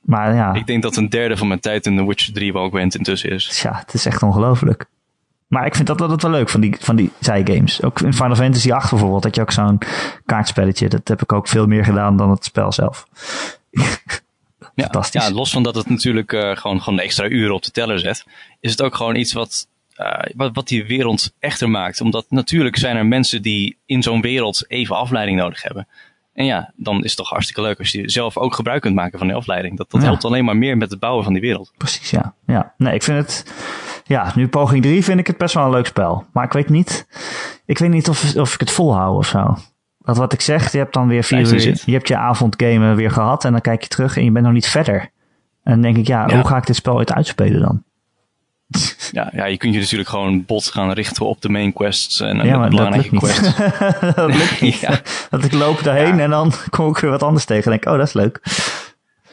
[0.00, 0.54] Maar ja...
[0.54, 3.30] Ik denk dat een derde van mijn tijd in The Witcher 3 wel Gwent intussen
[3.30, 3.60] is.
[3.62, 4.86] Ja, het is echt ongelooflijk.
[5.46, 7.82] Maar ik vind dat altijd wel leuk van die, van die zijgames.
[7.82, 9.78] Ook in Final Fantasy 8 bijvoorbeeld, dat je ook zo'n
[10.24, 10.88] kaartspelletje...
[10.88, 13.06] Dat heb ik ook veel meer gedaan dan het spel zelf.
[14.74, 17.98] ja, ja, los van dat het natuurlijk uh, gewoon, gewoon extra uren op de teller
[17.98, 18.26] zet...
[18.60, 19.68] is het ook gewoon iets wat
[20.00, 22.00] uh, wat, wat die wereld echter maakt.
[22.00, 25.86] Omdat natuurlijk zijn er mensen die in zo'n wereld even afleiding nodig hebben.
[26.34, 29.18] En ja, dan is het toch hartstikke leuk als je zelf ook gebruik kunt maken
[29.18, 29.76] van die afleiding.
[29.76, 30.06] Dat, dat ja.
[30.06, 31.72] helpt alleen maar meer met het bouwen van die wereld.
[31.76, 32.34] Precies, ja.
[32.46, 32.74] ja.
[32.76, 33.54] Nee, ik vind het...
[34.06, 36.26] Ja, nu poging 3 vind ik het best wel een leuk spel.
[36.32, 37.06] Maar ik weet niet...
[37.66, 39.56] Ik weet niet of, of ik het volhou of zo.
[39.98, 41.80] Dat wat ik zeg, je hebt dan weer vier uur...
[41.84, 44.54] Je hebt je avondgame weer gehad en dan kijk je terug en je bent nog
[44.54, 45.00] niet verder.
[45.62, 46.34] En dan denk ik, ja, ja.
[46.34, 47.84] hoe ga ik dit spel ooit uitspelen dan?
[49.12, 52.36] Ja, ja, je kunt je natuurlijk gewoon bot gaan richten op de main quests en
[52.36, 53.56] ja, de belangrijke quests.
[54.14, 54.78] dat lukt niet.
[54.78, 55.00] ja.
[55.30, 56.22] Dat ik loop daarheen ja.
[56.22, 58.40] en dan kom ik weer wat anders tegen en denk, oh, dat is leuk.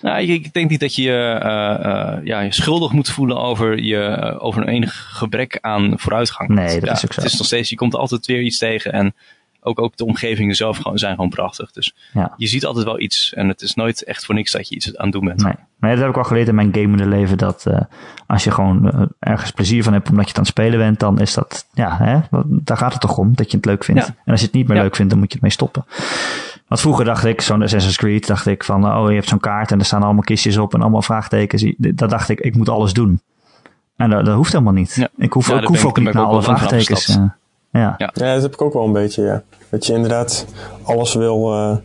[0.01, 4.35] Nou, ik denk niet dat je uh, uh, ja, je schuldig moet voelen over, je,
[4.39, 6.49] over een enig gebrek aan vooruitgang.
[6.49, 7.21] Nee, dat ja, is ook zo.
[7.21, 9.15] Het is nog steeds, je komt altijd weer iets tegen en
[9.61, 11.71] ook, ook de omgevingen zelf gewoon, zijn gewoon prachtig.
[11.71, 12.33] Dus Ja.
[12.37, 13.33] je ziet altijd wel iets.
[13.33, 15.43] En het is nooit echt voor niks dat je iets aan het doen bent.
[15.43, 15.53] Nee.
[15.79, 17.37] nee, dat heb ik al geleerd in mijn gamende leven.
[17.37, 17.81] Dat eh,
[18.27, 20.99] als je gewoon eh, ergens plezier van hebt omdat je het aan het spelen bent,
[20.99, 24.01] dan is dat, ja, hè, daar gaat het toch om dat je het leuk vindt.
[24.01, 24.15] Ja.
[24.25, 25.85] En als je het niet meer leuk vindt, dan moet je het mee stoppen.
[26.67, 29.71] Want vroeger dacht ik, zo'n Assassin's Creed, dacht ik van, oh, je hebt zo'n kaart
[29.71, 31.73] en er staan allemaal kistjes op en allemaal vraagtekens.
[31.77, 33.21] Dat dacht ik, ik moet alles doen.
[33.95, 35.09] En dat, dat hoeft helemaal niet.
[35.17, 37.19] Ik hoef, ik hoef ook niet naar alle vraagtekens.
[37.71, 37.95] Ja.
[37.97, 38.09] Ja.
[38.13, 39.43] Ja, dat heb ik ook wel een beetje, ja.
[39.69, 40.45] Dat je inderdaad
[40.83, 41.51] alles wil...
[41.53, 41.77] eh,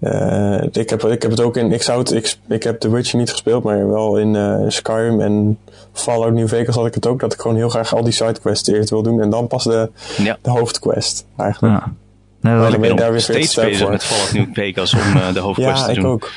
[0.00, 1.72] eh, ik, heb, ik heb het ook in...
[1.72, 5.20] Ik, zou het, ik, ik heb The Witcher niet gespeeld, maar wel in eh, Skyrim
[5.20, 5.58] en
[5.92, 7.20] Fallout New Vegas had ik het ook.
[7.20, 9.20] Dat ik gewoon heel graag al die sidequests eerst wil doen.
[9.20, 10.36] En dan pas de, Ja.
[10.42, 11.74] de hoofdquest, eigenlijk.
[11.74, 11.92] Ja.
[12.40, 13.90] Nee, dat ik ben daar weer Steeds bezig voor.
[13.90, 16.10] met Fallout New Vegas om eh, de hoofdquest Ja, te ik doen.
[16.10, 16.30] ook.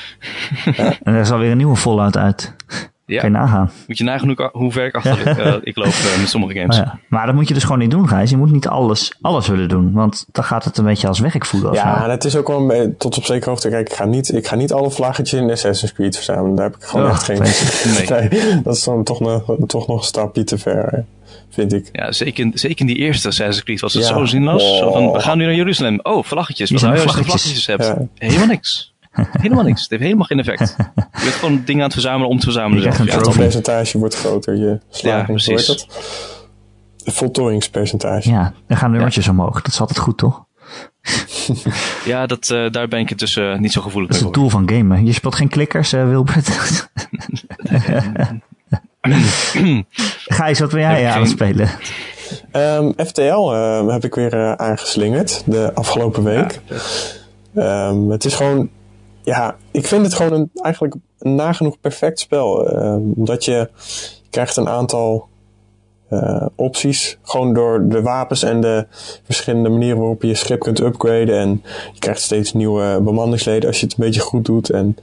[1.03, 2.53] En er is alweer een nieuwe Fallout uit.
[3.07, 3.19] Ja.
[3.21, 3.71] Kan je nagaan.
[3.87, 6.77] Moet je nagaan hoe, ver ik achter ik, eh, ik loop eh, met sommige games.
[6.77, 6.99] Maar, ja.
[7.07, 8.29] maar dat moet je dus gewoon niet doen, Gijs.
[8.29, 9.91] Je moet niet alles, alles willen doen.
[9.93, 11.73] Want dan gaat het een beetje als werk voelen.
[11.73, 12.07] Ja, zo.
[12.07, 13.69] dat is ook wel een tot op zekere hoogte.
[13.69, 16.55] Kijk, ik ga niet, ik ga niet alle vlaggetjes in Assassin's Creed verzamelen.
[16.55, 17.37] Daar heb ik gewoon Oh, echt geen...
[18.09, 18.29] Nee.
[18.29, 21.05] Nee, dat is dan toch nog, toch nog een stapje te ver,
[21.49, 21.89] vind ik.
[21.91, 24.09] Ja, zeker, zeker in die eerste Assassin's Creed was het Ja.
[24.09, 24.77] zo zinloos.
[24.77, 25.13] Zo van, Oh.
[25.13, 25.99] we gaan nu naar Jeruzalem.
[26.03, 26.69] Oh, vlaggetjes.
[26.71, 27.41] Wat nou als je vlaggetjes.
[27.41, 27.85] vlaggetjes hebt?
[28.17, 28.27] Ja.
[28.27, 28.95] Helemaal niks.
[29.31, 29.81] Helemaal niks.
[29.81, 30.75] Het heeft helemaal geen effect.
[30.95, 32.83] Je bent gewoon dingen aan het verzamelen om te verzamelen.
[32.83, 33.11] Je krijgt zelf.
[33.13, 35.67] een Ja, Het percentage wordt groter, je slaging, precies.
[35.67, 35.85] Het
[37.15, 38.29] voltooiingspercentage.
[38.29, 39.61] Ja, dan gaan nummertjes omhoog.
[39.61, 40.45] Dat is altijd goed, toch?
[42.05, 44.33] ja dat, eh, daar ben ik het dus eh, niet zo gevoelig Dat is het
[44.35, 44.43] voor.
[44.43, 45.05] doel van gamen.
[45.05, 46.49] Je speelt geen klikkers, eh, Wilbert.
[50.27, 51.69] Gijs, wat ben jij aan het spelen?
[52.51, 53.49] Ehm, FTL
[53.87, 56.59] heb ik weer eh, aangeslingerd de afgelopen week.
[57.55, 58.69] Ehm, het is gewoon,
[59.27, 62.69] ja, ik vind het gewoon een, eigenlijk een nagenoeg perfect spel.
[62.69, 63.69] Ehm, omdat je,
[64.29, 65.27] krijgt een aantal
[66.09, 67.17] eh, opties.
[67.21, 68.85] Gewoon door de wapens en de
[69.23, 71.37] verschillende manieren waarop je je schip kunt upgraden.
[71.37, 71.63] En
[71.93, 74.69] je krijgt steeds nieuwe bemanningsleden als je het een beetje goed doet.
[74.69, 74.97] En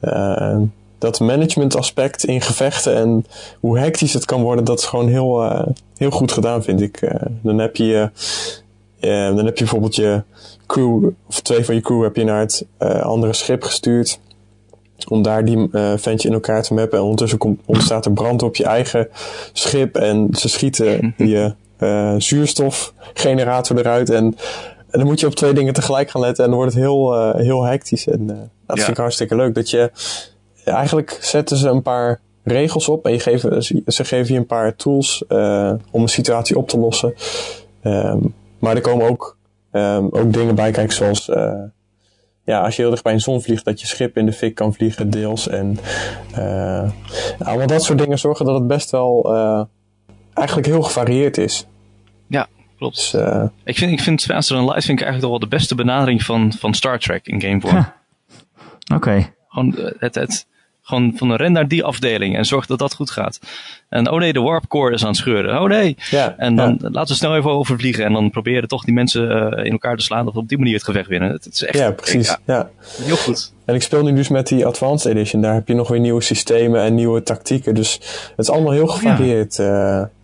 [0.00, 0.58] eh,
[0.98, 3.26] dat management aspect in gevechten en
[3.60, 7.12] hoe hectisch het kan worden, dat is gewoon heel, eh, heel goed gedaan, vind ik.
[7.42, 8.10] Dan heb je
[9.00, 10.22] dan heb je bijvoorbeeld je
[10.66, 14.20] crew, of twee van je crew heb je naar het eh, andere schip gestuurd.
[15.08, 16.98] Om daar die eh, ventje in elkaar te mappen.
[16.98, 19.08] En ondertussen komt, ontstaat er brand op je eigen
[19.52, 19.96] schip.
[19.96, 24.10] En ze schieten je eh, zuurstofgenerator eruit.
[24.10, 24.24] En,
[24.90, 26.44] en dan moet je op twee dingen tegelijk gaan letten.
[26.44, 28.06] En dan wordt het heel, heel hectisch.
[28.06, 28.82] En dat Ja.
[28.84, 29.54] vind ik hartstikke leuk.
[29.54, 29.90] Dat je,
[30.64, 33.06] eigenlijk zetten ze een paar regels op.
[33.06, 35.24] En je geven, ze geven je een paar tools
[35.90, 37.14] om een situatie op te lossen.
[37.82, 38.18] Ehm,
[38.58, 39.36] maar er komen ook,
[39.74, 41.28] ehm, ook dingen bij kijken zoals...
[41.28, 41.62] eh,
[42.44, 44.54] ja, als je heel dicht bij een zon vliegt, dat je schip in de fik
[44.54, 45.48] kan vliegen deels.
[45.48, 45.78] En
[46.34, 46.90] eh
[47.38, 49.62] allemaal dat soort dingen zorgen dat het best wel eh,
[50.34, 51.66] eigenlijk heel gevarieerd is.
[52.26, 52.46] Ja,
[52.78, 52.94] klopt.
[52.94, 55.74] Dus, eh, Ik vind, ik vind Than Light vind ik eigenlijk toch wel de beste
[55.74, 57.86] benadering van, van Star Trek in gamevorm.
[58.94, 59.32] Oké.
[59.48, 60.46] Gewoon, het, het,
[60.86, 63.38] gewoon van ren naar die afdeling en zorg dat dat goed gaat.
[63.88, 65.60] En oh nee, de warp core is aan het scheuren.
[65.62, 65.96] Oh nee.
[66.10, 66.88] ja, En dan ja.
[66.90, 70.02] laten we snel even overvliegen en dan proberen toch die mensen eh, in elkaar te
[70.04, 71.30] slaan of op die manier het gevecht winnen.
[71.30, 72.28] Het, het is echt ja, precies.
[72.28, 72.70] ja, Ja.
[73.02, 73.52] heel goed.
[73.64, 75.42] En ik speel nu dus met die Advanced Edition.
[75.42, 77.74] Daar heb je nog weer nieuwe systemen en nieuwe tactieken.
[77.74, 77.92] Dus
[78.36, 79.58] het is allemaal heel gevarieerd.
[79.58, 79.66] eh.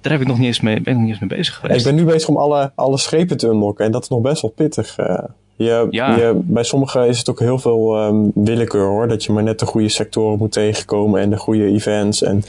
[0.00, 1.60] Daar heb ik nog niet eens mee, ben ik nog niet eens mee bezig ik
[1.60, 1.84] geweest.
[1.84, 3.84] ben nu bezig om alle, alle schepen te unlocken.
[3.84, 4.96] En dat is nog best wel pittig.
[4.98, 5.18] eh.
[5.64, 6.16] Je, Ja.
[6.16, 9.08] je, bij sommigen is het ook heel veel ehm, willekeur hoor.
[9.08, 12.22] Dat je maar net de goede sectoren moet tegenkomen en de goede events.
[12.22, 12.40] En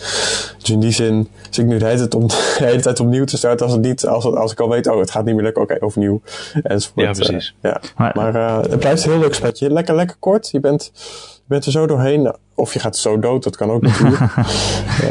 [0.58, 3.24] dus in die zin zit ik nu de hele tijd, om, de hele tijd opnieuw
[3.26, 3.66] te starten.
[3.66, 5.62] Als, het niet, als, het, als ik al weet, oh het gaat niet meer lukken,
[5.62, 6.22] oké, overnieuw.
[6.64, 7.06] Enzovoort.
[7.06, 7.56] Ja, precies.
[7.62, 7.82] eh, ja.
[7.98, 9.70] Maar, Maar eh, het blijft een heel leuk spelletje.
[9.72, 10.50] Lekker, lekker kort.
[10.52, 10.92] Je bent,
[11.36, 12.34] je bent er zo doorheen.
[12.56, 14.22] Of je gaat zo dood, dat kan ook natuurlijk.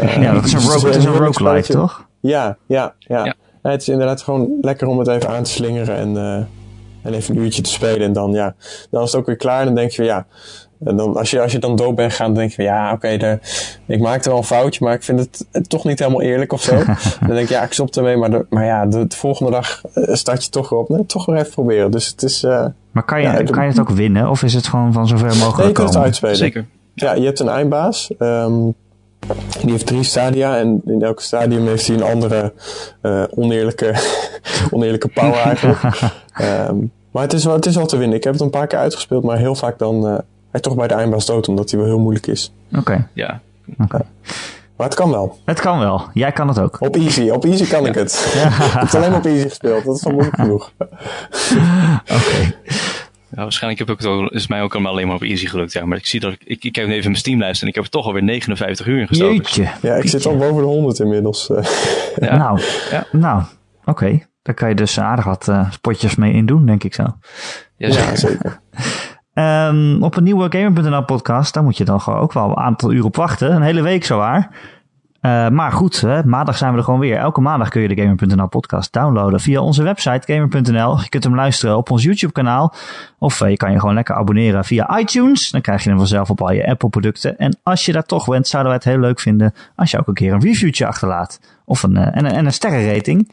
[0.01, 2.07] Eh, ja, dat is een, rogue, het is een roguelike, toch?
[2.21, 3.25] Ja, ja, ja.
[3.25, 3.35] Ja.
[3.63, 6.43] Ja, het is inderdaad gewoon lekker om het even aan te slingeren en, eh,
[7.03, 8.01] en even een uurtje te spelen.
[8.07, 8.55] En dan, ja,
[8.91, 9.59] dan is het ook weer klaar.
[9.61, 10.27] En dan denk je, van, ja,
[10.85, 12.93] en dan, als, je, als je dan dood bent gegaan, dan denk je van, ja,
[12.93, 13.39] oké, daar-
[13.87, 16.63] ik maakte wel een foutje, maar ik vind het, het toch niet helemaal eerlijk of
[16.63, 16.75] zo.
[17.21, 19.83] dan denk ik, ja, ik stop ermee, maar, de, maar ja, de, de volgende dag
[19.95, 20.89] eh, start je toch weer op.
[20.89, 21.91] Nee, toch weer even proberen.
[21.91, 24.31] Dus het is, eh, Maar kan je, Ja, kan je het ook winnen?
[24.31, 26.07] Of is het gewoon van zover nee, je mogelijk kunt het komen?
[26.07, 26.37] uitspelen.
[26.37, 26.67] Zeker.
[26.95, 28.11] Ja, je hebt een eindbaas.
[28.19, 28.53] ehm,
[29.61, 30.59] die heeft drie stadia.
[30.59, 32.53] En in elke stadium heeft hij een andere
[33.01, 33.95] eh, oneerlijke,
[34.71, 35.83] oneerlijke power eigenlijk.
[36.33, 36.77] Ehm,
[37.11, 38.17] maar het is, wel, het is wel te winnen.
[38.17, 39.25] Ik heb het een paar keer uitgespeeld.
[39.25, 40.19] Maar heel vaak dan eh
[40.51, 41.49] hij toch bij de eindbaas dood.
[41.49, 42.53] Omdat hij wel heel moeilijk is.
[42.77, 43.41] Oké, Ja.
[44.77, 45.39] Maar het kan wel.
[45.45, 46.03] het kan wel.
[46.13, 46.77] Jij kan het ook.
[46.81, 47.29] Op easy.
[47.29, 48.13] Op easy kan ik het.
[48.35, 49.85] ik heb het alleen maar op easy gespeeld.
[49.85, 50.73] Dat is wel moeilijk genoeg.
[52.03, 52.55] Oké.
[53.31, 55.73] Ja, waarschijnlijk heb ik het ook, is mij ook allemaal alleen maar op easy gelukt.
[55.73, 57.85] Ja, maar ik zie dat ik, ik, ik heb even mijn Steamlijst en ik heb
[57.85, 59.35] er toch alweer 59 uur in gestoken.
[59.35, 59.69] Jeetje.
[59.83, 61.51] Ja, ik zit al boven de 100 inmiddels.
[61.51, 61.65] eh.
[62.29, 62.37] Ja.
[62.37, 62.61] Nou,
[62.91, 63.07] Ja.
[63.13, 63.43] nou
[63.85, 64.19] oké.
[64.43, 67.05] Daar kan je dus aardig wat uh, spotjes mee in doen, denk ik zo.
[67.77, 68.61] Ja, zeker.
[69.35, 72.93] um, op een nieuwe Gamer.nl podcast, daar moet je dan gewoon ook wel een aantal
[72.93, 73.55] uur op wachten.
[73.55, 74.51] Een hele week zo waar.
[75.23, 77.17] Uh, maar goed, hè, maandag zijn we er gewoon weer.
[77.17, 81.01] Elke maandag kun je de Gamer.nl podcast downloaden via onze website Gamer.nl.
[81.01, 82.75] Je kunt hem luisteren op ons YouTube kanaal.
[83.19, 85.51] Of uh, je kan je gewoon lekker abonneren via iTunes.
[85.51, 87.39] Dan krijg je hem vanzelf op al je Apple producten.
[87.39, 90.09] En als je daar toch bent, zouden wij het heel leuk vinden als je ook
[90.09, 91.41] een keer een reviewtje achterlaat.
[91.65, 93.33] Of een, uh, en, en een sterrenrating.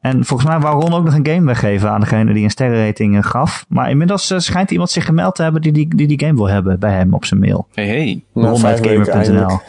[0.00, 3.26] En volgens mij wou Ron ook nog een game weggeven aan degene die een sterrenrating
[3.26, 3.64] gaf.
[3.68, 6.78] Maar inmiddels schijnt iemand zich gemeld te hebben die die, die, die game wil hebben
[6.78, 7.66] bij hem op zijn mail.
[7.74, 8.24] Hey, hey.
[8.34, 9.60] Ron.gamer.nl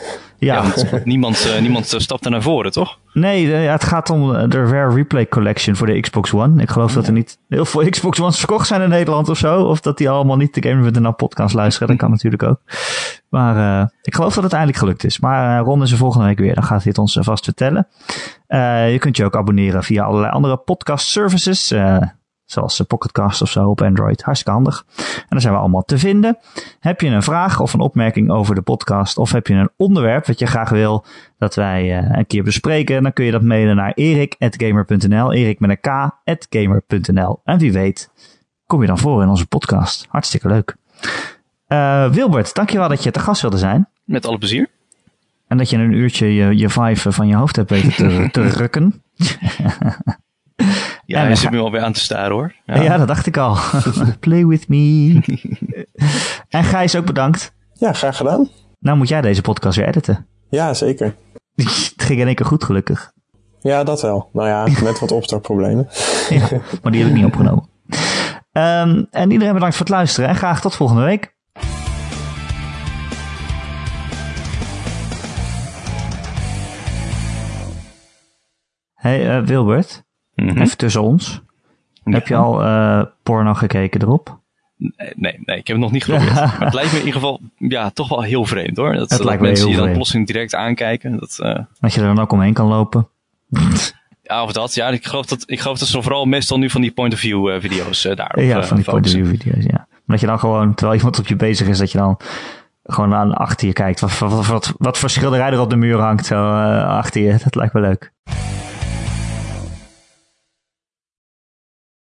[0.44, 3.00] ja, ja niemand, uh, niemand stapt er naar voren, toch?
[3.14, 6.62] Nee, de, ja, het gaat om de Rare Replay Collection voor de Xbox One.
[6.62, 9.64] Ik geloof dat er niet heel veel Xbox Ones verkocht zijn in Nederland of zo.
[9.64, 11.88] Of dat die allemaal niet de Gamer.nl podcast luisteren.
[11.88, 12.60] Dat kan natuurlijk ook.
[13.30, 15.20] Maar uh, ik geloof dat het eindelijk gelukt is.
[15.20, 16.54] Maar uh, Ron is er volgende week weer.
[16.54, 17.88] Dan gaat hij het ons vast vertellen.
[18.92, 21.74] je kunt je ook abonneren via allerlei andere podcast services.
[22.46, 24.22] Zoals Pocketcast of zo op Android.
[24.22, 24.86] Hartstikke handig.
[24.98, 26.38] En dan zijn we allemaal te vinden.
[26.80, 29.18] Heb je een vraag of een opmerking over de podcast?
[29.18, 31.06] Of heb je een onderwerp wat je graag wil
[31.38, 33.04] dat wij uh, een keer bespreken?
[33.04, 35.34] Dan kun je dat mailen naar erik.gamer.nl.
[35.34, 36.10] Erik met een
[36.50, 37.42] k.gamer.nl.
[37.44, 38.12] En wie weet
[38.66, 40.06] kom je dan voor in onze podcast.
[40.10, 40.76] Hartstikke leuk.
[41.68, 43.88] Uh, Wilbert, dankjewel dat je te gast wilde zijn.
[44.04, 44.68] Met alle plezier.
[45.48, 48.48] En dat je een uurtje je, je vibe van je hoofd hebt weten te, te
[48.62, 49.04] rukken.
[51.06, 52.56] Ja, hij zit nu alweer aan te staren hoor.
[52.66, 53.58] Ja, ja dat dacht ik al.
[54.20, 55.20] Play with me.
[56.50, 57.54] en Gijs ook bedankt.
[57.74, 58.50] Ja, graag gedaan.
[58.80, 60.28] Nou moet jij deze podcast weer editen.
[60.50, 61.16] Ja, zeker.
[61.56, 63.12] Het ging in één keer goed gelukkig.
[63.60, 64.30] Ja, dat wel.
[64.34, 65.88] Nou ja, met wat opstartproblemen.
[66.30, 66.48] ja,
[66.82, 67.70] maar die heb ik niet opgenomen.
[68.52, 71.36] Um, en iedereen bedankt voor het luisteren en graag tot volgende week.
[78.94, 80.04] Hey uh, Wilbert.
[80.44, 80.62] Mm -hmm.
[80.62, 81.42] Even tussen ons.
[82.04, 82.12] Ja.
[82.12, 84.42] Heb je al uh, porno gekeken erop?
[84.78, 86.34] Nee, nee, ik heb het nog niet geprobeerd.
[86.60, 88.92] maar het lijkt me in ieder geval ja, toch wel heel vreemd hoor.
[88.92, 91.20] Dat, het dat lijkt mensen me je dan plotseling direct aankijken.
[91.20, 91.60] Dat, uh...
[91.80, 93.08] dat je er dan ook omheen kan lopen.
[94.22, 94.74] ja, of dat.
[94.74, 97.62] Ja, ik geloof dat, ik geloof dat ze vooral meestal nu van die point-of-view uh,
[97.62, 99.88] video's uh, daarop Ja, van die point-of-view video's, ja.
[99.88, 102.18] Maar dat je dan gewoon, terwijl iemand op je bezig is, dat je dan
[102.84, 104.00] gewoon aan achter je kijkt.
[104.00, 106.46] Wat, wat, wat, wat voor schilderij er op de muur hangt, zo
[106.84, 107.38] achter je.
[107.44, 108.12] Dat lijkt me leuk.